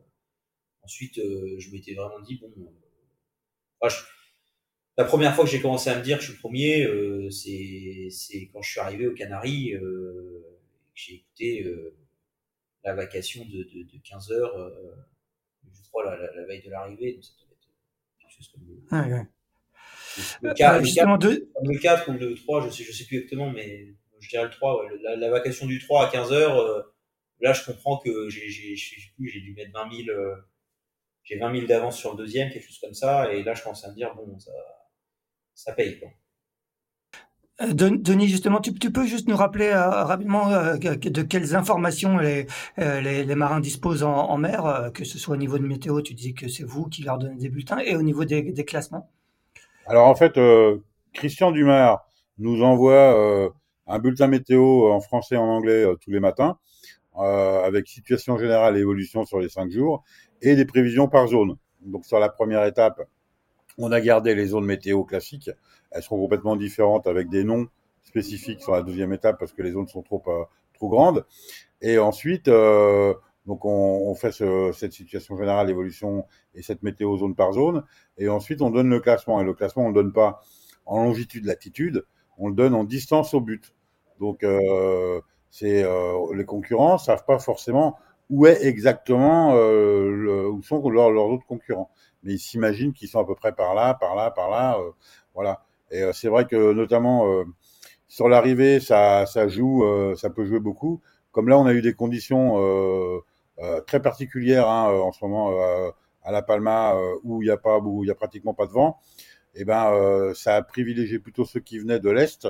Ensuite, 0.84 1.20
euh, 1.20 1.56
je 1.60 1.72
m'étais 1.72 1.94
vraiment 1.94 2.20
dit, 2.20 2.38
bon, 2.38 2.52
euh, 3.84 3.90
la 4.98 5.06
première 5.06 5.36
fois 5.36 5.46
que 5.46 5.52
j'ai 5.52 5.62
commencé 5.62 5.90
à 5.90 5.98
me 5.98 6.04
dire 6.04 6.18
que 6.18 6.24
je 6.24 6.32
suis 6.32 6.40
premier, 6.40 6.86
euh, 6.86 7.30
c'est 7.30 8.10
quand 8.52 8.62
je 8.62 8.72
suis 8.72 8.80
arrivé 8.80 9.08
aux 9.08 9.14
Canaries, 9.14 9.74
j'ai 10.96 11.16
écouté 11.16 11.74
la 12.84 12.94
vacation 12.94 13.46
de, 13.46 13.64
de, 13.64 13.84
de 13.84 14.00
15 14.04 14.32
heures, 14.32 14.72
je 15.72 15.88
crois, 15.90 16.06
la, 16.06 16.18
la, 16.18 16.34
la 16.34 16.46
veille 16.46 16.64
de 16.64 16.70
l'arrivée, 16.70 17.14
donc 17.14 17.24
ça 17.24 17.32
devait 17.40 17.54
être 17.54 17.68
quelque 18.20 18.34
chose 18.34 18.48
comme 18.50 18.66
le, 18.68 18.82
ah, 18.92 19.08
ouais. 19.08 19.28
le, 20.42 20.54
4, 20.54 20.82
le, 20.82 21.78
4, 21.78 22.10
ou 22.10 22.14
le 22.14 22.36
3, 22.36 22.68
je 22.68 22.70
sais, 22.72 22.84
je 22.84 22.92
sais 22.92 23.06
plus 23.06 23.18
exactement, 23.18 23.52
mais 23.52 23.94
je 24.20 24.28
dirais 24.28 24.46
le 24.46 24.50
3, 24.50 24.84
ouais, 24.84 24.92
la, 25.04 25.16
la, 25.16 25.30
vacation 25.30 25.66
du 25.66 25.80
3 25.80 26.08
à 26.08 26.12
15 26.12 26.34
heures, 26.34 26.92
là 27.40 27.54
je 27.54 27.64
comprends 27.64 28.00
que 28.00 28.30
j'ai 28.30 29.40
dû 29.40 29.54
mettre 29.54 29.72
20 29.72 30.06
000 30.06 30.18
j'ai 31.30 31.38
20 31.38 31.54
000 31.54 31.68
d'avance 31.68 31.98
sur 31.98 32.12
le 32.12 32.18
deuxième, 32.18 32.50
quelque 32.50 32.66
chose 32.66 32.80
comme 32.80 32.94
ça. 32.94 33.32
Et 33.32 33.44
là, 33.44 33.54
je 33.54 33.62
commence 33.62 33.86
à 33.86 33.90
me 33.90 33.96
dire, 33.96 34.14
bon, 34.16 34.38
ça, 34.40 34.52
ça 35.54 35.74
paye. 35.74 36.00
Quoi. 36.00 36.10
Euh, 37.62 37.74
Denis, 37.74 38.28
justement, 38.28 38.62
tu, 38.62 38.74
tu, 38.74 38.92
peux 38.92 39.06
juste 39.06 39.28
nous 39.28 39.36
rappeler 39.36 39.68
euh, 39.68 40.04
rapidement 40.04 40.50
euh, 40.50 40.78
de 40.78 41.22
quelles 41.22 41.56
informations 41.56 42.18
les, 42.18 42.48
les, 42.78 43.24
les 43.24 43.36
marins 43.36 43.60
disposent 43.60 44.04
en, 44.04 44.14
en 44.14 44.38
mer, 44.38 44.92
que 44.94 45.04
ce 45.04 45.20
soit 45.20 45.36
au 45.36 45.38
niveau 45.38 45.60
de 45.60 45.68
météo, 45.68 46.02
tu 46.02 46.14
disais 46.14 46.34
que 46.34 46.48
c'est 46.48 46.64
vous 46.64 46.86
qui 46.86 47.04
leur 47.04 47.18
donnez 47.18 47.36
des 47.36 47.50
bulletins, 47.50 47.80
et 47.80 47.96
au 47.96 48.02
niveau 48.02 48.26
des, 48.26 48.42
des 48.42 48.66
classements? 48.66 49.12
Alors 49.86 50.08
en 50.08 50.16
fait, 50.16 50.40
Christian 51.14 51.52
Dumas 51.52 52.04
nous 52.38 52.62
envoie 52.64 53.52
un 53.88 54.00
bulletin 54.00 54.28
météo 54.28 54.92
en 54.92 55.02
français 55.02 55.36
et 55.36 55.38
en 55.38 55.48
anglais 55.50 55.86
tous 56.02 56.12
les 56.12 56.20
matins, 56.20 56.58
avec 57.16 57.88
situation 57.88 58.38
générale 58.38 58.78
et 58.78 58.82
évolution 58.82 59.26
sur 59.26 59.40
les 59.40 59.50
cinq 59.50 59.72
jours 59.72 60.04
et 60.42 60.56
des 60.56 60.66
prévisions 60.66 61.08
par 61.08 61.28
zone. 61.28 61.58
Donc 61.82 62.06
sur 62.06 62.20
la 62.20 62.30
première 62.30 62.66
étape, 62.66 63.02
on 63.78 63.92
a 63.92 64.02
gardé 64.02 64.36
les 64.36 64.48
zones 64.48 64.66
météo 64.66 65.04
classiques. 65.04 65.52
Elles 65.92 66.04
seront 66.04 66.20
complètement 66.20 66.56
différentes 66.56 67.08
avec 67.08 67.30
des 67.30 67.44
noms 67.44 67.68
spécifiques 68.04 68.62
sur 68.62 68.74
la 68.74 68.82
deuxième 68.82 69.14
étape 69.14 69.40
parce 69.40 69.54
que 69.54 69.62
les 69.62 69.72
zones 69.72 69.88
sont 69.88 70.02
trop 70.02 70.22
euh, 70.28 70.44
trop 70.74 70.90
grandes. 70.90 71.26
Et 71.82 71.98
ensuite, 71.98 72.48
euh, 72.48 73.14
donc 73.46 73.66
on, 73.66 74.10
on 74.10 74.16
fait 74.16 74.32
ce, 74.32 74.72
cette 74.74 74.94
situation 74.94 75.38
générale, 75.38 75.70
évolution 75.70 76.26
et 76.54 76.62
cette 76.62 76.84
météo 76.84 77.18
zone 77.18 77.36
par 77.36 77.54
zone. 77.54 77.84
Et 78.18 78.30
ensuite, 78.30 78.62
on 78.62 78.70
donne 78.70 78.90
le 78.90 79.00
classement. 79.00 79.40
Et 79.42 79.44
le 79.44 79.54
classement, 79.54 79.86
on 79.86 79.88
le 79.90 79.94
donne 79.94 80.14
pas 80.14 80.42
en 80.86 81.04
longitude, 81.04 81.46
latitude, 81.46 82.06
on 82.38 82.50
le 82.50 82.56
donne 82.56 82.74
en 82.74 82.84
distance 82.84 83.34
au 83.34 83.42
but. 83.42 83.74
Donc 84.20 84.44
euh, 84.44 85.22
c'est 85.50 85.84
euh, 85.84 86.34
les 86.36 86.46
concurrents 86.46 86.98
savent 86.98 87.26
pas 87.26 87.40
forcément 87.40 87.98
où 88.30 88.46
est 88.46 88.64
exactement 88.66 89.56
euh, 89.56 90.10
le, 90.12 90.50
où 90.50 90.62
sont 90.62 90.88
leurs, 90.90 91.12
leurs, 91.12 91.26
autres 91.26 91.46
concurrents. 91.46 91.90
Mais 92.24 92.34
ils 92.34 92.40
s'imaginent 92.40 92.94
qu'ils 92.94 93.08
sont 93.08 93.20
à 93.20 93.26
peu 93.26 93.36
près 93.36 93.54
par 93.54 93.74
là, 93.74 93.94
par 93.94 94.16
là, 94.16 94.30
par 94.32 94.50
là, 94.50 94.78
euh, 94.80 94.92
voilà. 95.34 95.64
Et 95.92 96.04
euh, 96.04 96.14
c'est 96.14 96.28
vrai 96.28 96.46
que 96.46 96.74
notamment 96.74 97.32
euh, 97.32 97.46
sur 98.08 98.30
l'arrivée, 98.30 98.80
ça, 98.80 99.26
ça 99.26 99.48
joue, 99.48 99.84
euh, 99.84 100.16
ça 100.16 100.30
peut 100.30 100.46
jouer 100.46 100.60
beaucoup. 100.60 101.02
Comme 101.32 101.50
là, 101.50 101.58
on 101.58 101.66
a 101.66 101.74
eu 101.74 101.82
des 101.82 101.94
conditions 101.94 102.58
très 103.86 104.02
particulières 104.02 104.68
hein, 104.68 104.90
en 104.92 105.12
ce 105.12 105.24
moment 105.24 105.52
à 106.24 106.32
La 106.32 106.42
Palma 106.42 106.96
où 107.24 107.44
il 107.44 107.46
n'y 107.46 107.52
a 107.52 107.58
pas, 107.58 107.78
où 107.78 108.04
il 108.04 108.08
y 108.08 108.12
a 108.12 108.16
pratiquement 108.16 108.56
pas 108.56 108.66
de 108.66 108.72
vent. 108.72 109.00
Et 109.54 109.62
eh 109.62 109.66
ben, 109.66 110.34
ça 110.34 110.56
a 110.56 110.62
privilégié 110.64 111.20
plutôt 111.20 111.46
ceux 111.46 111.60
qui 111.60 111.78
venaient 111.78 112.00
de 112.00 112.10
l'est, 112.10 112.48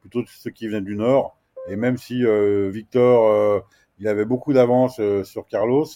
plutôt 0.00 0.22
ceux 0.26 0.50
qui 0.50 0.66
venaient 0.66 0.80
du 0.80 0.96
nord. 0.96 1.36
Et 1.68 1.76
même 1.76 1.98
si 1.98 2.24
Victor 2.70 3.62
il 4.02 4.08
avait 4.08 4.24
beaucoup 4.24 4.52
d'avance 4.52 4.98
euh, 4.98 5.22
sur 5.22 5.46
Carlos. 5.46 5.86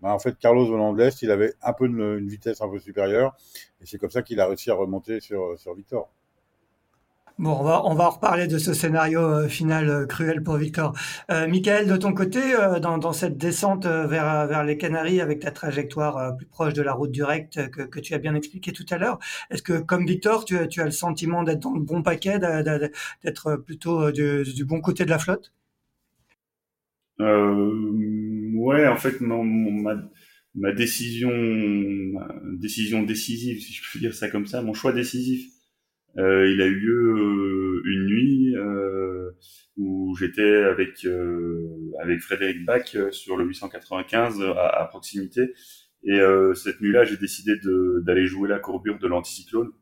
Ben, 0.00 0.10
en 0.10 0.20
fait, 0.20 0.38
Carlos 0.38 0.66
venant 0.70 0.92
de 0.92 0.98
l'Est, 0.98 1.20
il 1.22 1.32
avait 1.32 1.54
un 1.62 1.72
peu 1.72 1.86
une, 1.86 2.28
vitesse 2.28 2.60
un 2.60 2.68
peu 2.68 2.78
supérieure. 2.78 3.34
Et 3.80 3.86
c'est 3.86 3.98
comme 3.98 4.10
ça 4.10 4.22
qu'il 4.22 4.38
a 4.38 4.46
réussi 4.46 4.70
à 4.70 4.74
remonter 4.74 5.18
sur, 5.20 5.58
sur 5.58 5.74
Victor. 5.74 6.08
Bon, 7.38 7.50
on 7.60 7.64
va, 7.64 7.84
on 7.84 7.94
va 7.94 8.08
reparler 8.08 8.46
de 8.46 8.56
ce 8.56 8.72
scénario 8.72 9.20
euh, 9.20 9.48
final 9.48 9.90
euh, 9.90 10.06
cruel 10.06 10.42
pour 10.42 10.56
Victor. 10.56 10.94
Euh, 11.30 11.46
Michael, 11.48 11.86
de 11.86 11.96
ton 11.96 12.14
côté, 12.14 12.54
euh, 12.54 12.78
dans, 12.78 13.12
cette 13.12 13.36
descente 13.36 13.84
euh, 13.84 14.06
vers, 14.06 14.64
les 14.64 14.78
Canaries, 14.78 15.20
avec 15.20 15.40
ta 15.40 15.50
trajectoire 15.50 16.36
plus 16.36 16.46
proche 16.46 16.72
de 16.72 16.80
la 16.82 16.94
route 16.94 17.10
directe 17.10 17.68
que, 17.70 18.00
tu 18.00 18.14
as 18.14 18.18
bien 18.18 18.34
expliqué 18.36 18.72
tout 18.72 18.86
à 18.90 18.96
l'heure, 18.96 19.18
est-ce 19.50 19.62
que, 19.62 19.78
comme 19.78 20.06
Victor, 20.06 20.44
tu, 20.46 20.56
as 20.56 20.84
le 20.84 20.90
sentiment 20.90 21.42
d'être 21.42 21.60
dans 21.60 21.74
le 21.74 21.80
bon 21.80 22.02
paquet, 22.02 22.38
d'être 22.38 23.56
plutôt 23.56 24.12
du 24.12 24.64
bon 24.64 24.80
côté 24.80 25.04
de 25.04 25.10
la 25.10 25.18
flotte? 25.18 25.52
Euh, 27.20 28.50
ouais, 28.54 28.86
en 28.86 28.96
fait, 28.96 29.20
ma, 29.20 29.42
ma, 30.54 30.72
décision, 30.72 31.30
décision 32.58 33.02
décisive, 33.02 33.60
si 33.60 33.72
je 33.72 33.82
peux 33.92 33.98
dire 33.98 34.14
ça 34.14 34.28
comme 34.28 34.46
ça, 34.46 34.62
mon 34.62 34.74
choix 34.74 34.92
décisif, 34.92 35.46
euh, 36.18 36.50
il 36.50 36.62
a 36.62 36.66
eu 36.66 36.78
lieu 36.78 37.14
euh, 37.18 37.82
une 37.84 38.06
nuit 38.06 38.56
euh, 38.56 39.32
où 39.76 40.16
j'étais 40.16 40.62
avec 40.64 41.06
avec 42.00 42.20
Frédéric 42.20 42.64
Bach 42.64 42.96
sur 43.10 43.36
le 43.36 43.44
895 43.44 44.42
à, 44.42 44.82
à 44.82 44.86
proximité. 44.86 45.52
Et 46.04 46.20
cette 46.54 46.80
nuit-là, 46.80 47.04
j'ai 47.04 47.16
décidé 47.16 47.54
d'aller 48.04 48.26
jouer 48.26 48.48
la 48.48 48.60
courbure 48.60 48.98
de 48.98 49.08
l'anticyclone 49.08 49.72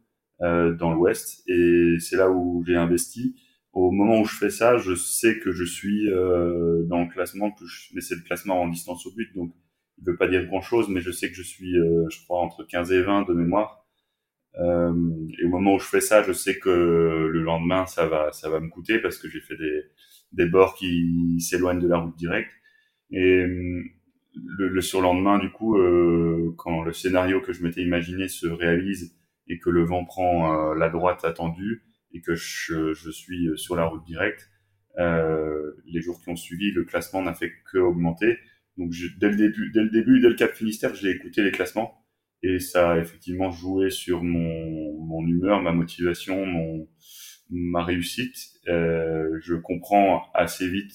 dans 0.40 0.92
l'Ouest. 0.94 1.42
Et 1.48 1.96
c'est 2.00 2.16
là 2.16 2.30
où 2.30 2.64
j'ai 2.66 2.76
investi 2.76 3.36
au 3.74 3.90
moment 3.90 4.20
où 4.20 4.24
je 4.24 4.36
fais 4.36 4.50
ça, 4.50 4.78
je 4.78 4.94
sais 4.94 5.38
que 5.38 5.52
je 5.52 5.64
suis 5.64 6.08
euh, 6.10 6.82
dans 6.84 7.00
le 7.00 7.08
classement, 7.08 7.50
que 7.50 7.66
je, 7.66 7.88
mais 7.94 8.00
c'est 8.00 8.14
le 8.14 8.22
classement 8.22 8.62
en 8.62 8.68
distance 8.68 9.06
au 9.06 9.12
but, 9.14 9.34
donc 9.34 9.52
il 9.98 10.04
veut 10.06 10.16
pas 10.16 10.28
dire 10.28 10.46
grand 10.46 10.60
chose, 10.60 10.88
mais 10.88 11.00
je 11.00 11.10
sais 11.10 11.28
que 11.28 11.36
je 11.36 11.42
suis, 11.42 11.76
euh, 11.78 12.04
je 12.10 12.22
crois, 12.24 12.40
entre 12.40 12.64
15 12.64 12.92
et 12.92 13.02
20 13.02 13.28
de 13.28 13.34
mémoire. 13.34 13.86
et 14.56 15.44
au 15.44 15.48
moment 15.48 15.74
où 15.74 15.78
je 15.78 15.86
fais 15.86 16.00
ça, 16.00 16.22
je 16.22 16.32
sais 16.32 16.58
que 16.58 16.70
le 16.70 17.42
lendemain, 17.42 17.86
ça 17.86 18.06
va, 18.06 18.32
ça 18.32 18.48
va 18.50 18.60
me 18.60 18.68
coûter 18.68 18.98
parce 19.00 19.18
que 19.18 19.28
j'ai 19.28 19.40
fait 19.40 19.56
des, 19.56 19.82
des 20.32 20.46
bords 20.46 20.74
qui 20.74 21.40
s'éloignent 21.40 21.80
de 21.80 21.88
la 21.88 21.98
route 21.98 22.16
directe. 22.16 22.50
Et 23.10 23.44
le, 24.34 24.68
le 24.68 24.80
surlendemain, 24.80 25.38
du 25.38 25.50
coup, 25.50 25.76
euh, 25.76 26.54
quand 26.56 26.82
le 26.82 26.92
scénario 26.92 27.40
que 27.40 27.52
je 27.52 27.62
m'étais 27.62 27.82
imaginé 27.82 28.28
se 28.28 28.46
réalise 28.46 29.16
et 29.48 29.58
que 29.58 29.70
le 29.70 29.84
vent 29.84 30.04
prend 30.04 30.70
euh, 30.70 30.74
la 30.74 30.88
droite 30.88 31.24
attendue 31.24 31.82
et 32.14 32.20
que 32.20 32.34
je, 32.34 32.94
je, 32.94 33.10
suis 33.10 33.50
sur 33.56 33.76
la 33.76 33.84
route 33.84 34.04
directe, 34.04 34.48
euh, 34.98 35.72
les 35.86 36.00
jours 36.00 36.20
qui 36.22 36.30
ont 36.30 36.36
suivi, 36.36 36.70
le 36.70 36.84
classement 36.84 37.22
n'a 37.22 37.34
fait 37.34 37.52
que 37.70 37.78
augmenter. 37.78 38.38
Donc 38.78 38.92
dès 39.18 39.28
le 39.28 39.36
début, 39.36 39.70
dès 39.72 39.82
le 39.82 39.90
début, 39.90 40.20
dès 40.20 40.28
le 40.28 40.34
Cap 40.34 40.54
Finistère, 40.54 40.94
j'ai 40.94 41.10
écouté 41.10 41.42
les 41.42 41.52
classements 41.52 42.04
et 42.42 42.58
ça 42.58 42.92
a 42.92 42.98
effectivement 42.98 43.50
joué 43.50 43.90
sur 43.90 44.22
mon, 44.22 44.98
mon 44.98 45.26
humeur, 45.26 45.62
ma 45.62 45.72
motivation, 45.72 46.46
mon, 46.46 46.88
ma 47.50 47.84
réussite. 47.84 48.36
Euh, 48.68 49.38
je 49.40 49.54
comprends 49.54 50.24
assez 50.34 50.68
vite 50.68 50.92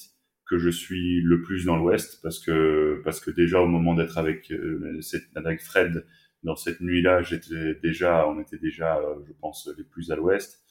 que 0.47 0.57
je 0.57 0.69
suis 0.69 1.21
le 1.21 1.41
plus 1.41 1.65
dans 1.65 1.77
l'Ouest 1.77 2.21
parce 2.23 2.39
que 2.39 3.01
parce 3.03 3.19
que 3.19 3.31
déjà 3.31 3.61
au 3.61 3.67
moment 3.67 3.93
d'être 3.93 4.17
avec 4.17 4.51
euh, 4.51 4.99
avec 5.35 5.61
Fred 5.61 6.05
dans 6.43 6.55
cette 6.55 6.81
nuit-là, 6.81 7.21
j'étais 7.21 7.75
déjà, 7.83 8.27
on 8.27 8.39
était 8.39 8.57
déjà, 8.57 8.97
euh, 8.97 9.15
je 9.27 9.33
pense, 9.41 9.69
les 9.77 9.83
plus 9.83 10.11
à 10.11 10.15
l'Ouest. 10.15 10.63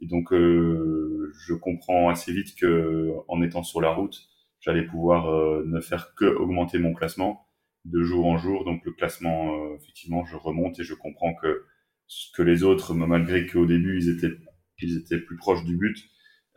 Et 0.00 0.06
donc, 0.06 0.32
euh, 0.32 1.32
je 1.46 1.54
comprends 1.54 2.08
assez 2.08 2.32
vite 2.32 2.54
que 2.56 3.12
en 3.28 3.42
étant 3.42 3.62
sur 3.62 3.80
la 3.80 3.90
route, 3.90 4.28
j'allais 4.60 4.84
pouvoir 4.84 5.28
euh, 5.30 5.64
ne 5.66 5.80
faire 5.80 6.14
que 6.14 6.26
augmenter 6.26 6.78
mon 6.78 6.94
classement 6.94 7.46
de 7.84 8.02
jour 8.02 8.26
en 8.26 8.36
jour. 8.36 8.64
Donc, 8.64 8.84
le 8.84 8.92
classement, 8.92 9.74
effectivement, 9.76 10.24
je 10.24 10.36
remonte 10.36 10.78
et 10.80 10.84
je 10.84 10.94
comprends 10.94 11.34
que 11.34 11.64
que 12.34 12.42
les 12.42 12.62
autres, 12.62 12.94
malgré 12.94 13.46
qu'au 13.46 13.66
début 13.66 13.98
ils 13.98 14.10
étaient 14.10 14.36
ils 14.80 14.96
étaient 14.98 15.18
plus 15.18 15.36
proches 15.36 15.64
du 15.64 15.76
but, 15.76 15.96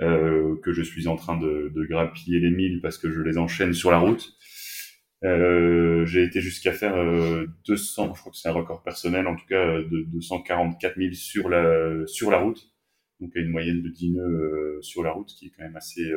euh, 0.02 0.56
que 0.64 0.72
je 0.72 0.82
suis 0.82 1.08
en 1.08 1.16
train 1.18 1.38
de, 1.38 1.72
de 1.76 1.86
grappiller 1.86 2.40
les 2.40 2.52
milles 2.52 2.82
parce 2.82 2.98
que 2.98 3.12
je 3.12 3.22
les 3.22 3.38
enchaîne 3.38 3.74
sur 3.74 3.92
la 3.92 4.00
route. 4.00 4.34
Euh, 5.26 6.06
j'ai 6.06 6.24
été 6.24 6.40
jusqu'à 6.40 6.72
faire 6.72 6.96
200, 7.68 8.04
euh, 8.04 8.14
je 8.16 8.20
crois 8.20 8.32
que 8.32 8.38
c'est 8.38 8.48
un 8.48 8.54
record 8.54 8.82
personnel, 8.82 9.28
en 9.28 9.36
tout 9.36 9.46
cas 9.46 9.80
de 9.80 10.06
244 10.14 10.96
000 10.98 11.14
sur 11.14 11.50
la 11.50 12.08
sur 12.08 12.32
la 12.32 12.40
route, 12.40 12.70
donc 13.20 13.36
à 13.36 13.40
une 13.40 13.50
moyenne 13.50 13.82
de 13.82 13.90
10 13.90 14.12
nœuds 14.12 14.80
sur 14.82 15.04
la 15.04 15.12
route, 15.12 15.30
qui 15.30 15.48
est 15.48 15.50
quand 15.50 15.64
même 15.64 15.76
assez 15.76 16.10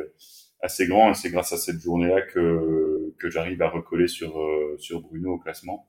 assez 0.61 0.87
grand. 0.87 1.11
Et 1.11 1.15
c'est 1.15 1.31
grâce 1.31 1.53
à 1.53 1.57
cette 1.57 1.81
journée-là 1.81 2.23
que 2.23 3.15
que 3.19 3.31
j'arrive 3.31 3.63
à 3.63 3.69
recoller 3.69 4.09
sur 4.09 4.41
sur 4.79 5.01
Bruno 5.03 5.33
au 5.35 5.39
classement. 5.39 5.89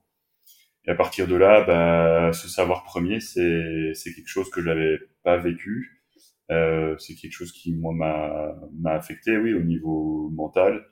Et 0.86 0.90
à 0.90 0.94
partir 0.94 1.26
de 1.26 1.34
là, 1.36 1.64
bah, 1.64 2.32
ce 2.32 2.48
savoir 2.48 2.84
premier, 2.84 3.20
c'est 3.20 3.92
c'est 3.94 4.12
quelque 4.14 4.28
chose 4.28 4.50
que 4.50 4.60
je 4.60 4.66
n'avais 4.66 4.98
pas 5.22 5.36
vécu. 5.38 6.02
Euh, 6.50 6.96
c'est 6.98 7.14
quelque 7.14 7.32
chose 7.32 7.52
qui 7.52 7.72
moi 7.74 7.94
m'a 7.94 8.54
m'a 8.78 8.92
affecté, 8.92 9.36
oui, 9.38 9.54
au 9.54 9.62
niveau 9.62 10.30
mental, 10.34 10.86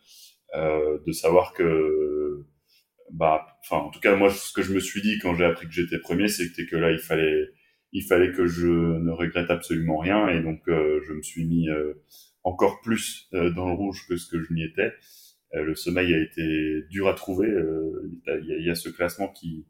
euh, 0.55 0.99
de 1.07 1.13
savoir 1.13 1.53
que 1.53 2.47
bah, 3.11 3.47
enfin, 3.65 3.79
en 3.85 3.91
tout 3.91 4.01
cas 4.01 4.17
moi, 4.17 4.31
ce 4.31 4.53
que 4.53 4.63
je 4.63 4.73
me 4.73 4.81
suis 4.81 5.03
dit 5.03 5.19
quand 5.19 5.35
j'ai 5.35 5.45
appris 5.45 5.67
que 5.67 5.73
j'étais 5.75 5.99
premier, 5.99 6.29
c'était 6.29 6.67
que 6.67 6.77
là, 6.77 6.91
il 6.93 6.99
fallait 6.99 7.49
il 7.93 8.03
fallait 8.05 8.33
que 8.33 8.47
je 8.47 8.67
ne 8.69 9.11
regrette 9.11 9.51
absolument 9.51 9.99
rien, 9.99 10.29
et 10.29 10.43
donc 10.43 10.61
euh, 10.69 11.01
je 11.07 11.13
me 11.13 11.23
suis 11.23 11.45
mis 11.45 11.69
euh, 11.69 11.95
encore 12.43 12.81
plus 12.81 13.29
euh, 13.35 13.51
dans 13.51 13.67
le 13.67 13.75
rouge 13.75 14.07
que 14.09 14.17
ce 14.17 14.31
que 14.31 14.43
je 14.43 14.53
n'y 14.53 14.65
étais. 14.65 14.93
le 15.53 15.75
sommeil 15.75 16.15
a 16.15 16.19
été 16.19 16.83
dur 16.91 17.09
à 17.09 17.15
trouver. 17.15 17.49
il, 17.49 18.57
y 18.61 18.65
y 18.65 18.71
a 18.71 18.75
ce 18.75 18.89
classement 18.89 19.29
qui 19.29 19.67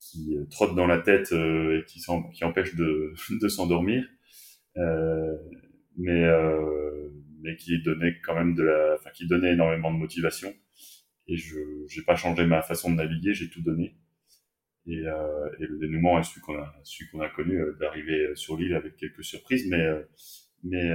qui 0.00 0.36
trotte 0.50 0.74
dans 0.74 0.86
la 0.86 0.98
tête 0.98 1.32
et 1.32 1.84
qui, 1.86 2.02
empêche 2.44 2.74
de, 2.74 3.14
de 3.40 3.48
s'endormir. 3.48 4.04
Euh, 4.78 5.36
mais 5.96 6.24
euh, 6.24 7.10
mais 7.42 7.56
qui 7.56 7.82
donnait 7.82 8.18
quand 8.24 8.34
même 8.34 8.54
de 8.54 8.62
la, 8.62 8.98
qui 9.12 9.26
donnait 9.26 9.52
énormément 9.52 9.92
de 9.92 9.98
motivation. 9.98 10.54
Et 11.28 11.36
je 11.36 11.58
j'ai 11.88 12.02
pas 12.02 12.16
changé 12.16 12.46
ma 12.46 12.62
façon 12.62 12.90
de 12.90 12.96
naviguer, 12.96 13.34
j'ai 13.34 13.50
tout 13.50 13.62
donné. 13.62 13.96
Et, 14.86 15.06
euh, 15.06 15.48
et 15.60 15.66
le 15.66 15.78
dénouement 15.78 16.18
est 16.18 16.24
celui 16.24 16.40
qu'on 16.40 16.58
a, 16.58 16.74
celui 16.82 17.10
qu'on 17.10 17.20
a 17.20 17.28
connu 17.28 17.56
euh, 17.56 17.76
d'arriver 17.80 18.34
sur 18.34 18.56
l'île 18.56 18.74
avec 18.74 18.96
quelques 18.96 19.24
surprises, 19.24 19.66
mais 19.68 19.86
mais 20.64 20.90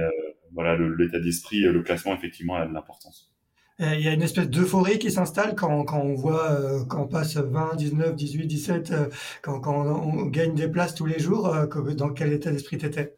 voilà 0.52 0.78
l'état 0.78 1.20
d'esprit, 1.20 1.60
le 1.60 1.82
classement 1.82 2.14
effectivement 2.14 2.56
a 2.56 2.66
de 2.66 2.72
l'importance. 2.72 3.34
Il 3.80 4.00
y 4.00 4.08
a 4.08 4.12
une 4.12 4.22
espèce 4.22 4.48
d'euphorie 4.48 4.98
qui 4.98 5.10
s'installe 5.10 5.54
quand, 5.54 5.84
quand 5.84 6.00
on 6.00 6.14
voit, 6.14 6.50
euh, 6.50 6.84
quand 6.88 7.02
on 7.02 7.06
passe 7.06 7.36
20, 7.36 7.76
19, 7.76 8.16
18, 8.16 8.46
17, 8.46 8.94
quand, 9.42 9.60
quand 9.60 9.86
on, 9.86 10.26
gagne 10.26 10.54
des 10.54 10.68
places 10.68 10.94
tous 10.94 11.06
les 11.06 11.18
jours, 11.18 11.54
dans 11.94 12.08
quel 12.08 12.32
état 12.32 12.50
d'esprit 12.50 12.78
t'étais? 12.78 13.14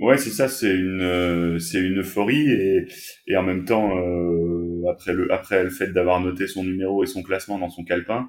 Ouais, 0.00 0.16
c'est 0.16 0.30
ça, 0.30 0.48
c'est 0.48 0.74
une 0.74 1.02
euh, 1.02 1.58
c'est 1.58 1.78
une 1.80 2.00
euphorie 2.00 2.50
et 2.50 2.86
et 3.26 3.36
en 3.36 3.42
même 3.42 3.64
temps 3.64 3.96
euh, 3.96 4.84
après 4.90 5.12
le 5.12 5.32
après 5.32 5.64
le 5.64 5.70
fait 5.70 5.88
d'avoir 5.92 6.20
noté 6.20 6.46
son 6.46 6.64
numéro 6.64 7.02
et 7.02 7.06
son 7.06 7.22
classement 7.22 7.58
dans 7.58 7.70
son 7.70 7.84
calepin, 7.84 8.22
euh, 8.22 8.26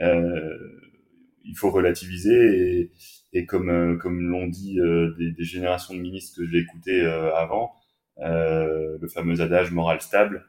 il 0.00 1.56
faut 1.56 1.70
relativiser 1.70 2.80
et 2.80 2.92
et 3.32 3.46
comme 3.46 3.70
euh, 3.70 3.96
comme 3.96 4.20
l'ont 4.20 4.46
dit 4.46 4.80
euh, 4.80 5.14
des, 5.18 5.32
des, 5.32 5.44
générations 5.44 5.94
de 5.94 6.00
ministres 6.00 6.40
que 6.40 6.46
j'ai 6.46 6.58
écouté 6.58 7.02
avant, 7.02 7.72
le 8.16 9.06
fameux 9.12 9.40
adage 9.40 9.70
moral 9.70 10.00
stable, 10.00 10.46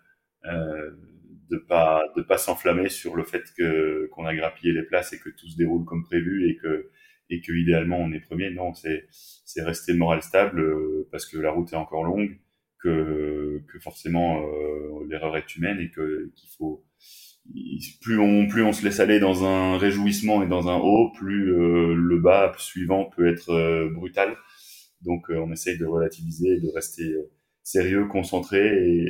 de 1.50 1.58
pas 1.58 2.04
de 2.16 2.22
pas 2.22 2.38
s'enflammer 2.38 2.90
sur 2.90 3.16
le 3.16 3.24
fait 3.24 3.44
que 3.58 4.08
qu'on 4.12 4.26
a 4.26 4.36
grappillé 4.36 4.72
les 4.74 4.84
places 4.84 5.14
et 5.14 5.20
que 5.20 5.30
tout 5.30 5.48
se 5.48 5.58
déroule 5.58 5.86
comme 5.86 6.04
prévu 6.04 6.50
et 6.50 6.56
que 6.58 6.90
et 7.30 7.42
que 7.42 7.52
idéalement 7.54 8.00
on 8.00 8.12
est 8.12 8.20
premier. 8.20 8.50
Non, 8.52 8.74
c'est 8.74 9.08
c'est 9.12 9.64
rester 9.64 9.94
moral 9.94 10.22
stable 10.22 10.62
euh, 10.62 11.08
parce 11.12 11.26
que 11.26 11.38
la 11.38 11.52
route 11.52 11.74
est 11.74 11.78
encore 11.78 12.04
longue, 12.04 12.38
que 12.80 13.62
que 13.68 13.80
forcément 13.80 14.42
euh, 14.42 15.06
l'erreur 15.10 15.38
est 15.38 15.56
humaine 15.56 15.80
et 15.80 15.90
que 15.92 16.32
qu'il 16.36 16.50
faut 16.58 16.86
plus 18.02 18.20
on 18.20 18.48
plus 18.48 18.64
on 18.64 18.74
se 18.74 18.84
laisse 18.84 19.00
aller 19.00 19.20
dans 19.20 19.44
un 19.46 19.78
réjouissement 19.78 20.44
et 20.44 20.48
dans 20.48 20.68
un 20.70 20.78
haut, 20.78 21.12
plus 21.12 21.54
euh, 21.54 21.94
le 21.96 22.20
bas 22.20 22.54
suivant 22.58 23.06
peut 23.06 23.28
être 23.28 23.90
brutal. 23.94 24.36
Donc 25.02 25.28
on 25.30 25.52
essaye 25.52 25.78
de 25.78 25.86
relativiser 25.86 26.60
de 26.60 26.70
rester 26.74 27.16
sérieux, 27.64 28.06
concentré 28.08 28.68
et, 28.68 29.08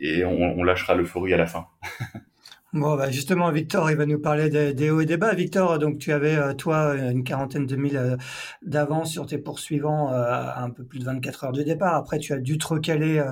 et 0.00 0.24
on, 0.24 0.58
on 0.58 0.64
lâchera 0.64 0.94
l'euphorie 0.94 1.34
à 1.34 1.36
la 1.36 1.46
fin. 1.46 1.66
Bon, 2.74 2.96
bah 2.96 3.10
justement, 3.10 3.50
Victor, 3.50 3.90
il 3.90 3.96
va 3.96 4.04
nous 4.04 4.18
parler 4.20 4.50
des, 4.50 4.90
hauts 4.90 5.00
et 5.00 5.06
des 5.06 5.16
bas. 5.16 5.32
Victor, 5.32 5.78
donc 5.78 5.98
tu 5.98 6.12
avais, 6.12 6.36
euh, 6.36 6.52
toi, 6.52 6.94
une 6.96 7.24
quarantaine 7.24 7.64
de 7.64 7.76
milles 7.76 7.96
euh, 7.96 8.16
d'avance 8.60 9.10
sur 9.10 9.24
tes 9.24 9.38
poursuivants 9.38 10.12
euh, 10.12 10.22
à 10.22 10.62
un 10.64 10.68
peu 10.68 10.84
plus 10.84 10.98
de 10.98 11.04
24 11.04 11.44
heures 11.44 11.52
de 11.52 11.62
départ. 11.62 11.94
Après, 11.94 12.18
tu 12.18 12.34
as 12.34 12.38
dû 12.38 12.58
te 12.58 12.66
recaler 12.66 13.24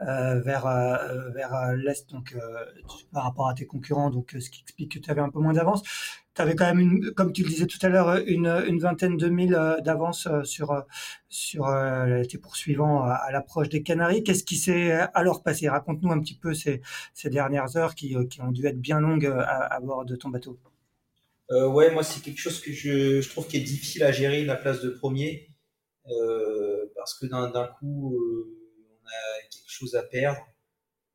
vers, 0.00 0.64
vers 1.34 1.72
l'Est, 1.76 2.10
donc 2.10 2.36
par 3.12 3.24
rapport 3.24 3.48
à 3.48 3.54
tes 3.54 3.64
concurrents, 3.64 4.10
donc 4.10 4.36
ce 4.38 4.50
qui 4.50 4.62
explique 4.62 4.92
que 4.92 4.98
tu 4.98 5.10
avais 5.10 5.20
un 5.20 5.30
peu 5.30 5.38
moins 5.38 5.52
d'avance 5.52 5.84
tu 6.40 6.46
avais 6.46 6.56
quand 6.56 6.74
même, 6.74 7.12
comme 7.14 7.32
tu 7.32 7.42
le 7.42 7.50
disais 7.50 7.66
tout 7.66 7.78
à 7.82 7.88
l'heure, 7.90 8.16
une, 8.26 8.78
vingtaine 8.80 9.18
de 9.18 9.28
milles 9.28 9.54
euh, 9.54 9.78
d'avance 9.80 10.26
euh, 10.26 10.42
sur, 10.42 10.72
euh, 10.72 10.80
sur 11.28 11.66
tes 12.28 12.38
poursuivants 12.38 13.02
à, 13.02 13.30
l'approche 13.30 13.68
des 13.68 13.82
Canaries. 13.82 14.24
Qu'est-ce 14.24 14.44
qui 14.44 14.56
s'est 14.56 14.92
alors 15.12 15.42
passé? 15.42 15.68
Raconte-nous 15.68 16.10
un 16.10 16.18
petit 16.20 16.34
peu 16.34 16.54
ces, 16.54 16.80
ces 17.12 17.28
dernières 17.28 17.76
heures 17.76 17.94
qui, 17.94 18.16
ont 18.16 18.52
dû 18.52 18.66
être 18.66 18.80
bien 18.80 19.00
longues 19.00 19.26
à, 19.26 19.78
bord 19.80 20.04
de 20.06 20.16
ton 20.16 20.30
bateau. 20.30 20.58
Euh, 21.50 21.68
ouais, 21.68 21.90
moi, 21.90 22.02
c'est 22.02 22.22
quelque 22.22 22.40
chose 22.40 22.60
que 22.60 22.72
je, 22.72 23.28
trouve 23.28 23.46
qui 23.46 23.58
est 23.58 23.60
difficile 23.60 24.02
à 24.04 24.12
gérer, 24.12 24.44
la 24.44 24.56
place 24.56 24.80
de 24.80 24.88
premier, 24.88 25.50
parce 26.96 27.18
que 27.18 27.26
d'un 27.26 27.68
coup, 27.78 28.16
on 28.16 29.06
a 29.06 29.42
quelque 29.50 29.70
chose 29.70 29.94
à 29.94 30.02
perdre 30.02 30.40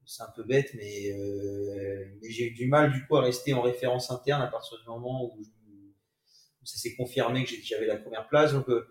c'est 0.06 0.24
un 0.24 0.32
peu 0.36 0.44
bête, 0.44 0.72
mais, 0.76 1.12
euh, 1.12 2.06
mais 2.22 2.30
j'ai 2.30 2.48
eu 2.48 2.52
du 2.52 2.68
mal 2.68 2.92
du 2.92 3.06
coup 3.06 3.18
à 3.18 3.22
rester 3.22 3.54
en 3.54 3.62
référence 3.62 4.12
interne 4.12 4.42
à 4.42 4.48
partir 4.48 4.78
du 4.80 4.88
moment 4.88 5.26
où, 5.26 5.42
ça 6.64 6.78
s'est 6.78 6.96
confirmé 6.96 7.46
que 7.46 7.52
j'avais 7.64 7.86
la 7.86 7.98
première 7.98 8.28
place. 8.28 8.54
Donc 8.54 8.68
euh, 8.70 8.88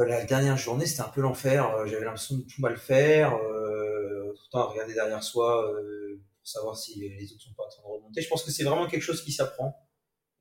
euh, 0.00 0.06
la 0.06 0.24
dernière 0.24 0.56
journée, 0.56 0.86
c'était 0.86 1.02
un 1.02 1.08
peu 1.08 1.20
l'enfer. 1.20 1.86
J'avais 1.86 2.04
l'impression 2.04 2.36
de 2.36 2.42
tout 2.42 2.60
mal 2.60 2.76
faire, 2.76 3.36
euh, 3.36 4.32
tout 4.34 4.42
le 4.46 4.50
temps 4.50 4.60
à 4.60 4.72
regarder 4.72 4.92
derrière 4.92 5.22
soi 5.22 5.72
pour 5.72 6.48
savoir 6.48 6.76
si 6.76 6.98
les 6.98 7.32
autres 7.32 7.42
sont 7.42 7.54
pas 7.54 7.62
en 7.62 7.68
train 7.68 7.82
de 7.82 7.88
remonter. 7.88 8.22
Je 8.22 8.28
pense 8.28 8.42
que 8.42 8.50
c'est 8.50 8.64
vraiment 8.64 8.88
quelque 8.88 9.02
chose 9.02 9.22
qui 9.22 9.30
s'apprend 9.30 9.72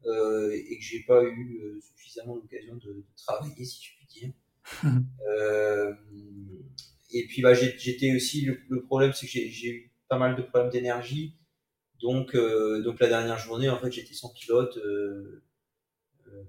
et 0.06 0.78
que 0.80 0.84
j'ai 0.84 1.04
pas 1.04 1.24
eu 1.24 1.80
suffisamment 1.96 2.36
l'occasion 2.36 2.76
de, 2.78 2.94
de, 2.94 3.06
travailler, 3.16 3.64
si 3.64 3.84
je 3.84 3.92
puis 3.96 4.08
dire. 4.08 4.34
euh, 7.14 7.18
et 7.18 7.28
puis 7.28 7.42
bah, 7.42 7.54
j'étais 7.54 8.16
aussi 8.16 8.46
le, 8.46 8.82
problème, 8.84 9.14
c'est 9.14 9.28
que 9.28 9.32
j'ai 9.32 9.70
eu 9.70 9.94
pas 10.08 10.18
mal 10.18 10.36
de 10.36 10.42
problèmes 10.42 10.72
d'énergie. 10.72 11.38
Donc, 12.02 12.36
euh, 12.36 12.82
donc 12.84 13.00
la 13.00 13.08
dernière 13.08 13.38
journée, 13.38 13.70
en 13.70 13.80
fait, 13.80 13.92
j'étais 13.92 14.14
sans 14.14 14.30
pilote. 14.34 14.78
Euh, 14.78 15.44
euh, 16.28 16.44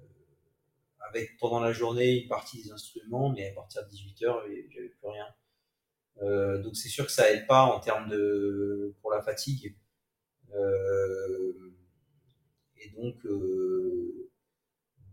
avec 0.99 1.37
pendant 1.37 1.59
la 1.59 1.71
journée 1.71 2.21
une 2.21 2.27
partie 2.27 2.61
des 2.61 2.71
instruments, 2.71 3.31
mais 3.31 3.49
à 3.49 3.53
partir 3.53 3.83
de 3.83 3.89
18 3.89 4.21
h 4.21 4.69
j'avais 4.73 4.89
plus 4.89 5.07
rien. 5.07 5.27
Euh, 6.21 6.61
donc 6.61 6.75
c'est 6.75 6.89
sûr 6.89 7.05
que 7.05 7.11
ça 7.11 7.31
aide 7.31 7.45
pas 7.47 7.63
en 7.63 7.79
termes 7.79 8.09
de 8.09 8.95
pour 9.01 9.11
la 9.11 9.21
fatigue. 9.21 9.75
Euh, 10.53 11.53
et 12.77 12.89
donc 12.89 13.15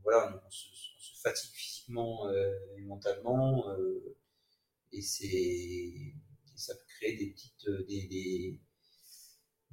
voilà, 0.02 0.42
on 0.44 0.50
se, 0.50 0.66
on 0.96 1.00
se 1.00 1.20
fatigue 1.20 1.52
physiquement 1.52 2.30
et 2.32 2.82
mentalement. 2.82 3.66
Et 4.92 5.02
c'est 5.02 6.14
ça 6.56 6.74
peut 6.74 6.84
créer 6.98 7.16
des 7.16 7.30
petites 7.32 7.68
des, 7.88 8.06
des, 8.08 8.60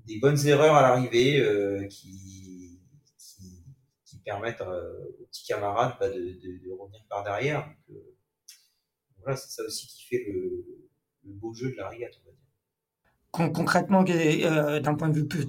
des 0.05 0.20
bonnes 0.20 0.47
erreurs 0.47 0.76
à 0.76 0.82
l'arrivée 0.82 1.88
qui, 1.89 2.82
qui, 3.17 3.63
qui 4.05 4.20
permettent 4.20 4.61
aux 4.61 5.26
petits 5.26 5.45
camarades 5.47 5.95
bah, 5.99 6.09
de, 6.09 6.15
de, 6.15 6.65
de, 6.65 6.72
revenir 6.72 7.01
par 7.09 7.24
derrière. 7.24 7.67
Donc, 7.88 7.97
voilà, 9.22 9.38
c'est 9.38 9.49
ça 9.49 9.63
aussi 9.63 9.88
qui 9.88 10.05
fait 10.05 10.24
le, 10.28 10.89
le 11.26 11.34
beau 11.34 11.53
jeu 11.53 11.72
de 11.72 11.76
la 11.76 11.89
régate, 11.89 12.13
on 12.24 12.26
va 12.26 12.32
dire 12.32 12.39
concrètement, 13.32 14.03
euh, 14.07 14.80
d'un 14.80 14.95
point 14.95 15.09
de 15.09 15.15
vue 15.15 15.28
plus, 15.28 15.45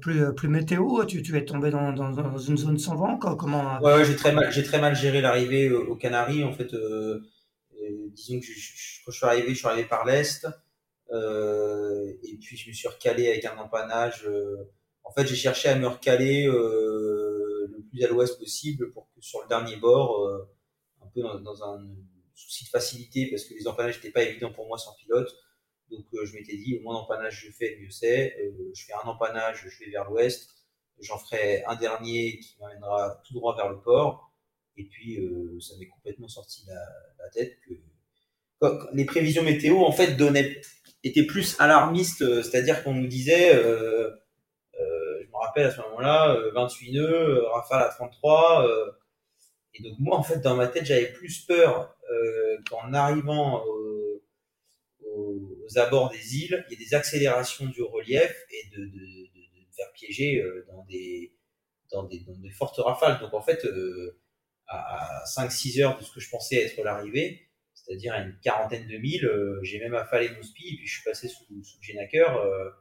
plus, 0.00 0.34
plus 0.34 0.48
météo, 0.48 1.04
tu, 1.04 1.22
tu 1.22 1.36
es 1.36 1.44
tombé 1.44 1.70
dans, 1.70 1.92
dans, 1.92 2.10
dans, 2.10 2.38
une 2.38 2.56
zone 2.56 2.78
sans 2.78 2.94
vent 2.94 3.18
comment 3.18 3.78
Ouais, 3.80 3.94
ouais 3.94 4.04
j'ai 4.04 4.16
très 4.16 4.32
mal, 4.32 4.52
j'ai 4.52 4.62
très 4.62 4.80
mal 4.80 4.94
géré 4.94 5.20
l'arrivée 5.20 5.70
aux 5.70 5.96
Canaries. 5.96 6.44
En 6.44 6.52
fait, 6.52 6.72
euh, 6.74 7.22
disons 8.12 8.40
que 8.40 8.46
je, 8.46 9.04
quand 9.04 9.12
je 9.12 9.16
suis 9.16 9.26
arrivé, 9.26 9.48
je 9.50 9.58
suis 9.58 9.66
arrivé 9.66 9.88
par 9.88 10.04
l'est, 10.04 10.46
euh, 11.12 12.12
et 12.22 12.36
puis 12.36 12.56
je 12.56 12.68
me 12.68 12.74
suis 12.74 12.88
recalé 12.88 13.28
avec 13.28 13.44
un 13.44 13.56
empannage. 13.58 14.28
en 15.02 15.12
fait, 15.12 15.26
j'ai 15.26 15.36
cherché 15.36 15.68
à 15.68 15.76
me 15.76 15.86
recaler 15.86 16.46
le 16.46 17.84
plus 17.90 18.04
à 18.04 18.08
l'ouest 18.08 18.38
possible 18.38 18.92
pour 18.92 19.08
que 19.14 19.20
sur 19.20 19.42
le 19.42 19.48
dernier 19.48 19.76
bord, 19.76 20.28
un 21.02 21.06
peu 21.14 21.22
dans, 21.22 21.64
un 21.64 21.86
souci 22.34 22.64
de 22.64 22.70
facilité, 22.70 23.28
parce 23.30 23.44
que 23.44 23.54
les 23.54 23.68
empannages 23.68 23.96
n'étaient 23.96 24.10
pas 24.10 24.22
évidents 24.22 24.52
pour 24.52 24.66
moi 24.66 24.78
sans 24.78 24.94
pilote 24.94 25.34
donc 25.90 26.06
euh, 26.14 26.24
je 26.24 26.34
m'étais 26.34 26.56
dit, 26.56 26.76
au 26.78 26.82
moins 26.82 26.94
d'empannage 26.94 27.44
je 27.46 27.52
fais, 27.52 27.76
mieux 27.80 27.90
c'est. 27.90 28.36
Euh, 28.40 28.72
je 28.74 28.84
fais 28.84 28.92
un 28.92 29.06
empannage, 29.08 29.66
je 29.68 29.84
vais 29.84 29.90
vers 29.90 30.10
l'ouest. 30.10 30.50
J'en 31.00 31.18
ferai 31.18 31.64
un 31.64 31.76
dernier 31.76 32.38
qui 32.38 32.56
m'amènera 32.60 33.20
tout 33.26 33.34
droit 33.34 33.56
vers 33.56 33.68
le 33.68 33.80
port. 33.80 34.32
Et 34.76 34.84
puis 34.84 35.18
euh, 35.20 35.58
ça 35.60 35.74
m'est 35.78 35.88
complètement 35.88 36.28
sorti 36.28 36.64
la, 36.66 36.74
la 37.18 37.30
tête 37.30 37.58
que 37.68 37.74
les 38.92 39.04
prévisions 39.04 39.42
météo 39.42 39.84
en 39.84 39.92
fait 39.92 40.16
donnaient 40.16 40.60
étaient 41.02 41.26
plus 41.26 41.56
alarmistes, 41.60 42.42
c'est-à-dire 42.42 42.82
qu'on 42.82 42.94
nous 42.94 43.06
disait, 43.06 43.54
euh, 43.54 44.08
euh, 44.80 45.22
je 45.22 45.26
me 45.28 45.36
rappelle 45.36 45.66
à 45.66 45.70
ce 45.70 45.80
moment-là, 45.82 46.34
28 46.54 46.92
nœuds, 46.92 47.44
rafale 47.48 47.82
à 47.82 47.88
33. 47.88 48.66
Euh, 48.66 48.90
et 49.74 49.82
donc 49.82 49.98
moi 49.98 50.16
en 50.16 50.22
fait 50.22 50.38
dans 50.38 50.54
ma 50.56 50.68
tête 50.68 50.86
j'avais 50.86 51.12
plus 51.12 51.40
peur 51.40 51.94
qu'en 52.70 52.94
arrivant 52.94 53.62
aux 55.66 55.78
abords 55.78 56.10
des 56.10 56.36
îles, 56.38 56.64
il 56.68 56.78
y 56.78 56.82
a 56.82 56.84
des 56.84 56.94
accélérations 56.94 57.66
du 57.66 57.82
relief 57.82 58.46
et 58.50 58.76
de, 58.76 58.84
de, 58.84 58.86
de, 58.86 58.90
de 58.94 59.74
faire 59.76 59.92
piéger 59.92 60.40
euh, 60.40 60.64
dans 60.68 60.84
des, 60.84 61.32
dans 61.90 62.04
des, 62.04 62.20
dans 62.20 62.36
des 62.36 62.50
fortes 62.50 62.78
rafales. 62.78 63.20
Donc 63.20 63.34
en 63.34 63.42
fait, 63.42 63.64
euh, 63.64 64.18
à 64.68 65.22
5-6 65.26 65.82
heures 65.82 65.98
de 65.98 66.04
ce 66.04 66.12
que 66.12 66.20
je 66.20 66.30
pensais 66.30 66.56
être 66.56 66.82
l'arrivée, 66.82 67.48
c'est-à-dire 67.74 68.14
à 68.14 68.20
une 68.20 68.38
quarantaine 68.42 68.86
de 68.88 68.96
milles, 68.96 69.26
euh, 69.26 69.60
j'ai 69.62 69.78
même 69.78 69.94
affalé 69.94 70.30
mon 70.30 70.42
spi 70.42 70.74
et 70.74 70.76
puis 70.76 70.86
je 70.86 70.94
suis 70.94 71.04
passé 71.04 71.28
sous, 71.28 71.44
sous 71.62 71.78
le 71.80 72.74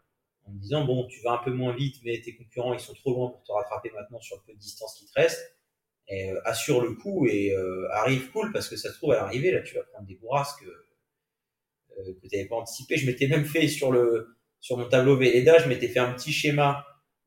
en 0.45 0.51
me 0.51 0.59
disant 0.59 0.85
bon, 0.85 1.07
tu 1.07 1.21
vas 1.21 1.33
un 1.33 1.43
peu 1.43 1.51
moins 1.51 1.73
vite, 1.73 1.97
mais 2.03 2.19
tes 2.21 2.35
concurrents 2.35 2.73
ils 2.73 2.79
sont 2.79 2.93
trop 2.93 3.13
loin 3.13 3.29
pour 3.29 3.43
te 3.43 3.51
rattraper 3.51 3.91
maintenant 3.91 4.19
sur 4.19 4.37
le 4.37 4.43
peu 4.45 4.53
de 4.53 4.59
distance 4.59 4.95
qui 4.99 5.05
te 5.05 5.13
reste. 5.15 5.57
Et 6.09 6.31
assure 6.43 6.81
le 6.81 6.95
coup 6.95 7.25
et 7.27 7.55
arrive 7.91 8.29
cool 8.31 8.51
parce 8.51 8.67
que 8.67 8.75
ça 8.75 8.91
se 8.91 8.97
trouve 8.97 9.13
à 9.13 9.15
l'arrivée 9.15 9.51
là, 9.51 9.61
tu 9.61 9.75
vas 9.75 9.83
prendre 9.83 10.05
des 10.05 10.15
bourrasques 10.15 10.65
euh, 11.99 12.13
que 12.21 12.27
tu 12.27 12.35
n'avais 12.35 12.47
pas 12.47 12.55
anticipé. 12.55 12.97
Je 12.97 13.05
m'étais 13.05 13.27
même 13.27 13.45
fait 13.45 13.67
sur 13.67 13.91
le 13.91 14.35
sur 14.59 14.77
mon 14.77 14.87
tableau 14.87 15.17
Véleda, 15.17 15.59
je 15.59 15.67
m'étais 15.67 15.89
fait 15.89 15.99
un 15.99 16.13
petit 16.13 16.31
schéma 16.31 16.85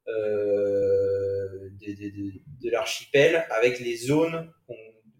euh, 0.09 0.76
de, 1.95 2.71
l'archipel 2.71 3.47
avec 3.51 3.81
les 3.81 3.97
zones 3.97 4.53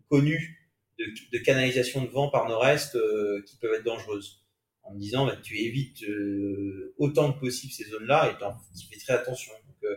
connues 0.09 0.57
de, 0.99 1.39
canalisation 1.39 2.03
de 2.03 2.09
vent 2.09 2.31
par 2.31 2.49
nord-est 2.49 2.97
euh, 2.97 3.43
qui 3.47 3.57
peuvent 3.57 3.75
être 3.75 3.85
dangereuses. 3.85 4.43
En 4.83 4.95
me 4.95 5.01
disant, 5.01 5.27
bah, 5.27 5.37
tu 5.37 5.59
évites 5.59 6.03
euh, 6.05 6.95
autant 6.99 7.33
que 7.33 7.41
possible 7.41 7.73
ces 7.73 7.85
zones-là 7.85 8.31
et 8.31 8.79
tu 8.79 8.87
fais 8.89 8.99
très 8.99 9.15
attention. 9.15 9.53
Donc, 9.67 9.77
euh, 9.85 9.97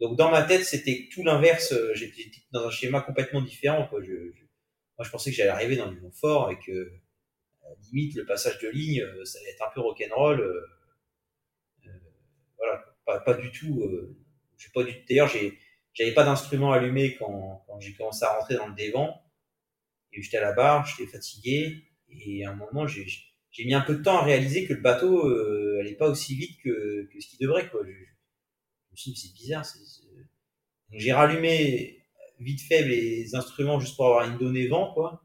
donc 0.00 0.18
dans 0.18 0.30
ma 0.30 0.42
tête, 0.42 0.64
c'était 0.64 1.08
tout 1.12 1.22
l'inverse. 1.22 1.74
J'étais 1.94 2.30
dans 2.52 2.66
un 2.66 2.70
schéma 2.70 3.00
complètement 3.00 3.40
différent. 3.40 3.88
Moi, 3.90 4.02
je 5.04 5.10
pensais 5.10 5.30
que 5.30 5.36
j'allais 5.36 5.50
arriver 5.50 5.76
dans 5.76 5.90
du 5.90 5.98
confort 6.00 6.50
et 6.50 6.58
que 6.58 6.92
limite 7.92 8.14
le 8.14 8.26
passage 8.26 8.58
de 8.58 8.68
ligne, 8.68 9.04
ça 9.24 9.40
va 9.40 9.48
être 9.48 9.66
un 9.66 9.74
peu 9.74 9.80
rock'n'roll. 9.80 10.68
Voilà, 12.58 12.84
pas, 13.06 13.20
pas, 13.20 13.34
du 13.34 13.50
tout. 13.50 13.90
j'ai 14.58 14.68
pas 14.74 14.84
du. 14.84 14.92
D'ailleurs, 15.08 15.28
j'ai 15.28 15.58
j'avais 15.94 16.12
pas 16.12 16.24
d'instrument 16.24 16.72
allumé 16.72 17.16
quand, 17.16 17.64
quand 17.66 17.80
j'ai 17.80 17.94
commencé 17.94 18.24
à 18.24 18.36
rentrer 18.36 18.56
dans 18.56 18.66
le 18.66 18.74
dévent. 18.74 19.14
Et 20.12 20.22
j'étais 20.22 20.36
à 20.36 20.42
la 20.42 20.52
barre, 20.52 20.86
j'étais 20.86 21.10
fatigué. 21.10 21.84
Et 22.10 22.44
à 22.44 22.50
un 22.50 22.54
moment, 22.54 22.86
j'ai 22.86 23.06
j'ai 23.54 23.64
mis 23.64 23.74
un 23.74 23.82
peu 23.82 23.94
de 23.94 24.02
temps 24.02 24.18
à 24.18 24.24
réaliser 24.24 24.66
que 24.66 24.74
le 24.74 24.80
bateau 24.80 25.28
euh, 25.28 25.78
allait 25.78 25.94
pas 25.94 26.08
aussi 26.08 26.34
vite 26.34 26.58
que, 26.60 27.08
que 27.12 27.20
ce 27.20 27.28
qu'il 27.28 27.38
devrait. 27.38 27.70
Quoi. 27.70 27.82
Je, 27.86 27.92
je, 27.92 28.90
me 28.90 28.96
suis 28.96 29.12
dit, 29.12 29.20
c'est 29.20 29.32
bizarre. 29.32 29.64
Donc 30.90 31.00
j'ai 31.00 31.12
rallumé 31.12 32.04
vite 32.40 32.60
fait 32.62 32.82
les 32.82 33.36
instruments 33.36 33.78
juste 33.78 33.94
pour 33.94 34.06
avoir 34.06 34.28
une 34.28 34.38
donnée 34.38 34.66
vent. 34.66 34.92
Quoi. 34.92 35.24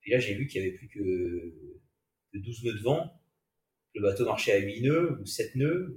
Puis 0.00 0.10
là, 0.10 0.18
j'ai 0.18 0.34
vu 0.34 0.46
qu'il 0.46 0.62
y 0.62 0.66
avait 0.66 0.74
plus 0.74 0.88
que, 0.88 1.82
que 2.32 2.38
12 2.38 2.64
nœuds 2.64 2.78
de 2.78 2.82
vent. 2.82 3.12
Le 3.94 4.00
bateau 4.00 4.24
marchait 4.24 4.52
à 4.52 4.58
8 4.58 4.80
nœuds 4.80 5.18
ou 5.20 5.26
7 5.26 5.56
nœuds. 5.56 5.94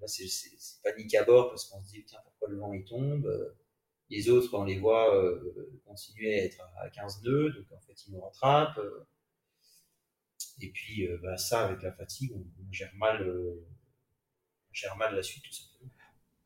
Là, 0.00 0.06
c'est 0.08 0.26
panique 0.82 1.14
à 1.14 1.24
bord 1.24 1.50
parce 1.50 1.66
qu'on 1.66 1.80
se 1.84 1.92
dit, 1.92 2.04
le 2.48 2.58
vent 2.58 2.72
il 2.72 2.84
tombe 2.84 3.54
Les 4.08 4.28
autres, 4.28 4.54
on 4.54 4.64
les 4.64 4.78
voit 4.78 5.14
euh, 5.16 5.80
continuer 5.86 6.34
à 6.40 6.44
être 6.44 6.60
à 6.78 6.90
15 6.90 7.22
nœuds, 7.22 7.50
donc 7.50 7.66
en 7.72 7.80
fait, 7.80 8.06
ils 8.06 8.12
nous 8.12 8.20
rattrapent. 8.20 8.80
Et 10.60 10.70
puis, 10.70 11.06
euh, 11.06 11.18
bah, 11.22 11.36
ça, 11.36 11.66
avec 11.66 11.82
la 11.82 11.92
fatigue, 11.92 12.32
on, 12.34 12.40
on 12.40 12.72
gère 12.72 12.94
mal, 12.94 13.22
euh, 13.22 13.66
on 14.70 14.72
gère 14.72 14.96
mal 14.96 15.14
la 15.14 15.22
suite, 15.22 15.44
tout 15.44 15.52
simplement. 15.52 15.90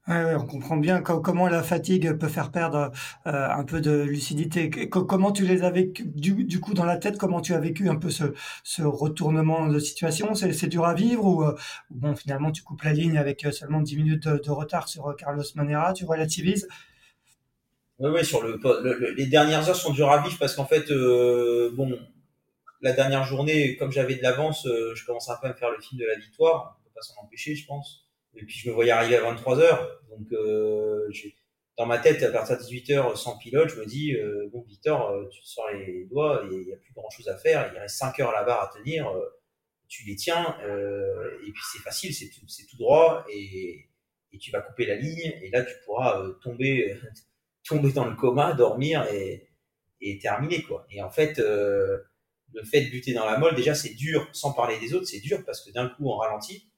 On 0.07 0.45
comprend 0.45 0.77
bien 0.77 1.01
comment 1.01 1.49
la 1.49 1.63
fatigue 1.63 2.13
peut 2.19 2.29
faire 2.29 2.51
perdre 2.51 2.93
euh, 3.27 3.49
un 3.49 3.65
peu 3.65 3.81
de 3.81 4.03
lucidité. 4.03 4.69
comment 4.91 5.33
tu 5.33 5.47
les 5.47 5.63
as 5.63 5.71
vécu 5.71 6.05
du, 6.05 6.61
coup 6.61 6.75
dans 6.75 6.85
la 6.85 6.99
tête 6.99 7.17
Comment 7.17 7.41
tu 7.41 7.55
as 7.55 7.59
vécu 7.59 7.89
un 7.89 7.97
peu 7.97 8.11
ce, 8.11 8.83
retournement 8.83 9.67
de 9.67 9.79
situation? 9.79 10.35
C'est 10.35 10.67
dur 10.67 10.85
à 10.85 10.93
vivre 10.93 11.25
ou 11.25 11.43
euh, 11.43 11.57
bon 11.89 12.15
finalement 12.15 12.53
tu 12.53 12.63
coupes 12.63 12.83
la 12.83 12.93
ligne 12.93 13.17
avec 13.17 13.47
euh, 13.47 13.51
seulement 13.51 13.81
10 13.81 13.97
minutes 13.97 14.29
de, 14.29 14.51
retard 14.51 14.89
sur 14.89 15.17
Carlos 15.17 15.43
Manera, 15.55 15.95
tu 15.95 16.05
relativises? 16.05 16.69
Oui, 17.99 18.11
oui, 18.13 18.25
sur 18.27 18.43
le, 18.43 18.61
le, 18.83 19.15
les 19.15 19.27
dernières 19.27 19.67
heures 19.71 19.77
sont 19.77 19.93
dures 19.93 20.11
à 20.11 20.21
vivre 20.23 20.37
parce 20.39 20.55
qu'en 20.55 20.67
fait, 20.67 20.93
bon, 21.73 21.99
la 22.83 22.93
dernière 22.93 23.25
journée, 23.25 23.77
comme 23.77 23.91
j'avais 23.91 24.17
de 24.17 24.23
l'avance, 24.23 24.67
je 24.67 25.07
commence 25.07 25.31
un 25.31 25.37
peu 25.41 25.47
à 25.47 25.51
me 25.51 25.57
faire 25.57 25.71
le 25.71 25.81
film 25.81 25.99
de 25.99 26.07
la 26.07 26.19
victoire. 26.19 26.79
On 26.81 26.85
peut 26.85 26.95
pas 26.95 27.01
s'en 27.01 27.23
empêcher, 27.23 27.55
je 27.55 27.67
pense. 27.67 28.04
Et 28.37 28.45
puis 28.45 28.59
je 28.59 28.69
me 28.69 28.75
voyais 28.75 28.91
arriver 28.91 29.17
à 29.17 29.23
23 29.23 29.61
heures. 29.61 30.01
Donc 30.11 30.33
euh, 30.33 31.09
dans 31.77 31.87
ma 31.87 31.99
tête, 31.99 32.23
à 32.23 32.31
partir 32.31 32.57
de 32.57 32.63
18 32.63 32.91
heures 32.91 33.19
sans 33.19 33.37
pilote, 33.37 33.69
je 33.69 33.81
me 33.81 33.87
dis 33.87 34.15
euh, 34.15 34.49
bon 34.53 34.63
Victor, 34.63 35.11
euh, 35.11 35.29
tu 35.31 35.43
sors 35.43 35.69
les 35.71 36.05
doigts, 36.05 36.47
il 36.51 36.59
n'y 36.59 36.73
a 36.73 36.77
plus 36.77 36.93
grand 36.95 37.11
chose 37.11 37.29
à 37.29 37.37
faire. 37.37 37.71
Il 37.75 37.79
reste 37.79 37.97
5 37.97 38.21
heures 38.21 38.31
à 38.31 38.35
la 38.35 38.45
barre 38.45 38.63
à 38.63 38.79
tenir. 38.79 39.09
Euh, 39.09 39.25
tu 39.89 40.05
les 40.07 40.17
tiens 40.17 40.57
euh, 40.63 41.39
et 41.47 41.53
puis 41.53 41.63
c'est 41.73 41.83
facile, 41.83 42.15
c'est 42.15 42.29
tout, 42.31 42.77
droit 42.79 43.25
et, 43.33 43.89
tu 44.41 44.51
vas 44.51 44.61
couper 44.61 44.85
la 44.85 44.97
ligne 44.97 45.33
et 45.43 45.51
là 45.51 45.63
tu 45.63 45.73
pourras 45.85 46.21
tomber 46.43 46.99
tomber 47.69 47.93
dans 47.93 48.07
le 48.07 48.17
coma, 48.17 48.53
dormir 48.53 49.07
et, 49.13 49.47
et 50.01 50.19
terminer 50.19 50.63
quoi. 50.63 50.85
Et 50.91 51.01
en 51.01 51.11
fait 51.11 51.39
le 51.39 52.65
fait 52.65 52.81
de 52.81 52.91
buter 52.91 53.13
dans 53.13 53.27
la 53.27 53.39
molle, 53.39 53.55
déjà 53.55 53.77
c'est 53.77 53.95
dur, 53.95 54.29
sans 54.33 54.53
parler 54.53 54.81
des 54.81 54.93
autres, 54.95 55.07
c'est 55.07 55.21
dur 55.21 55.45
parce 55.45 55.61
que 55.61 55.71
d'un 55.71 55.89
coup 55.89 56.09
on 56.09 56.17
ralentit 56.17 56.69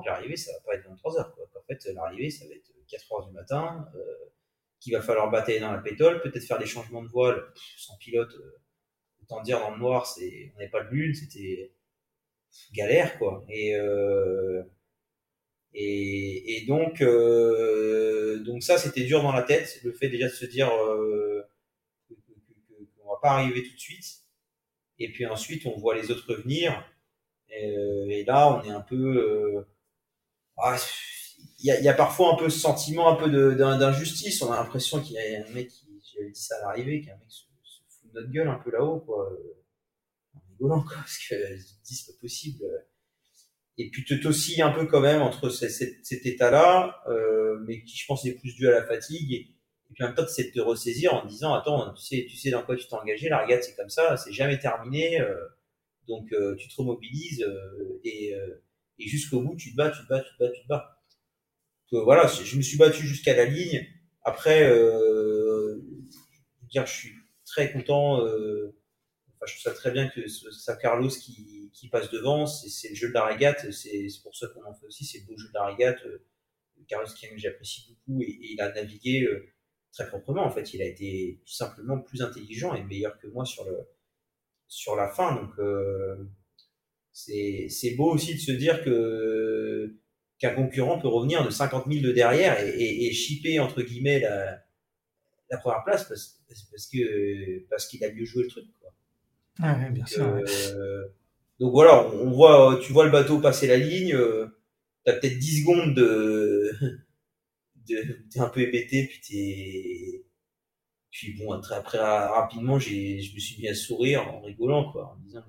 que 0.00 0.06
l'arrivée, 0.06 0.36
ça 0.36 0.52
va 0.52 0.60
pas 0.60 0.74
être 0.74 0.86
23 0.88 1.18
heures. 1.18 1.34
Quoi. 1.34 1.44
En 1.54 1.62
fait, 1.66 1.84
l'arrivée, 1.92 2.30
ça 2.30 2.46
va 2.46 2.54
être 2.54 2.72
4 2.88 3.12
heures 3.12 3.26
du 3.26 3.32
matin, 3.32 3.88
euh, 3.94 4.00
qu'il 4.80 4.92
va 4.92 5.00
falloir 5.00 5.30
batailler 5.30 5.60
dans 5.60 5.72
la 5.72 5.78
pétole, 5.78 6.20
peut-être 6.22 6.44
faire 6.44 6.58
des 6.58 6.66
changements 6.66 7.02
de 7.02 7.08
voile 7.08 7.42
sans 7.76 7.96
pilote. 7.98 8.34
Euh, 8.34 8.60
autant 9.22 9.42
dire 9.42 9.58
dans 9.60 9.70
le 9.70 9.78
noir, 9.78 10.06
c'est, 10.06 10.52
on 10.54 10.58
n'est 10.58 10.68
pas 10.68 10.84
de 10.84 10.90
lune, 10.90 11.14
c'était 11.14 11.72
galère, 12.72 13.18
quoi. 13.18 13.44
Et, 13.48 13.74
euh, 13.76 14.62
et, 15.74 16.64
donc, 16.66 17.02
donc 18.44 18.62
ça, 18.62 18.78
c'était 18.78 19.04
dur 19.04 19.22
dans 19.22 19.32
la 19.32 19.42
tête, 19.42 19.80
le 19.84 19.92
fait 19.92 20.08
déjà 20.08 20.26
de 20.26 20.32
se 20.32 20.46
dire 20.46 20.70
qu'on 22.96 23.08
va 23.08 23.18
pas 23.20 23.32
arriver 23.32 23.62
tout 23.62 23.74
de 23.74 23.78
suite. 23.78 24.22
Et 24.98 25.12
puis 25.12 25.26
ensuite, 25.26 25.66
on 25.66 25.76
voit 25.76 25.94
les 25.94 26.10
autres 26.10 26.34
venir 26.34 26.82
et 27.50 28.24
là, 28.24 28.52
on 28.52 28.62
est 28.62 28.70
un 28.70 28.80
peu. 28.80 29.66
Il 31.58 31.66
y, 31.66 31.70
a, 31.70 31.80
y, 31.80 31.88
a, 31.88 31.94
parfois 31.94 32.34
un 32.34 32.36
peu 32.36 32.48
ce 32.48 32.58
sentiment 32.58 33.10
un 33.10 33.16
peu 33.16 33.30
d'injustice. 33.56 34.42
On 34.42 34.52
a 34.52 34.56
l'impression 34.56 35.00
qu'il 35.00 35.14
y 35.14 35.18
a 35.18 35.44
un 35.46 35.52
mec 35.52 35.68
qui, 35.68 35.86
j'avais 36.14 36.30
dit 36.30 36.40
ça 36.40 36.56
à 36.56 36.60
l'arrivée, 36.62 37.02
qu'un 37.02 37.16
mec 37.16 37.28
se, 37.28 37.42
se, 37.62 37.80
fout 38.00 38.12
de 38.12 38.20
notre 38.20 38.32
gueule 38.32 38.48
un 38.48 38.58
peu 38.58 38.70
là-haut, 38.70 39.00
quoi. 39.00 39.28
En 40.34 40.40
rigolant, 40.50 40.82
quoi, 40.82 40.96
parce 40.96 41.18
que 41.18 41.34
je 41.34 41.62
dis 41.84 41.94
c'est 41.94 42.12
pas 42.12 42.18
possible. 42.20 42.64
Et 43.78 43.90
puis 43.90 44.04
tu 44.04 44.26
aussi 44.26 44.62
un 44.62 44.70
peu 44.70 44.86
quand 44.86 45.00
même 45.00 45.20
entre 45.20 45.50
cet, 45.50 46.26
état-là, 46.26 47.02
euh, 47.08 47.58
mais 47.66 47.82
qui 47.84 47.98
je 47.98 48.06
pense 48.06 48.24
est 48.24 48.32
plus 48.32 48.54
dû 48.54 48.66
à 48.68 48.70
la 48.70 48.86
fatigue 48.86 49.32
et, 49.32 49.52
puis 49.94 50.02
en 50.02 50.08
même 50.08 50.16
temps, 50.16 50.26
c'est 50.26 50.44
de 50.44 50.50
te 50.50 50.60
ressaisir 50.60 51.14
en 51.14 51.24
disant, 51.24 51.54
attends, 51.54 51.94
tu 51.94 52.02
sais, 52.02 52.26
tu 52.28 52.36
sais 52.36 52.50
dans 52.50 52.62
quoi 52.62 52.76
tu 52.76 52.86
t'es 52.86 52.94
engagé, 52.94 53.28
la 53.28 53.38
régate, 53.38 53.64
c'est 53.64 53.76
comme 53.76 53.88
ça, 53.88 54.16
c'est 54.16 54.32
jamais 54.32 54.58
terminé. 54.58 55.22
donc, 56.08 56.34
tu 56.58 56.68
te 56.68 56.74
remobilises 56.76 57.46
et, 58.04 58.34
et 58.98 59.08
jusqu'au 59.08 59.42
bout, 59.42 59.56
tu 59.56 59.72
te 59.72 59.76
bats, 59.76 59.90
tu 59.90 60.02
te 60.02 60.08
bats, 60.08 60.20
tu 60.20 60.32
te 60.36 60.44
bats, 60.44 60.50
tu 60.50 60.62
te 60.62 60.68
bats. 60.68 61.02
Donc, 61.92 62.04
voilà, 62.04 62.26
je 62.26 62.56
me 62.56 62.62
suis 62.62 62.76
battu 62.76 63.06
jusqu'à 63.06 63.36
la 63.36 63.44
ligne. 63.44 63.86
Après, 64.22 64.68
euh, 64.68 65.80
dire, 66.62 66.86
je 66.86 66.92
suis 66.92 67.12
très 67.44 67.72
content. 67.72 68.24
Euh, 68.24 68.76
enfin, 69.28 69.46
je 69.46 69.52
trouve 69.52 69.62
ça 69.62 69.72
très 69.72 69.90
bien 69.92 70.08
que 70.08 70.26
ça 70.28 70.76
Carlos 70.76 71.08
qui, 71.08 71.70
qui 71.72 71.88
passe 71.88 72.10
devant. 72.10 72.46
C'est 72.46 72.88
le 72.88 72.94
jeu 72.94 73.08
de 73.08 73.14
la 73.14 73.26
régate. 73.26 73.70
C'est 73.70 74.08
pour 74.22 74.34
ça 74.34 74.48
qu'on 74.48 74.64
en 74.64 74.74
fait 74.74 74.86
aussi. 74.86 75.04
C'est 75.04 75.20
le 75.20 75.26
beau 75.26 75.38
jeu 75.38 75.48
de 75.48 75.54
la 75.54 75.66
régate. 75.66 76.04
Euh, 76.06 76.26
Carlos 76.88 77.08
qui 77.08 77.26
j'apprécie 77.36 77.88
beaucoup 77.88 78.22
et, 78.22 78.38
il 78.40 78.60
a 78.60 78.72
navigué 78.72 79.22
euh, 79.24 79.48
très 79.92 80.08
proprement. 80.08 80.44
En 80.44 80.50
fait, 80.50 80.74
il 80.74 80.82
a 80.82 80.86
été 80.86 81.40
tout 81.44 81.52
simplement 81.52 82.00
plus 82.00 82.22
intelligent 82.22 82.74
et 82.74 82.82
meilleur 82.82 83.18
que 83.18 83.26
moi 83.28 83.44
sur 83.44 83.64
le 83.64 83.76
sur 84.68 84.96
la 84.96 85.08
fin. 85.08 85.34
Donc 85.34 85.58
euh, 85.58 86.16
c'est 87.16 87.94
beau 87.96 88.12
aussi 88.12 88.34
de 88.34 88.40
se 88.40 88.52
dire 88.52 88.84
que 88.84 89.96
qu'un 90.38 90.54
concurrent 90.54 90.98
peut 90.98 91.08
revenir 91.08 91.44
de 91.46 91.50
50 91.50 91.86
000 91.90 92.04
de 92.04 92.12
derrière 92.12 92.60
et, 92.60 93.10
et, 93.44 93.58
entre 93.58 93.80
guillemets 93.80 94.20
la, 94.20 94.62
la 95.50 95.56
première 95.56 95.82
place 95.82 96.04
parce, 96.04 96.42
parce 96.46 96.86
que 96.88 97.66
parce 97.70 97.86
qu'il 97.86 98.04
a 98.04 98.12
mieux 98.12 98.26
joué 98.26 98.42
le 98.42 98.48
truc. 98.50 98.66
Quoi. 98.80 98.92
Ah 99.60 99.88
bien 99.88 100.04
sûr. 100.04 100.26
Euh, 100.26 101.06
donc 101.58 101.72
voilà, 101.72 102.06
on, 102.06 102.30
voit, 102.32 102.78
tu 102.82 102.92
vois 102.92 103.06
le 103.06 103.10
bateau 103.10 103.40
passer 103.40 103.66
la 103.66 103.78
ligne, 103.78 104.12
euh, 104.12 104.46
t'as 105.04 105.14
peut-être 105.14 105.38
10 105.38 105.62
secondes 105.62 105.94
de, 105.94 106.70
de 107.88 108.26
t'es 108.30 108.40
un 108.40 108.50
peu 108.50 108.60
hébété, 108.60 109.06
puis 109.06 109.20
t'es, 109.26 110.26
puis 111.10 111.32
bon 111.38 111.52
après, 111.52 111.76
après 111.76 111.98
rapidement 111.98 112.78
j'ai, 112.78 113.22
je 113.22 113.34
me 113.34 113.40
suis 113.40 113.58
mis 113.58 113.68
à 113.68 113.74
sourire 113.74 114.28
en 114.28 114.42
rigolant 114.42 114.92
quoi, 114.92 115.14
en 115.14 115.16
disant 115.24 115.42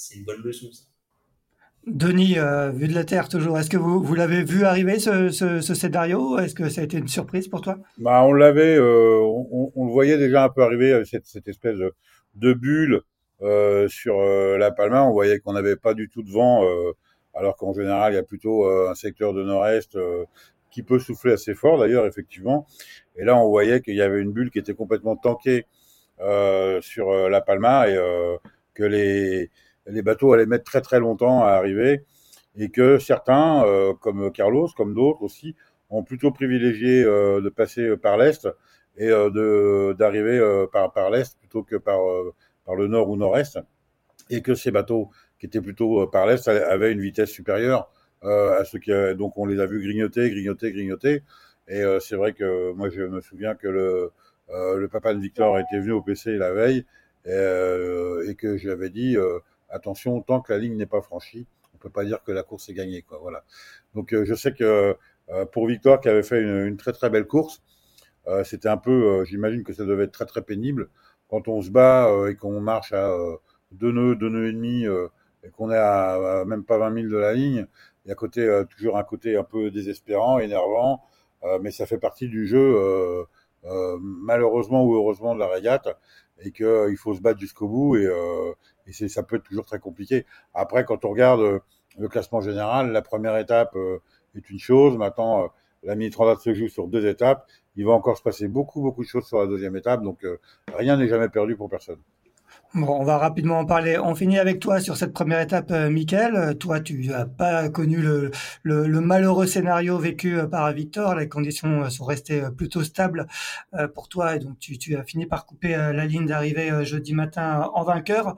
c'est, 0.00 0.16
une 0.16 0.24
bonne 0.24 0.42
leçon 0.42 0.70
ça. 0.72 0.84
Denis, 1.86 2.38
euh, 2.38 2.70
vu 2.70 2.88
de 2.88 2.94
la 2.94 3.04
Terre 3.04 3.28
toujours, 3.28 3.58
est-ce 3.58 3.70
que 3.70 3.78
vous, 3.78 4.02
vous 4.02 4.14
l'avez 4.14 4.44
vu 4.44 4.64
arriver 4.64 4.98
ce, 4.98 5.30
ce, 5.30 5.60
ce 5.60 5.74
scénario? 5.74 6.38
Est-ce 6.38 6.54
que 6.54 6.68
ça 6.68 6.82
a 6.82 6.84
été 6.84 6.98
une 6.98 7.08
surprise 7.08 7.48
pour 7.48 7.62
toi? 7.62 7.78
Bah, 7.96 8.22
On 8.22 8.34
l'avait, 8.34 8.76
euh, 8.76 9.18
on, 9.22 9.72
on, 9.74 9.86
le 9.86 9.92
voyait 9.92 10.18
déjà 10.18 10.44
un 10.44 10.50
peu 10.50 10.62
arriver, 10.62 10.92
euh, 10.92 11.04
cette, 11.04 11.26
cette 11.26 11.48
espèce 11.48 11.78
de, 12.34 12.52
bulle 12.52 13.00
euh, 13.40 13.88
sur 13.88 14.20
euh, 14.20 14.58
la 14.58 14.70
Palma. 14.70 15.04
On 15.04 15.12
voyait 15.12 15.38
qu'on 15.38 15.54
n'avait 15.54 15.76
pas 15.76 15.94
du 15.94 16.10
tout 16.10 16.22
de 16.22 16.30
vent, 16.30 16.62
alors 17.32 17.56
qu'en 17.56 17.72
général, 17.72 18.12
il 18.12 18.16
y 18.16 18.18
a 18.18 18.22
plutôt 18.22 18.66
un 18.66 18.94
secteur 18.94 19.32
de 19.32 19.42
nord-est 19.42 19.96
qui 20.70 20.82
peut 20.82 20.98
souffler 20.98 21.32
assez 21.32 21.54
fort 21.54 21.78
d'ailleurs, 21.78 22.06
effectivement. 22.06 22.66
Et 23.16 23.24
là, 23.24 23.36
on 23.36 23.48
voyait 23.48 23.80
qu'il 23.80 23.94
y 23.94 24.02
avait 24.02 24.20
une 24.20 24.32
bulle 24.32 24.50
qui 24.50 24.58
était 24.58 24.74
complètement 24.74 25.16
tankée 25.16 25.64
sur 26.80 27.10
la 27.30 27.40
Palma 27.40 27.88
et 27.88 27.96
que 28.74 28.84
les 28.84 29.50
les 29.90 30.02
bateaux 30.02 30.32
allaient 30.32 30.46
mettre 30.46 30.64
très 30.64 30.80
très 30.80 31.00
longtemps 31.00 31.42
à 31.42 31.50
arriver 31.50 32.04
et 32.56 32.70
que 32.70 32.98
certains, 32.98 33.64
euh, 33.64 33.94
comme 33.94 34.30
Carlos, 34.32 34.68
comme 34.76 34.94
d'autres 34.94 35.22
aussi, 35.22 35.54
ont 35.88 36.02
plutôt 36.02 36.30
privilégié 36.30 37.02
euh, 37.02 37.40
de 37.40 37.48
passer 37.48 37.96
par 37.96 38.16
l'est 38.16 38.48
et 38.96 39.08
euh, 39.08 39.94
d'arriver 39.94 40.40
par 40.72 41.10
l'est 41.10 41.38
plutôt 41.38 41.62
que 41.62 41.76
par 41.76 41.98
le 42.76 42.86
nord 42.86 43.08
ou 43.08 43.16
nord-est 43.16 43.58
et 44.28 44.42
que 44.42 44.54
ces 44.54 44.70
bateaux 44.70 45.10
qui 45.38 45.46
étaient 45.46 45.60
plutôt 45.60 46.06
par 46.06 46.26
l'est 46.26 46.46
avaient 46.48 46.92
une 46.92 47.00
vitesse 47.00 47.30
supérieure 47.30 47.90
à 48.22 48.64
ceux 48.64 48.78
qui 48.78 48.92
donc 49.16 49.38
on 49.38 49.46
les 49.46 49.60
a 49.60 49.66
vus 49.66 49.80
grignoter, 49.80 50.28
grignoter, 50.30 50.72
grignoter 50.72 51.22
et 51.68 51.82
c'est 52.00 52.16
vrai 52.16 52.32
que 52.32 52.72
moi 52.72 52.90
je 52.90 53.02
me 53.02 53.20
souviens 53.20 53.54
que 53.54 53.68
le 53.68 54.88
papa 54.88 55.14
de 55.14 55.20
Victor 55.20 55.58
était 55.58 55.78
venu 55.78 55.92
au 55.92 56.02
PC 56.02 56.36
la 56.36 56.52
veille 56.52 56.84
et 57.24 58.34
que 58.34 58.56
j'avais 58.58 58.90
dit 58.90 59.16
attention, 59.70 60.20
tant 60.22 60.40
que 60.40 60.52
la 60.52 60.58
ligne 60.58 60.76
n'est 60.76 60.86
pas 60.86 61.00
franchie, 61.00 61.46
on 61.74 61.78
peut 61.78 61.90
pas 61.90 62.04
dire 62.04 62.22
que 62.22 62.32
la 62.32 62.42
course 62.42 62.68
est 62.68 62.74
gagnée, 62.74 63.02
quoi. 63.02 63.18
Voilà. 63.20 63.44
Donc, 63.94 64.12
euh, 64.12 64.24
je 64.24 64.34
sais 64.34 64.52
que 64.52 64.96
euh, 65.30 65.46
pour 65.46 65.66
Victoire, 65.66 66.00
qui 66.00 66.08
avait 66.08 66.22
fait 66.22 66.40
une, 66.40 66.66
une, 66.66 66.76
très 66.76 66.92
très 66.92 67.10
belle 67.10 67.26
course, 67.26 67.62
euh, 68.28 68.44
c'était 68.44 68.68
un 68.68 68.76
peu, 68.76 69.24
j'imagine 69.24 69.64
que 69.64 69.72
ça 69.72 69.84
devait 69.84 70.04
être 70.04 70.12
très 70.12 70.26
très 70.26 70.42
pénible 70.42 70.90
quand 71.28 71.48
on 71.48 71.62
se 71.62 71.70
bat 71.70 72.10
et 72.28 72.34
qu'on 72.36 72.60
marche 72.60 72.92
à 72.92 73.14
deux 73.72 73.92
nœuds, 73.92 74.16
deux 74.16 74.28
nœuds 74.28 74.48
et 74.48 74.52
demi, 74.52 74.84
et 75.44 75.50
qu'on 75.50 75.70
est 75.70 75.76
à, 75.76 76.44
même 76.44 76.64
pas 76.64 76.76
20 76.78 76.92
000 77.02 77.08
de 77.08 77.16
la 77.16 77.32
ligne. 77.34 77.66
Il 78.04 78.08
y 78.08 78.12
a 78.12 78.16
côté, 78.16 78.62
toujours 78.68 78.98
un 78.98 79.04
côté 79.04 79.36
un 79.36 79.44
peu 79.44 79.70
désespérant, 79.70 80.40
énervant, 80.40 81.04
mais 81.60 81.70
ça 81.70 81.86
fait 81.86 81.98
partie 81.98 82.28
du 82.28 82.48
jeu, 82.48 82.76
malheureusement 84.00 84.84
ou 84.84 84.96
heureusement 84.96 85.36
de 85.36 85.40
la 85.40 85.46
régate, 85.46 85.96
et 86.42 86.52
qu'il 86.52 86.96
faut 86.96 87.14
se 87.14 87.20
battre 87.20 87.40
jusqu'au 87.40 87.68
bout 87.68 87.96
et, 87.96 88.08
et 88.86 89.08
ça 89.08 89.22
peut 89.22 89.36
être 89.36 89.44
toujours 89.44 89.66
très 89.66 89.78
compliqué. 89.78 90.26
Après, 90.54 90.84
quand 90.84 91.04
on 91.04 91.10
regarde 91.10 91.40
euh, 91.40 91.58
le 91.98 92.08
classement 92.08 92.40
général, 92.40 92.92
la 92.92 93.02
première 93.02 93.36
étape 93.36 93.74
euh, 93.76 94.00
est 94.36 94.48
une 94.50 94.58
chose. 94.58 94.96
Maintenant, 94.96 95.44
euh, 95.44 95.46
la 95.82 95.94
mini 95.94 96.10
transat 96.10 96.40
se 96.40 96.54
joue 96.54 96.68
sur 96.68 96.88
deux 96.88 97.06
étapes. 97.06 97.46
Il 97.76 97.86
va 97.86 97.92
encore 97.92 98.18
se 98.18 98.22
passer 98.22 98.48
beaucoup, 98.48 98.82
beaucoup 98.82 99.02
de 99.02 99.08
choses 99.08 99.26
sur 99.26 99.38
la 99.38 99.46
deuxième 99.46 99.76
étape. 99.76 100.02
Donc, 100.02 100.26
rien 100.74 100.96
n'est 100.96 101.08
jamais 101.08 101.28
perdu 101.28 101.56
pour 101.56 101.70
personne. 101.70 101.98
Bon, 102.72 103.00
on 103.00 103.02
va 103.02 103.18
rapidement 103.18 103.58
en 103.58 103.64
parler. 103.66 103.98
On 103.98 104.14
finit 104.14 104.38
avec 104.38 104.60
toi 104.60 104.78
sur 104.78 104.96
cette 104.96 105.12
première 105.12 105.40
étape, 105.40 105.72
euh, 105.72 105.90
Mickaël. 105.90 106.36
Euh, 106.36 106.54
toi, 106.54 106.78
tu 106.78 107.08
n'as 107.08 107.26
pas 107.26 107.68
connu 107.68 107.96
le, 107.96 108.30
le, 108.62 108.86
le, 108.86 109.00
malheureux 109.00 109.48
scénario 109.48 109.98
vécu 109.98 110.38
euh, 110.38 110.46
par 110.46 110.70
Victor. 110.72 111.16
Les 111.16 111.28
conditions 111.28 111.90
sont 111.90 112.04
restées 112.04 112.42
plutôt 112.56 112.84
stables 112.84 113.26
pour 113.94 114.08
toi 114.08 114.36
et 114.36 114.38
donc 114.38 114.58
tu, 114.60 114.78
tu 114.78 114.96
as 114.96 115.02
fini 115.02 115.26
par 115.26 115.46
couper 115.46 115.70
la 115.70 116.06
ligne 116.06 116.26
d'arrivée 116.26 116.84
jeudi 116.84 117.12
matin 117.14 117.70
en 117.74 117.82
vainqueur. 117.82 118.36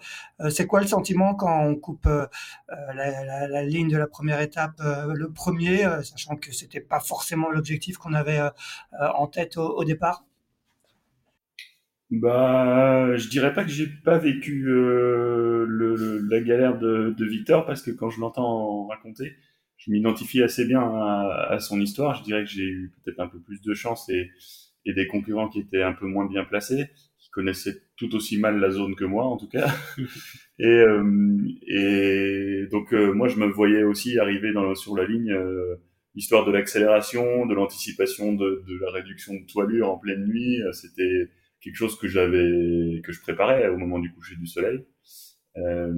C'est 0.51 0.67
quoi 0.67 0.81
le 0.81 0.87
sentiment 0.87 1.35
quand 1.35 1.61
on 1.65 1.75
coupe 1.75 2.07
la, 2.07 3.25
la, 3.25 3.49
la 3.49 3.63
ligne 3.63 3.89
de 3.89 3.97
la 3.99 4.07
première 4.07 4.41
étape 4.41 4.81
le 4.81 5.31
premier, 5.31 5.87
sachant 6.03 6.37
que 6.37 6.53
c'était 6.53 6.81
pas 6.81 7.01
forcément 7.01 7.51
l'objectif 7.51 7.99
qu'on 7.99 8.15
avait 8.15 8.41
en 8.93 9.27
tête 9.27 9.57
au, 9.57 9.77
au 9.77 9.85
départ? 9.85 10.25
Bah, 12.13 13.17
je 13.17 13.27
dirais 13.29 13.55
pas 13.55 13.65
que 13.65 13.71
j'ai 13.71 13.87
pas 13.87 14.19
vécu 14.19 14.69
euh, 14.69 15.65
le, 15.67 16.19
la 16.29 16.41
galère 16.43 16.79
de, 16.79 17.15
de, 17.17 17.25
Victor 17.25 17.65
parce 17.65 17.81
que 17.81 17.91
quand 17.91 18.11
je 18.11 18.21
l'entends 18.21 18.87
raconter, 18.87 19.33
je 19.79 19.91
m'identifie 19.91 20.43
assez 20.43 20.67
bien 20.67 20.83
à, 20.83 21.47
à, 21.53 21.59
son 21.59 21.81
histoire. 21.81 22.15
Je 22.17 22.23
dirais 22.23 22.45
que 22.45 22.51
j'ai 22.51 22.65
eu 22.65 22.93
peut-être 23.03 23.19
un 23.19 23.29
peu 23.29 23.41
plus 23.41 23.63
de 23.63 23.73
chance 23.73 24.11
et, 24.11 24.31
et, 24.85 24.93
des 24.93 25.07
concurrents 25.07 25.49
qui 25.49 25.61
étaient 25.61 25.83
un 25.83 25.95
peu 25.95 26.07
moins 26.07 26.27
bien 26.27 26.45
placés, 26.45 26.91
qui 27.19 27.31
connaissaient 27.31 27.81
tout 27.97 28.15
aussi 28.15 28.39
mal 28.39 28.61
la 28.61 28.71
zone 28.71 28.95
que 28.95 29.07
moi 29.07 29.25
en 29.25 29.39
tout 29.39 29.49
cas. 29.49 29.73
et, 30.59 30.67
euh, 30.67 31.39
et 31.67 32.67
donc 32.71 32.93
euh, 32.93 33.15
moi 33.15 33.29
je 33.29 33.39
me 33.39 33.47
voyais 33.47 33.85
aussi 33.85 34.19
arriver 34.19 34.53
dans, 34.53 34.75
sur 34.75 34.95
la 34.95 35.07
ligne. 35.07 35.33
Euh, 35.33 35.77
l'histoire 36.15 36.45
de 36.45 36.53
l'accélération, 36.53 37.47
de 37.47 37.55
l'anticipation 37.55 38.35
de, 38.35 38.63
de, 38.69 38.79
la 38.83 38.91
réduction 38.91 39.33
de 39.33 39.47
toilure 39.51 39.91
en 39.91 39.97
pleine 39.97 40.27
nuit, 40.27 40.61
c'était 40.73 41.31
quelque 41.63 41.77
chose 41.77 41.99
que 41.99 42.09
j'avais 42.09 43.01
que 43.03 43.13
je 43.13 43.21
préparais 43.21 43.69
au 43.69 43.79
moment 43.79 43.99
du 43.99 44.13
coucher 44.13 44.37
du 44.37 44.47
soleil. 44.47 44.85
Euh, 45.57 45.95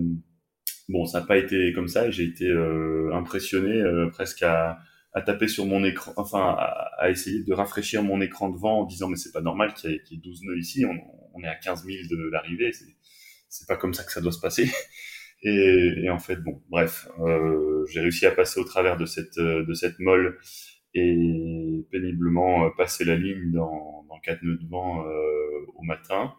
bon, 0.88 1.06
ça 1.06 1.20
n'a 1.20 1.26
pas 1.26 1.38
été 1.38 1.72
comme 1.72 1.88
ça 1.88 2.10
j'ai 2.10 2.24
été 2.24 2.46
euh, 2.46 3.10
impressionné 3.14 3.72
euh, 3.72 4.08
presque 4.10 4.42
à, 4.42 4.78
à, 5.12 5.22
taper 5.22 5.48
sur 5.48 5.66
mon 5.66 5.84
écran, 5.84 6.12
enfin 6.16 6.56
à, 6.98 7.10
essayer 7.10 7.42
de 7.42 7.52
rafraîchir 7.52 8.02
mon 8.02 8.20
écran 8.20 8.50
devant 8.50 8.80
en 8.80 8.84
disant 8.84 9.08
mais 9.08 9.16
c'est 9.16 9.32
pas 9.32 9.40
normal 9.40 9.74
qu'il 9.74 9.90
y, 9.90 9.94
ait 9.94 10.20
12 10.22 10.42
nœuds 10.42 10.58
ici, 10.58 10.84
on, 10.84 11.42
est 11.42 11.48
à 11.48 11.56
15 11.56 11.84
000 11.84 11.98
de 12.10 12.30
l'arrivée, 12.30 12.72
c'est 13.48 13.66
pas 13.66 13.76
comme 13.76 13.94
ça 13.94 14.04
que 14.04 14.12
ça 14.12 14.20
doit 14.20 14.32
se 14.32 14.40
passer. 14.40 14.68
Et, 15.46 16.04
et 16.04 16.08
en 16.08 16.18
fait, 16.18 16.36
bon, 16.36 16.62
bref, 16.70 17.06
euh, 17.20 17.84
j'ai 17.90 18.00
réussi 18.00 18.24
à 18.24 18.30
passer 18.30 18.58
au 18.58 18.64
travers 18.64 18.96
de 18.96 19.04
cette 19.04 19.38
de 19.38 19.74
cette 19.74 19.98
molle 19.98 20.38
et 20.94 21.63
péniblement 21.90 22.70
passer 22.72 23.04
la 23.04 23.16
ligne 23.16 23.52
dans, 23.52 24.04
dans 24.08 24.18
quatre 24.20 24.42
nœuds 24.42 24.58
de 24.58 24.68
vent 24.68 25.04
au 25.76 25.82
matin. 25.82 26.34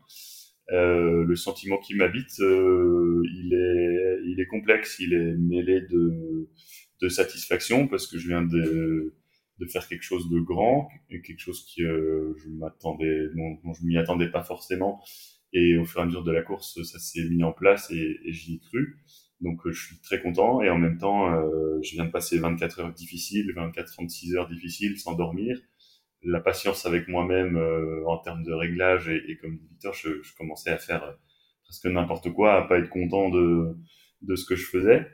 Euh, 0.71 1.23
le 1.23 1.35
sentiment 1.35 1.77
qui 1.77 1.93
m'habite, 1.95 2.39
euh, 2.39 3.21
il 3.35 3.53
est, 3.53 4.31
il 4.31 4.39
est 4.39 4.47
complexe, 4.47 4.97
il 4.99 5.13
est 5.13 5.35
mêlé 5.37 5.81
de, 5.81 6.49
de 7.01 7.09
satisfaction 7.09 7.87
parce 7.87 8.07
que 8.07 8.17
je 8.17 8.27
viens 8.27 8.41
de, 8.41 9.13
de 9.59 9.65
faire 9.67 9.87
quelque 9.87 10.01
chose 10.01 10.27
de 10.29 10.39
grand 10.39 10.89
quelque 11.09 11.39
chose 11.39 11.65
qui 11.65 11.83
euh, 11.83 12.33
je 12.37 12.49
m'attendais, 12.49 13.27
dont, 13.35 13.73
je 13.73 13.85
m'y 13.85 13.97
attendais 13.97 14.31
pas 14.31 14.43
forcément. 14.43 15.03
Et 15.53 15.77
au 15.77 15.85
fur 15.85 15.99
et 15.99 16.03
à 16.03 16.05
mesure 16.07 16.23
de 16.23 16.31
la 16.31 16.41
course, 16.41 16.81
ça 16.83 16.97
s'est 16.99 17.29
mis 17.29 17.43
en 17.43 17.53
place 17.53 17.91
et, 17.91 18.17
et 18.25 18.33
j'y 18.33 18.55
ai 18.55 18.59
cru. 18.59 18.97
Donc 19.41 19.61
je 19.69 19.87
suis 19.87 19.99
très 19.99 20.21
content 20.21 20.61
et 20.61 20.69
en 20.69 20.77
même 20.77 20.97
temps, 20.97 21.29
je 21.81 21.91
viens 21.91 22.05
de 22.05 22.11
passer 22.11 22.39
24 22.39 22.79
heures 22.79 22.93
difficiles, 22.93 23.53
24-36 23.55 24.37
heures 24.37 24.47
difficiles 24.47 24.97
sans 24.97 25.13
dormir 25.13 25.59
la 26.25 26.39
patience 26.39 26.85
avec 26.85 27.07
moi-même 27.07 27.55
euh, 27.55 28.03
en 28.07 28.17
termes 28.17 28.43
de 28.43 28.51
réglage 28.51 29.07
et, 29.07 29.23
et 29.29 29.37
comme 29.37 29.57
dit 29.57 29.67
Victor, 29.69 29.93
je, 29.93 30.21
je, 30.21 30.35
commençais 30.35 30.71
à 30.71 30.77
faire 30.77 31.03
euh, 31.03 31.13
presque 31.63 31.85
n'importe 31.85 32.31
quoi, 32.33 32.55
à 32.55 32.67
pas 32.67 32.79
être 32.79 32.89
content 32.89 33.29
de, 33.29 33.77
de 34.21 34.35
ce 34.35 34.45
que 34.45 34.55
je 34.55 34.65
faisais. 34.65 35.07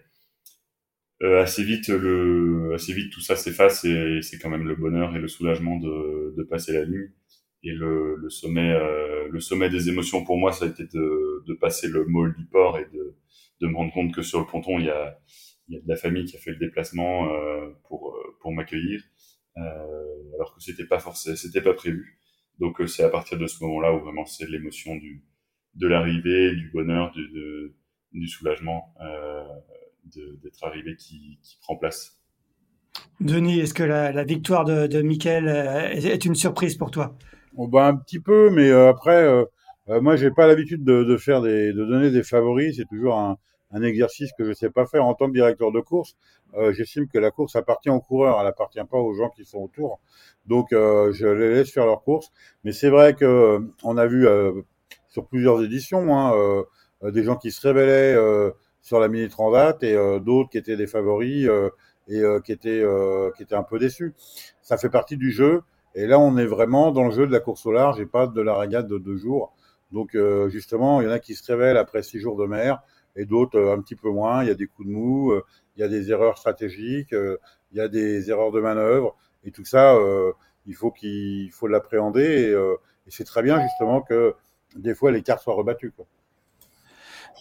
assez 1.21 1.63
vite, 1.63 1.89
le, 1.89 2.73
assez 2.73 2.93
vite 2.93 3.11
tout 3.11 3.21
ça 3.21 3.35
s'efface 3.35 3.85
et 3.85 4.21
c'est 4.21 4.39
quand 4.39 4.49
même 4.49 4.67
le 4.67 4.75
bonheur 4.75 5.15
et 5.15 5.19
le 5.19 5.27
soulagement 5.27 5.77
de, 5.77 6.33
de 6.35 6.43
passer 6.43 6.73
la 6.73 6.85
ligne. 6.85 7.11
Et 7.63 7.71
le, 7.71 8.15
le 8.15 8.29
sommet, 8.29 8.73
le 9.29 9.39
sommet 9.39 9.69
des 9.69 9.89
émotions 9.89 10.23
pour 10.23 10.37
moi, 10.37 10.51
ça 10.51 10.65
a 10.65 10.67
été 10.67 10.83
de, 10.85 11.43
de 11.47 11.53
passer 11.53 11.87
le 11.87 12.05
mall 12.05 12.35
du 12.35 12.45
port 12.45 12.79
et 12.79 12.85
de, 12.85 13.15
de 13.61 13.67
me 13.67 13.75
rendre 13.75 13.93
compte 13.93 14.13
que 14.13 14.23
sur 14.23 14.39
le 14.39 14.47
ponton, 14.47 14.79
il 14.79 14.85
y 14.85 14.89
a, 14.89 15.19
il 15.67 15.75
y 15.75 15.77
a 15.77 15.81
de 15.81 15.87
la 15.87 15.95
famille 15.95 16.25
qui 16.25 16.35
a 16.37 16.39
fait 16.39 16.51
le 16.51 16.57
déplacement 16.57 17.29
pour 17.87 18.17
pour 18.39 18.51
m'accueillir, 18.51 19.03
alors 19.55 20.55
que 20.55 20.61
c'était 20.61 20.87
pas 20.87 20.97
forcément, 20.97 21.35
c'était 21.35 21.61
pas 21.61 21.73
prévu. 21.73 22.17
Donc 22.61 22.79
euh, 22.79 22.87
c'est 22.87 23.03
à 23.03 23.09
partir 23.09 23.37
de 23.37 23.47
ce 23.47 23.63
moment-là 23.63 23.93
où 23.93 23.99
vraiment 23.99 24.25
c'est 24.25 24.47
l'émotion 24.47 24.95
du 24.95 25.23
de 25.73 25.87
l'arrivée, 25.87 26.53
du 26.53 26.69
bonheur, 26.69 27.11
du, 27.11 27.29
du 28.11 28.27
soulagement 28.27 28.93
euh, 29.01 29.43
d'être 30.43 30.63
arrivé 30.65 30.97
qui, 30.97 31.39
qui, 31.41 31.57
prend 31.61 31.77
place. 31.77 32.21
Denis, 33.21 33.61
est-ce 33.61 33.73
que 33.73 33.83
la, 33.83 34.11
la, 34.11 34.25
victoire 34.25 34.65
de, 34.65 34.85
de 34.87 34.97
euh, 34.99 35.89
est 35.93 36.25
une 36.25 36.35
surprise 36.35 36.75
pour 36.75 36.91
toi? 36.91 37.17
Oh 37.57 37.67
ben, 37.67 37.85
Un 37.87 37.95
petit 37.97 38.19
peu, 38.19 38.49
mais 38.49 38.69
euh, 38.69 38.89
après, 38.89 39.23
euh, 39.23 39.45
moi, 40.01 40.15
j'ai 40.15 40.31
pas 40.31 40.47
l'habitude 40.47 40.83
de, 40.83 41.03
de, 41.03 41.17
faire 41.17 41.41
des, 41.41 41.73
de 41.73 41.85
donner 41.85 42.11
des 42.11 42.23
favoris. 42.23 42.77
C'est 42.77 42.87
toujours 42.87 43.17
un, 43.17 43.37
un 43.73 43.81
exercice 43.83 44.31
que 44.37 44.43
je 44.43 44.53
sais 44.53 44.69
pas 44.69 44.85
faire 44.85 45.05
en 45.05 45.13
tant 45.13 45.27
que 45.27 45.33
directeur 45.33 45.71
de 45.71 45.79
course. 45.79 46.15
Euh, 46.55 46.73
J'estime 46.73 47.07
que 47.07 47.17
la 47.17 47.31
course 47.31 47.55
appartient 47.55 47.89
aux 47.89 48.01
coureurs, 48.01 48.39
elle 48.41 48.47
appartient 48.47 48.83
pas 48.83 48.97
aux 48.97 49.13
gens 49.13 49.29
qui 49.29 49.45
sont 49.45 49.59
autour. 49.59 49.99
Donc 50.45 50.73
euh, 50.73 51.11
je 51.13 51.27
les 51.27 51.53
laisse 51.53 51.71
faire 51.71 51.85
leur 51.85 52.03
course. 52.03 52.31
Mais 52.63 52.71
c'est 52.71 52.89
vrai 52.89 53.13
que 53.13 53.25
euh, 53.25 53.59
on 53.83 53.97
a 53.97 54.05
vu 54.07 54.27
euh, 54.27 54.51
sur 55.07 55.25
plusieurs 55.27 55.63
éditions 55.63 56.15
hein, 56.15 56.33
euh, 56.35 57.11
des 57.11 57.23
gens 57.23 57.35
qui 57.35 57.51
se 57.51 57.65
révélaient 57.65 58.15
sur 58.81 58.99
la 58.99 59.07
mini 59.07 59.27
transat 59.27 59.81
et 59.83 59.95
d'autres 60.19 60.49
qui 60.49 60.59
étaient 60.59 60.77
des 60.77 60.85
favoris 60.85 61.49
et 62.07 62.21
qui 62.45 62.51
étaient 62.51 62.83
qui 63.35 63.43
étaient 63.43 63.55
un 63.55 63.63
peu 63.63 63.79
déçus. 63.79 64.13
Ça 64.61 64.77
fait 64.77 64.89
partie 64.89 65.17
du 65.17 65.31
jeu. 65.31 65.63
Et 65.95 66.07
là, 66.07 66.19
on 66.19 66.37
est 66.37 66.45
vraiment 66.45 66.91
dans 66.91 67.05
le 67.05 67.11
jeu 67.11 67.27
de 67.27 67.31
la 67.31 67.39
course 67.39 67.65
au 67.65 67.71
large 67.71 67.99
et 67.99 68.05
pas 68.05 68.27
de 68.27 68.41
la 68.41 68.55
régate 68.55 68.87
de 68.87 68.97
deux 68.97 69.17
jours. 69.17 69.53
Donc 69.91 70.15
justement, 70.47 71.01
il 71.01 71.05
y 71.05 71.07
en 71.07 71.11
a 71.11 71.19
qui 71.19 71.35
se 71.35 71.51
révèlent 71.51 71.77
après 71.77 72.01
six 72.01 72.19
jours 72.19 72.37
de 72.37 72.45
mer 72.45 72.81
et 73.15 73.25
d'autres 73.25 73.57
euh, 73.57 73.73
un 73.73 73.81
petit 73.81 73.95
peu 73.95 74.09
moins. 74.09 74.43
Il 74.43 74.47
y 74.47 74.51
a 74.51 74.55
des 74.55 74.67
coups 74.67 74.87
de 74.87 74.93
mou, 74.93 75.31
euh, 75.31 75.43
il 75.75 75.81
y 75.81 75.83
a 75.83 75.87
des 75.87 76.11
erreurs 76.11 76.37
stratégiques, 76.37 77.13
euh, 77.13 77.37
il 77.71 77.77
y 77.77 77.81
a 77.81 77.87
des 77.87 78.29
erreurs 78.29 78.51
de 78.51 78.59
manœuvre, 78.59 79.15
et 79.43 79.51
tout 79.51 79.65
ça, 79.65 79.97
il 80.65 80.75
faut 80.75 80.91
qu'il 80.91 81.49
faut 81.51 81.67
l'appréhender. 81.67 82.21
Et, 82.21 82.51
et 82.51 83.09
c'est 83.09 83.23
très 83.23 83.41
bien 83.41 83.61
justement 83.61 84.01
que 84.01 84.35
des 84.75 84.93
fois 84.93 85.11
les 85.11 85.21
cartes 85.21 85.41
soient 85.41 85.53
rebattues. 85.55 85.91
Quoi. 85.91 86.05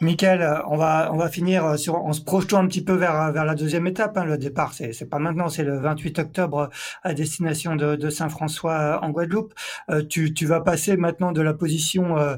Michael, 0.01 0.63
on 0.67 0.77
va 0.77 1.11
on 1.13 1.17
va 1.17 1.29
finir 1.29 1.79
sur 1.79 1.97
en 1.97 2.15
se 2.15 2.23
projetant 2.23 2.59
un 2.59 2.67
petit 2.67 2.83
peu 2.83 2.95
vers 2.95 3.33
vers 3.33 3.45
la 3.45 3.55
deuxième 3.55 3.87
étape. 3.87 4.17
Hein. 4.17 4.25
Le 4.25 4.39
départ, 4.39 4.73
c'est 4.73 4.95
c'est 4.95 5.05
pas 5.05 5.19
maintenant, 5.19 5.51
c'est 5.51 5.63
le 5.63 5.79
28 5.79 6.19
octobre 6.21 6.71
à 7.03 7.13
destination 7.13 7.77
de, 7.77 7.97
de 7.97 8.11
Saint-François 8.11 9.01
en 9.03 9.11
Guadeloupe. 9.11 9.53
Euh, 9.91 10.03
tu 10.03 10.33
tu 10.33 10.47
vas 10.47 10.61
passer 10.61 10.97
maintenant 10.97 11.33
de 11.33 11.43
la 11.43 11.53
position 11.53 12.17
euh, 12.17 12.37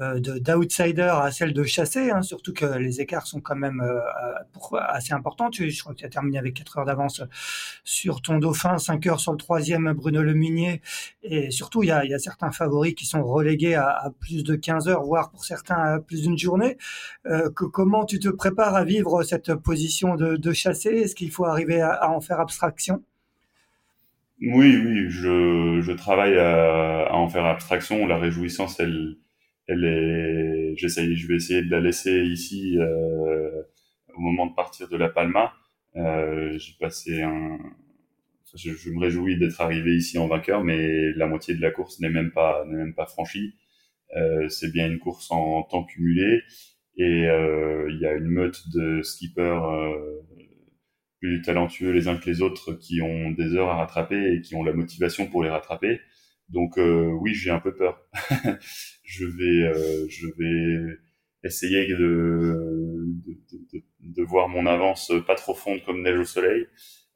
euh 0.00 0.18
d'outsider 0.18 1.02
à 1.02 1.30
celle 1.30 1.52
de 1.52 1.62
chassé, 1.62 2.10
hein, 2.10 2.22
surtout 2.22 2.52
que 2.52 2.66
les 2.66 3.00
écarts 3.00 3.28
sont 3.28 3.40
quand 3.40 3.56
même 3.56 3.80
euh, 3.80 4.00
assez 4.88 5.12
importants. 5.12 5.50
Tu, 5.50 5.70
je 5.70 5.80
crois 5.82 5.94
que 5.94 6.00
tu 6.00 6.06
as 6.06 6.08
terminé 6.08 6.38
avec 6.38 6.54
4 6.54 6.78
heures 6.78 6.84
d'avance 6.84 7.22
sur 7.84 8.22
ton 8.22 8.38
dauphin, 8.38 8.78
5 8.78 9.06
heures 9.06 9.20
sur 9.20 9.32
le 9.32 9.38
troisième 9.38 9.92
Bruno 9.92 10.22
Leminier, 10.22 10.82
et 11.22 11.50
surtout 11.52 11.84
il 11.84 11.88
y 11.88 11.92
a 11.92 12.04
y 12.04 12.14
a 12.14 12.18
certains 12.18 12.50
favoris 12.50 12.94
qui 12.94 13.06
sont 13.06 13.22
relégués 13.24 13.74
à, 13.76 13.88
à 13.88 14.10
plus 14.10 14.42
de 14.42 14.56
15 14.56 14.88
heures, 14.88 15.04
voire 15.04 15.30
pour 15.30 15.44
certains 15.44 15.76
à 15.76 15.98
plus 16.00 16.22
d'une 16.22 16.38
journée. 16.38 16.76
Euh, 17.26 17.50
que, 17.50 17.64
comment 17.64 18.04
tu 18.04 18.18
te 18.18 18.28
prépares 18.28 18.74
à 18.74 18.84
vivre 18.84 19.22
cette 19.22 19.54
position 19.54 20.14
de, 20.14 20.36
de 20.36 20.50
Est-ce 20.50 21.14
qu'il 21.14 21.30
faut 21.30 21.46
arriver 21.46 21.80
à, 21.80 22.10
en 22.10 22.20
faire 22.20 22.40
abstraction? 22.40 23.02
Oui, 24.42 24.76
oui, 24.76 25.06
je, 25.08 25.92
travaille 25.92 26.36
à, 26.38 27.14
en 27.14 27.28
faire 27.28 27.46
abstraction. 27.46 28.06
La 28.06 28.18
réjouissance, 28.18 28.78
elle, 28.78 29.16
elle 29.68 30.74
je 30.76 31.26
vais 31.28 31.36
essayer 31.36 31.62
de 31.62 31.70
la 31.70 31.80
laisser 31.80 32.24
ici 32.24 32.76
euh, 32.78 33.62
au 34.14 34.20
moment 34.20 34.46
de 34.46 34.54
partir 34.54 34.88
de 34.88 34.96
la 34.96 35.08
Palma. 35.08 35.54
Euh, 35.96 36.58
J'ai 36.58 36.74
passé. 36.78 37.24
Je, 38.54 38.90
me 38.90 39.00
réjouis 39.00 39.38
d'être 39.38 39.60
arrivé 39.60 39.96
ici 39.96 40.18
en 40.18 40.28
vainqueur, 40.28 40.62
mais 40.62 41.12
la 41.12 41.26
moitié 41.26 41.54
de 41.54 41.60
la 41.62 41.70
course 41.70 42.00
n'est 42.00 42.10
même 42.10 42.30
pas 42.30 42.64
n'est 42.66 42.76
même 42.76 42.94
pas 42.94 43.06
franchie. 43.06 43.54
C'est 44.48 44.70
bien 44.72 44.86
une 44.88 45.00
course 45.00 45.30
en 45.32 45.62
temps 45.64 45.84
cumulé 45.84 46.42
et 46.96 47.26
euh, 47.28 47.88
il 47.90 48.00
y 48.00 48.06
a 48.06 48.14
une 48.14 48.28
meute 48.28 48.68
de 48.72 49.02
skippers 49.02 49.64
euh, 49.64 50.20
plus 51.20 51.42
talentueux 51.42 51.90
les 51.90 52.08
uns 52.08 52.16
que 52.16 52.28
les 52.28 52.42
autres 52.42 52.74
qui 52.74 53.02
ont 53.02 53.30
des 53.30 53.54
heures 53.56 53.70
à 53.70 53.76
rattraper 53.76 54.34
et 54.34 54.40
qui 54.40 54.54
ont 54.54 54.62
la 54.62 54.72
motivation 54.72 55.26
pour 55.26 55.42
les 55.42 55.50
rattraper. 55.50 56.00
Donc 56.48 56.78
euh, 56.78 57.10
oui, 57.20 57.34
j'ai 57.34 57.50
un 57.50 57.60
peu 57.60 57.74
peur. 57.74 58.00
je 59.02 59.24
vais, 59.26 60.08
je 60.08 60.26
vais 60.38 60.96
essayer 61.44 61.86
de, 61.88 61.96
de, 63.26 63.58
de, 63.72 63.82
de, 64.00 64.22
voir 64.22 64.48
mon 64.48 64.66
avance 64.66 65.12
pas 65.26 65.34
trop 65.34 65.54
fondre 65.54 65.84
comme 65.84 66.02
neige 66.02 66.18
au 66.18 66.24
soleil, 66.24 66.66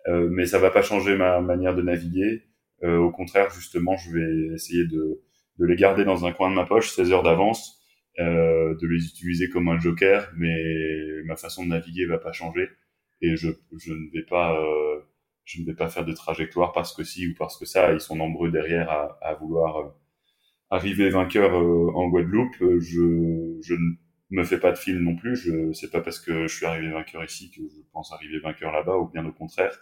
euh, 0.09 0.29
mais 0.31 0.47
ça 0.47 0.59
va 0.59 0.71
pas 0.71 0.83
changer 0.83 1.17
ma 1.17 1.41
manière 1.41 1.75
de 1.75 1.83
naviguer. 1.83 2.45
Euh, 2.85 2.99
au 2.99 3.11
contraire, 3.11 3.51
justement, 3.51 3.97
je 3.97 4.11
vais 4.13 4.55
essayer 4.55 4.85
de, 4.87 5.23
de 5.59 5.67
les 5.67 5.77
garder 5.77 6.05
dans 6.05 6.25
un 6.25 6.33
coin 6.33 6.51
de 6.51 6.55
ma 6.55 6.65
poche, 6.65 6.91
16 6.91 7.13
heures 7.13 7.23
d'avance, 7.23 7.78
euh, 8.19 8.75
de 8.77 8.87
les 8.87 9.07
utiliser 9.07 9.49
comme 9.49 9.69
un 9.69 9.79
joker, 9.79 10.33
mais 10.37 10.57
ma 11.25 11.37
façon 11.37 11.65
de 11.65 11.71
naviguer 11.71 12.07
va 12.07 12.19
pas 12.19 12.33
changer 12.33 12.69
et 13.21 13.37
je, 13.37 13.49
je 13.77 13.93
ne 13.93 14.11
vais 14.13 14.25
pas 14.25 14.59
euh, 14.61 15.01
je 15.45 15.61
ne 15.61 15.67
vais 15.67 15.75
pas 15.75 15.89
faire 15.89 16.05
de 16.05 16.13
trajectoire 16.13 16.73
parce 16.73 16.95
que 16.95 17.05
si 17.05 17.29
ou 17.29 17.35
parce 17.39 17.59
que 17.59 17.65
ça, 17.67 17.93
ils 17.93 18.01
sont 18.01 18.17
nombreux 18.17 18.51
derrière 18.51 18.91
à, 18.91 19.19
à 19.23 19.35
vouloir 19.35 19.79
euh, 19.79 19.89
arriver 20.71 21.11
vainqueur 21.11 21.55
euh, 21.55 21.91
en 21.95 22.09
Guadeloupe. 22.09 22.57
Je, 22.61 23.59
je 23.63 23.75
ne 23.75 23.97
me 24.31 24.45
fais 24.45 24.59
pas 24.59 24.73
de 24.73 24.79
film 24.79 25.01
non 25.03 25.17
plus. 25.17 25.37
Je 25.37 25.73
c'est 25.73 25.91
pas 25.91 26.01
parce 26.01 26.21
que 26.21 26.47
je 26.47 26.55
suis 26.55 26.67
arrivé 26.67 26.91
vainqueur 26.91 27.25
ici 27.25 27.51
que 27.51 27.63
je 27.63 27.81
pense 27.93 28.13
arriver 28.13 28.39
vainqueur 28.41 28.73
là-bas, 28.73 28.97
ou 28.99 29.09
bien 29.09 29.25
au 29.27 29.33
contraire. 29.33 29.79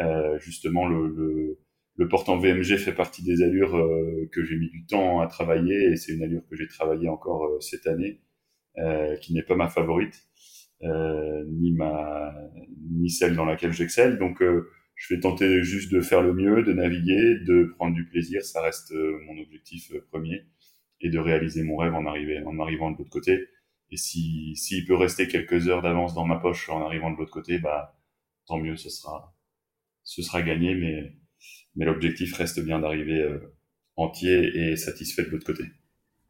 Euh, 0.00 0.38
justement, 0.38 0.86
le, 0.88 1.08
le, 1.08 1.58
le 1.96 2.08
portant 2.08 2.38
VMG 2.38 2.78
fait 2.78 2.94
partie 2.94 3.22
des 3.22 3.42
allures 3.42 3.76
euh, 3.76 4.28
que 4.32 4.42
j'ai 4.44 4.56
mis 4.56 4.70
du 4.70 4.86
temps 4.86 5.20
à 5.20 5.26
travailler 5.26 5.92
et 5.92 5.96
c'est 5.96 6.12
une 6.12 6.22
allure 6.22 6.46
que 6.48 6.56
j'ai 6.56 6.66
travaillé 6.66 7.08
encore 7.08 7.44
euh, 7.44 7.60
cette 7.60 7.86
année, 7.86 8.20
euh, 8.78 9.16
qui 9.16 9.34
n'est 9.34 9.42
pas 9.42 9.56
ma 9.56 9.68
favorite, 9.68 10.26
ni 10.82 11.72
ma 11.72 12.34
ni 12.90 13.10
celle 13.10 13.36
dans 13.36 13.44
laquelle 13.44 13.72
j'excelle. 13.72 14.18
Donc 14.18 14.42
je 14.94 15.14
vais 15.14 15.20
tenter 15.20 15.62
juste 15.62 15.92
de 15.92 16.00
faire 16.00 16.22
le 16.22 16.32
mieux, 16.34 16.62
de 16.62 16.72
naviguer, 16.72 17.38
de 17.46 17.72
prendre 17.76 17.94
du 17.94 18.06
plaisir, 18.06 18.42
ça 18.44 18.62
reste 18.62 18.92
mon 18.92 19.40
objectif 19.40 19.92
premier, 20.10 20.46
et 21.00 21.10
de 21.10 21.18
réaliser 21.18 21.62
mon 21.62 21.76
rêve 21.76 21.94
en, 21.94 22.06
arrivant, 22.06 22.50
en 22.50 22.58
arrivant 22.60 22.90
de 22.90 22.98
l'autre 22.98 23.10
côté. 23.10 23.48
Et 23.90 23.96
si 23.96 24.56
s'il 24.56 24.86
peut 24.86 24.96
rester 24.96 25.28
quelques 25.28 25.68
heures 25.68 25.82
d'avance 25.82 26.14
dans 26.14 26.24
ma 26.24 26.36
poche 26.36 26.68
en 26.70 26.84
arrivant 26.84 27.10
de 27.12 27.18
l'autre 27.18 27.32
côté, 27.32 27.58
bah 27.58 27.96
tant 28.46 28.58
mieux, 28.58 28.76
ce 28.76 28.90
sera 28.90 29.36
ce 30.04 30.22
sera 30.22 30.42
gagné, 30.42 30.74
mais 30.74 31.12
mais 31.76 31.84
l'objectif 31.84 32.34
reste 32.34 32.60
bien 32.60 32.78
d'arriver 32.80 33.20
euh, 33.20 33.38
entier 33.96 34.56
et 34.56 34.76
satisfait 34.76 35.24
de 35.24 35.30
l'autre 35.30 35.46
côté. 35.46 35.64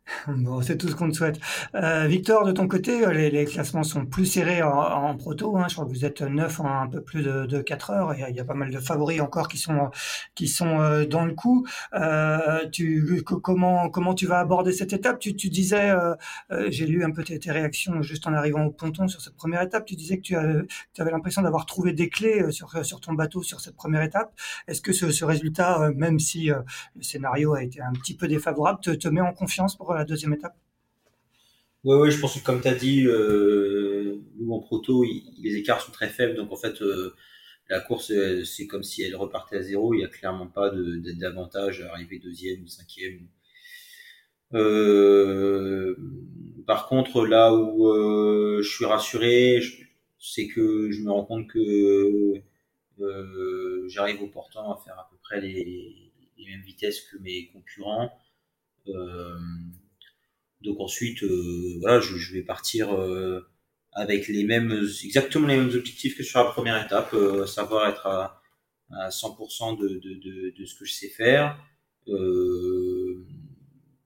Bon, 0.29 0.63
c'est 0.63 0.77
tout 0.77 0.89
ce 0.89 0.95
qu'on 0.95 1.11
te 1.11 1.17
souhaite. 1.17 1.39
Euh, 1.75 2.07
Victor, 2.07 2.45
de 2.45 2.53
ton 2.53 2.69
côté, 2.69 3.05
euh, 3.05 3.13
les, 3.13 3.31
les, 3.31 3.45
classements 3.45 3.83
sont 3.83 4.07
plus 4.07 4.27
serrés 4.27 4.63
en, 4.63 4.71
en 4.71 5.17
proto. 5.17 5.57
Hein. 5.57 5.67
Je 5.69 5.75
crois 5.75 5.85
que 5.85 5.91
vous 5.91 6.05
êtes 6.05 6.23
neuf 6.23 6.61
en 6.61 6.83
un 6.83 6.89
peu 6.89 7.01
plus 7.03 7.23
de, 7.23 7.47
de 7.47 7.61
4 7.61 7.91
heures. 7.91 8.13
Et 8.15 8.25
il 8.29 8.37
y 8.37 8.41
a 8.41 8.45
pas 8.45 8.55
mal 8.55 8.71
de 8.71 8.79
favoris 8.79 9.21
encore 9.21 9.49
qui 9.49 9.59
sont 9.59 9.91
qui 10.35 10.49
sont 10.49 10.81
euh, 10.81 11.07
dans 11.07 11.25
le 11.25 11.35
coup. 11.35 11.67
Euh, 11.95 12.69
tu 12.71 13.23
comment 13.25 13.89
comment 13.91 14.15
tu 14.15 14.27
vas 14.27 14.41
aborder 14.41 14.73
cette 14.73 14.93
étape? 14.93 15.19
Tu, 15.19 15.35
tu 15.37 15.49
disais, 15.49 15.91
euh, 15.91 16.15
euh, 16.51 16.69
j'ai 16.71 16.87
lu 16.87 17.05
un 17.05 17.11
peu 17.11 17.23
tes, 17.23 17.39
tes, 17.39 17.51
réactions 17.51 18.03
juste 18.03 18.27
en 18.27 18.33
arrivant 18.33 18.65
au 18.65 18.71
ponton 18.71 19.09
sur 19.09 19.21
cette 19.21 19.35
première 19.35 19.63
étape. 19.63 19.85
Tu 19.85 19.97
disais 19.97 20.17
que 20.17 20.23
tu 20.23 20.37
avais, 20.37 20.63
avais 20.99 21.11
l'impression 21.11 21.43
d'avoir 21.43 21.67
trouvé 21.67 21.93
des 21.93 22.09
clés 22.09 22.51
sur 22.51 22.85
sur 22.85 23.01
ton 23.01 23.13
bateau 23.15 23.43
sur 23.43 23.61
cette 23.61 23.77
première 23.77 24.03
étape. 24.03 24.33
Est-ce 24.69 24.81
que 24.83 24.93
ce, 24.93 25.11
ce 25.11 25.25
résultat, 25.25 25.91
même 25.97 26.19
si 26.19 26.47
le 26.47 27.03
scénario 27.03 27.55
a 27.55 27.63
été 27.63 27.81
un 27.81 27.93
petit 27.93 28.17
peu 28.17 28.29
défavorable, 28.29 28.81
te, 28.81 28.91
te 28.91 29.09
met 29.09 29.21
en 29.21 29.33
confiance 29.33 29.77
pour 29.77 29.92
la 29.95 30.05
deuxième 30.05 30.33
étape? 30.35 30.57
Oui, 31.85 31.97
ouais, 31.97 32.11
je 32.13 32.21
pense 32.21 32.39
que 32.39 32.45
comme 32.45 32.61
tu 32.61 32.69
as 32.69 32.75
dit, 32.75 33.05
euh, 33.07 34.21
nous 34.37 34.53
en 34.53 34.61
proto, 34.61 35.03
il, 35.05 35.25
les 35.43 35.57
écarts 35.57 35.81
sont 35.81 35.91
très 35.91 36.09
faibles, 36.09 36.37
donc 36.37 36.53
en 36.53 36.57
fait, 36.57 36.81
euh, 36.81 37.13
la 37.69 37.81
course, 37.81 38.13
euh, 38.13 38.45
c'est 38.45 38.69
comme 38.69 38.85
si 38.85 39.03
elle 39.03 39.17
repartait 39.17 39.57
à 39.57 39.63
zéro, 39.63 39.93
il 39.93 39.99
n'y 39.99 40.05
a 40.05 40.09
clairement 40.09 40.47
pas 40.47 40.71
d'avantage 40.73 41.81
à 41.83 41.91
arriver 41.91 42.21
deuxième 42.21 42.63
ou 42.63 42.69
cinquième. 42.69 43.27
Par 46.67 46.87
contre, 46.89 47.27
là 47.27 47.53
où 47.55 48.63
je 48.63 48.69
suis 48.69 48.85
rassuré, 48.85 49.61
c'est 50.19 50.47
que 50.49 50.91
je 50.93 51.01
me 51.03 51.11
rends 51.11 51.25
compte 51.25 51.49
que 51.49 52.43
j'arrive 53.89 54.23
au 54.23 54.29
portant 54.29 54.73
à 54.73 54.77
faire 54.85 54.99
à 54.99 55.09
peu 55.11 55.17
près 55.23 55.41
les, 55.41 56.13
mêmes 56.47 56.63
vitesses 56.63 57.01
que 57.03 57.17
mes 57.19 57.49
concurrents. 57.49 58.13
Donc 60.63 60.81
ensuite, 60.81 61.23
euh, 61.23 61.79
voilà, 61.81 62.01
je, 62.01 62.17
je, 62.17 62.33
vais 62.33 62.43
partir 62.43 62.93
euh, 62.93 63.41
avec 63.93 64.29
les 64.29 64.45
mêmes, 64.45 64.87
exactement 65.05 65.47
les 65.47 65.57
mêmes 65.57 65.75
objectifs 65.75 66.17
que 66.17 66.23
sur 66.23 66.39
la 66.41 66.47
première 66.47 66.85
étape, 66.85 67.15
savoir 67.47 67.89
être 67.89 68.07
à, 68.07 68.41
à 68.91 69.09
100% 69.11 69.79
de, 69.79 69.89
de, 69.89 70.15
de, 70.15 70.55
de, 70.57 70.65
ce 70.65 70.75
que 70.75 70.85
je 70.85 70.93
sais 70.93 71.09
faire, 71.09 71.59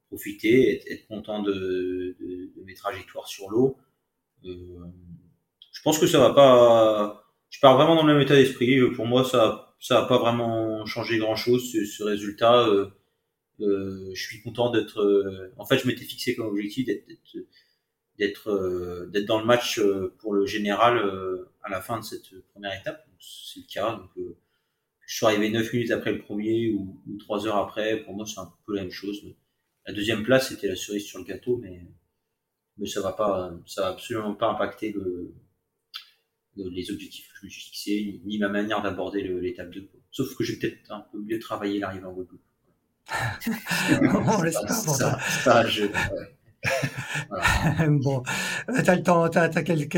profiter, 0.08 0.74
être, 0.76 0.86
être 0.90 1.06
content 1.06 1.42
de, 1.42 2.16
mes 2.64 2.74
trajectoires 2.74 3.28
sur 3.28 3.48
l'eau. 3.50 3.76
je 4.42 5.82
pense 5.84 5.98
que 5.98 6.06
ça 6.06 6.18
va 6.18 6.30
pas. 6.30 7.22
Je 7.48 7.60
pars 7.60 7.76
vraiment 7.76 7.94
dans 7.94 8.04
le 8.04 8.12
même 8.12 8.22
état 8.22 8.34
d'esprit. 8.34 8.80
Pour 8.90 9.06
moi, 9.06 9.24
ça, 9.24 9.76
ça 9.78 10.00
va 10.00 10.06
pas 10.06 10.18
vraiment 10.18 10.84
changé 10.84 11.18
grand 11.18 11.36
chose. 11.36 11.70
Ce, 11.72 11.84
ce 11.84 12.02
résultat. 12.02 12.66
Euh, 12.66 12.90
je 13.58 14.14
suis 14.14 14.42
content 14.42 14.70
d'être. 14.70 15.00
Euh, 15.00 15.52
en 15.58 15.66
fait, 15.66 15.78
je 15.78 15.86
m'étais 15.86 16.04
fixé 16.04 16.34
comme 16.34 16.46
objectif 16.46 16.86
d'être 16.86 17.36
d'être 18.18 18.50
euh, 18.50 19.06
d'être 19.06 19.26
dans 19.26 19.40
le 19.40 19.46
match 19.46 19.80
pour 20.18 20.34
le 20.34 20.46
général 20.46 20.98
à 21.62 21.70
la 21.70 21.80
fin 21.80 21.98
de 21.98 22.04
cette 22.04 22.38
première 22.52 22.78
étape. 22.78 23.06
C'est 23.20 23.60
le 23.60 23.66
cas. 23.66 23.96
Donc, 23.96 24.10
je 25.06 25.14
suis 25.16 25.26
arrivé 25.26 25.50
9 25.50 25.72
minutes 25.72 25.90
après 25.92 26.12
le 26.12 26.18
premier 26.18 26.70
ou, 26.70 27.00
ou 27.06 27.16
3 27.18 27.46
heures 27.46 27.56
après. 27.56 28.02
Pour 28.02 28.14
moi, 28.14 28.26
c'est 28.26 28.40
un 28.40 28.52
peu 28.66 28.74
la 28.74 28.82
même 28.82 28.90
chose. 28.90 29.22
La 29.86 29.92
deuxième 29.92 30.24
place, 30.24 30.48
c'était 30.48 30.68
la 30.68 30.76
cerise 30.76 31.04
sur 31.04 31.18
le 31.18 31.24
gâteau, 31.24 31.58
mais 31.58 31.86
mais 32.78 32.86
ça 32.86 33.00
va 33.00 33.12
pas, 33.12 33.52
ça 33.66 33.82
va 33.82 33.88
absolument 33.88 34.34
pas 34.34 34.50
impacter 34.50 34.92
le, 34.92 35.34
les 36.56 36.90
objectifs 36.90 37.28
que 37.28 37.38
je 37.40 37.44
me 37.46 37.50
suis 37.50 37.62
fixés, 37.62 38.20
ni, 38.24 38.38
ma 38.38 38.48
manière 38.48 38.82
d'aborder 38.82 39.22
l'étape 39.22 39.70
2. 39.70 39.88
Sauf 40.10 40.34
que 40.34 40.44
j'ai 40.44 40.58
peut-être 40.58 40.90
un 40.90 41.00
peu 41.00 41.18
mieux 41.20 41.38
travaillé 41.38 41.78
l'arrivée 41.78 42.04
en 42.04 42.12
groupe. 42.12 42.32
On 44.02 44.42
l'espère 44.42 45.66
bon, 47.88 48.22
t'as 48.84 48.96
le 48.96 49.02
temps, 49.02 49.28
t'as, 49.28 49.44
as 49.44 49.62
quelques, 49.62 49.96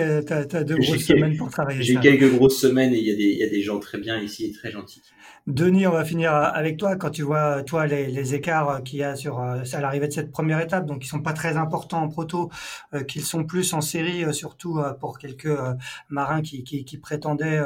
deux 0.64 0.76
grosses 0.76 1.06
semaines 1.06 1.36
pour 1.36 1.50
travailler. 1.50 1.82
J'ai 1.82 1.96
quelques 1.96 2.30
grosses 2.34 2.60
semaines 2.60 2.92
et 2.94 2.98
il 2.98 3.06
y 3.06 3.10
a 3.10 3.16
des, 3.16 3.24
il 3.24 3.38
y 3.38 3.44
a 3.44 3.48
des 3.48 3.62
gens 3.62 3.78
très 3.78 3.98
bien 3.98 4.20
ici 4.20 4.46
et 4.46 4.52
très 4.52 4.70
gentils. 4.70 5.02
Denis, 5.48 5.86
on 5.86 5.92
va 5.92 6.04
finir 6.04 6.34
avec 6.34 6.76
toi. 6.76 6.96
Quand 6.96 7.08
tu 7.08 7.22
vois, 7.22 7.62
toi, 7.62 7.86
les, 7.86 8.08
les 8.08 8.34
écarts 8.34 8.82
qu'il 8.82 8.98
y 8.98 9.02
a 9.02 9.16
sur, 9.16 9.40
euh, 9.40 9.62
à 9.72 9.80
l'arrivée 9.80 10.06
de 10.06 10.12
cette 10.12 10.30
première 10.30 10.60
étape, 10.60 10.84
donc 10.84 11.02
ils 11.02 11.08
sont 11.08 11.22
pas 11.22 11.32
très 11.32 11.56
importants 11.56 12.02
en 12.02 12.08
proto, 12.08 12.50
euh, 12.92 13.02
qu'ils 13.02 13.24
sont 13.24 13.44
plus 13.44 13.72
en 13.72 13.80
série, 13.80 14.24
euh, 14.24 14.32
surtout 14.32 14.78
pour 15.00 15.18
quelques 15.18 15.58
marins 16.10 16.42
qui, 16.42 16.64
qui, 16.64 16.84
qui 16.84 16.98
prétendaient, 16.98 17.62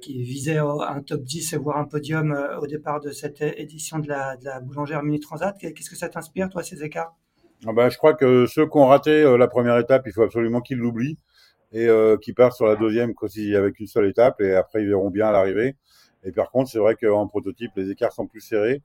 qui 0.00 0.22
visaient 0.22 0.58
un 0.58 1.02
top 1.02 1.22
10 1.22 1.52
et 1.52 1.56
voire 1.58 1.76
un 1.76 1.84
podium 1.84 2.34
au 2.60 2.66
départ 2.66 3.00
de 3.00 3.10
cette 3.10 3.42
édition 3.42 3.98
de 3.98 4.08
la, 4.08 4.36
de 4.38 4.46
la 4.46 4.60
boulangère 4.60 5.02
Mini 5.02 5.20
Transat. 5.20 5.56
Qu'est-ce 5.58 5.90
que 5.90 5.96
ça 5.96 6.08
t'inspire, 6.08 6.48
toi, 6.48 6.62
ces 6.62 6.82
écarts? 6.82 7.14
Ben, 7.64 7.88
je 7.88 7.96
crois 7.96 8.14
que 8.14 8.46
ceux 8.46 8.66
qui 8.66 8.76
ont 8.76 8.86
raté 8.86 9.22
la 9.36 9.48
première 9.48 9.78
étape, 9.78 10.02
il 10.06 10.12
faut 10.12 10.22
absolument 10.22 10.60
qu'ils 10.60 10.78
l'oublient 10.78 11.18
et 11.72 11.86
euh, 11.86 12.16
qui 12.18 12.32
partent 12.32 12.56
sur 12.56 12.66
la 12.66 12.76
deuxième 12.76 13.14
avec 13.56 13.80
une 13.80 13.86
seule 13.86 14.06
étape 14.06 14.40
et 14.40 14.54
après 14.54 14.82
ils 14.82 14.88
verront 14.88 15.10
bien 15.10 15.28
à 15.28 15.32
l'arrivée. 15.32 15.76
Et 16.24 16.32
par 16.32 16.50
contre, 16.50 16.70
c'est 16.70 16.78
vrai 16.78 16.94
qu'en 16.94 17.26
prototype, 17.26 17.72
les 17.76 17.90
écarts 17.90 18.12
sont 18.12 18.26
plus 18.26 18.40
serrés. 18.40 18.82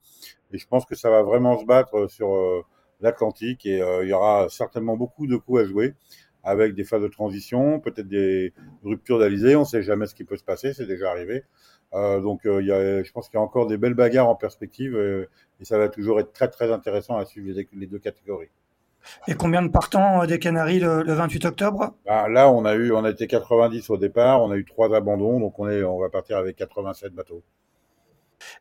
Et 0.52 0.58
je 0.58 0.66
pense 0.66 0.84
que 0.86 0.96
ça 0.96 1.10
va 1.10 1.22
vraiment 1.22 1.58
se 1.58 1.64
battre 1.64 2.08
sur 2.08 2.34
euh, 2.34 2.62
l'Atlantique. 3.00 3.64
Et 3.66 3.80
euh, 3.80 4.04
il 4.04 4.08
y 4.08 4.12
aura 4.12 4.48
certainement 4.48 4.96
beaucoup 4.96 5.26
de 5.26 5.36
coups 5.36 5.60
à 5.60 5.64
jouer 5.64 5.94
avec 6.42 6.74
des 6.74 6.84
phases 6.84 7.02
de 7.02 7.08
transition, 7.08 7.78
peut-être 7.78 8.08
des 8.08 8.54
ruptures 8.82 9.18
d'alizé. 9.18 9.54
On 9.54 9.60
ne 9.60 9.64
sait 9.64 9.82
jamais 9.82 10.06
ce 10.06 10.14
qui 10.14 10.24
peut 10.24 10.36
se 10.36 10.44
passer, 10.44 10.72
c'est 10.72 10.86
déjà 10.86 11.10
arrivé. 11.10 11.44
Euh, 11.94 12.20
donc, 12.20 12.40
je 12.44 13.12
pense 13.12 13.28
qu'il 13.28 13.38
y 13.38 13.40
a 13.40 13.44
encore 13.44 13.66
des 13.66 13.76
belles 13.76 13.94
bagarres 13.94 14.28
en 14.28 14.34
perspective. 14.34 14.96
et 15.60 15.64
ça 15.64 15.78
va 15.78 15.88
toujours 15.88 16.18
être 16.20 16.32
très, 16.32 16.48
très 16.48 16.72
intéressant 16.72 17.16
à 17.18 17.24
suivre 17.24 17.60
les 17.72 17.86
deux 17.86 17.98
catégories. 17.98 18.50
Et 19.26 19.34
combien 19.34 19.62
de 19.62 19.68
partants 19.68 20.24
des 20.26 20.38
Canaries 20.38 20.80
le, 20.80 21.02
28 21.02 21.44
octobre? 21.46 21.94
Bah, 22.06 22.28
Là, 22.28 22.50
on 22.50 22.64
a 22.64 22.74
eu, 22.74 22.92
on 22.92 23.04
a 23.04 23.10
été 23.10 23.26
90 23.26 23.90
au 23.90 23.96
départ, 23.96 24.42
on 24.42 24.50
a 24.50 24.56
eu 24.56 24.64
trois 24.64 24.94
abandons, 24.94 25.40
donc 25.40 25.58
on 25.58 25.68
est, 25.68 25.82
on 25.82 25.98
va 25.98 26.08
partir 26.08 26.36
avec 26.36 26.56
87 26.56 27.12
bateaux. 27.12 27.42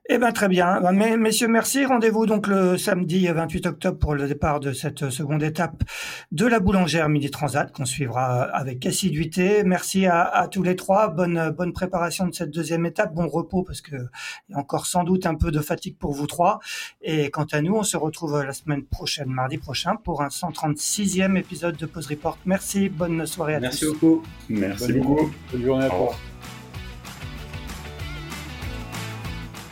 Eh 0.09 0.17
ben 0.17 0.31
très 0.31 0.47
bien. 0.47 0.79
Messieurs, 1.17 1.47
merci. 1.47 1.85
Rendez-vous 1.85 2.25
donc 2.25 2.47
le 2.47 2.77
samedi 2.77 3.27
28 3.27 3.65
octobre 3.65 3.97
pour 3.97 4.15
le 4.15 4.27
départ 4.27 4.59
de 4.59 4.71
cette 4.71 5.09
seconde 5.09 5.43
étape 5.43 5.83
de 6.31 6.45
la 6.45 6.59
boulangère 6.59 7.09
Midi 7.09 7.29
Transat 7.29 7.71
qu'on 7.71 7.85
suivra 7.85 8.43
avec 8.43 8.85
assiduité. 8.85 9.63
Merci 9.65 10.05
à, 10.05 10.47
tous 10.49 10.63
les 10.63 10.75
trois. 10.75 11.09
Bonne 11.09 11.49
bonne 11.49 11.73
préparation 11.73 12.27
de 12.27 12.33
cette 12.33 12.51
deuxième 12.51 12.85
étape. 12.85 13.13
Bon 13.13 13.27
repos 13.27 13.63
parce 13.63 13.81
que 13.81 13.95
il 14.47 14.53
y 14.53 14.55
a 14.55 14.59
encore 14.59 14.85
sans 14.85 15.03
doute 15.03 15.25
un 15.25 15.35
peu 15.35 15.51
de 15.51 15.59
fatigue 15.59 15.97
pour 15.97 16.13
vous 16.13 16.27
trois. 16.27 16.59
Et 17.01 17.29
quant 17.29 17.47
à 17.51 17.61
nous, 17.61 17.75
on 17.75 17.83
se 17.83 17.97
retrouve 17.97 18.41
la 18.43 18.53
semaine 18.53 18.83
prochaine, 18.83 19.29
mardi 19.29 19.57
prochain, 19.57 19.95
pour 19.95 20.21
un 20.21 20.29
136e 20.29 21.37
épisode 21.37 21.75
de 21.75 21.85
Pause 21.85 22.07
Report. 22.07 22.37
Merci. 22.45 22.89
Bonne 22.89 23.25
soirée 23.25 23.55
à 23.55 23.59
tous. 23.59 23.63
Merci 23.63 23.85
beaucoup. 23.85 24.23
Merci 24.49 24.93
beaucoup. 24.93 25.31
Bonne 25.51 25.63
journée 25.63 25.85
à 25.85 25.89
toi. 25.89 26.15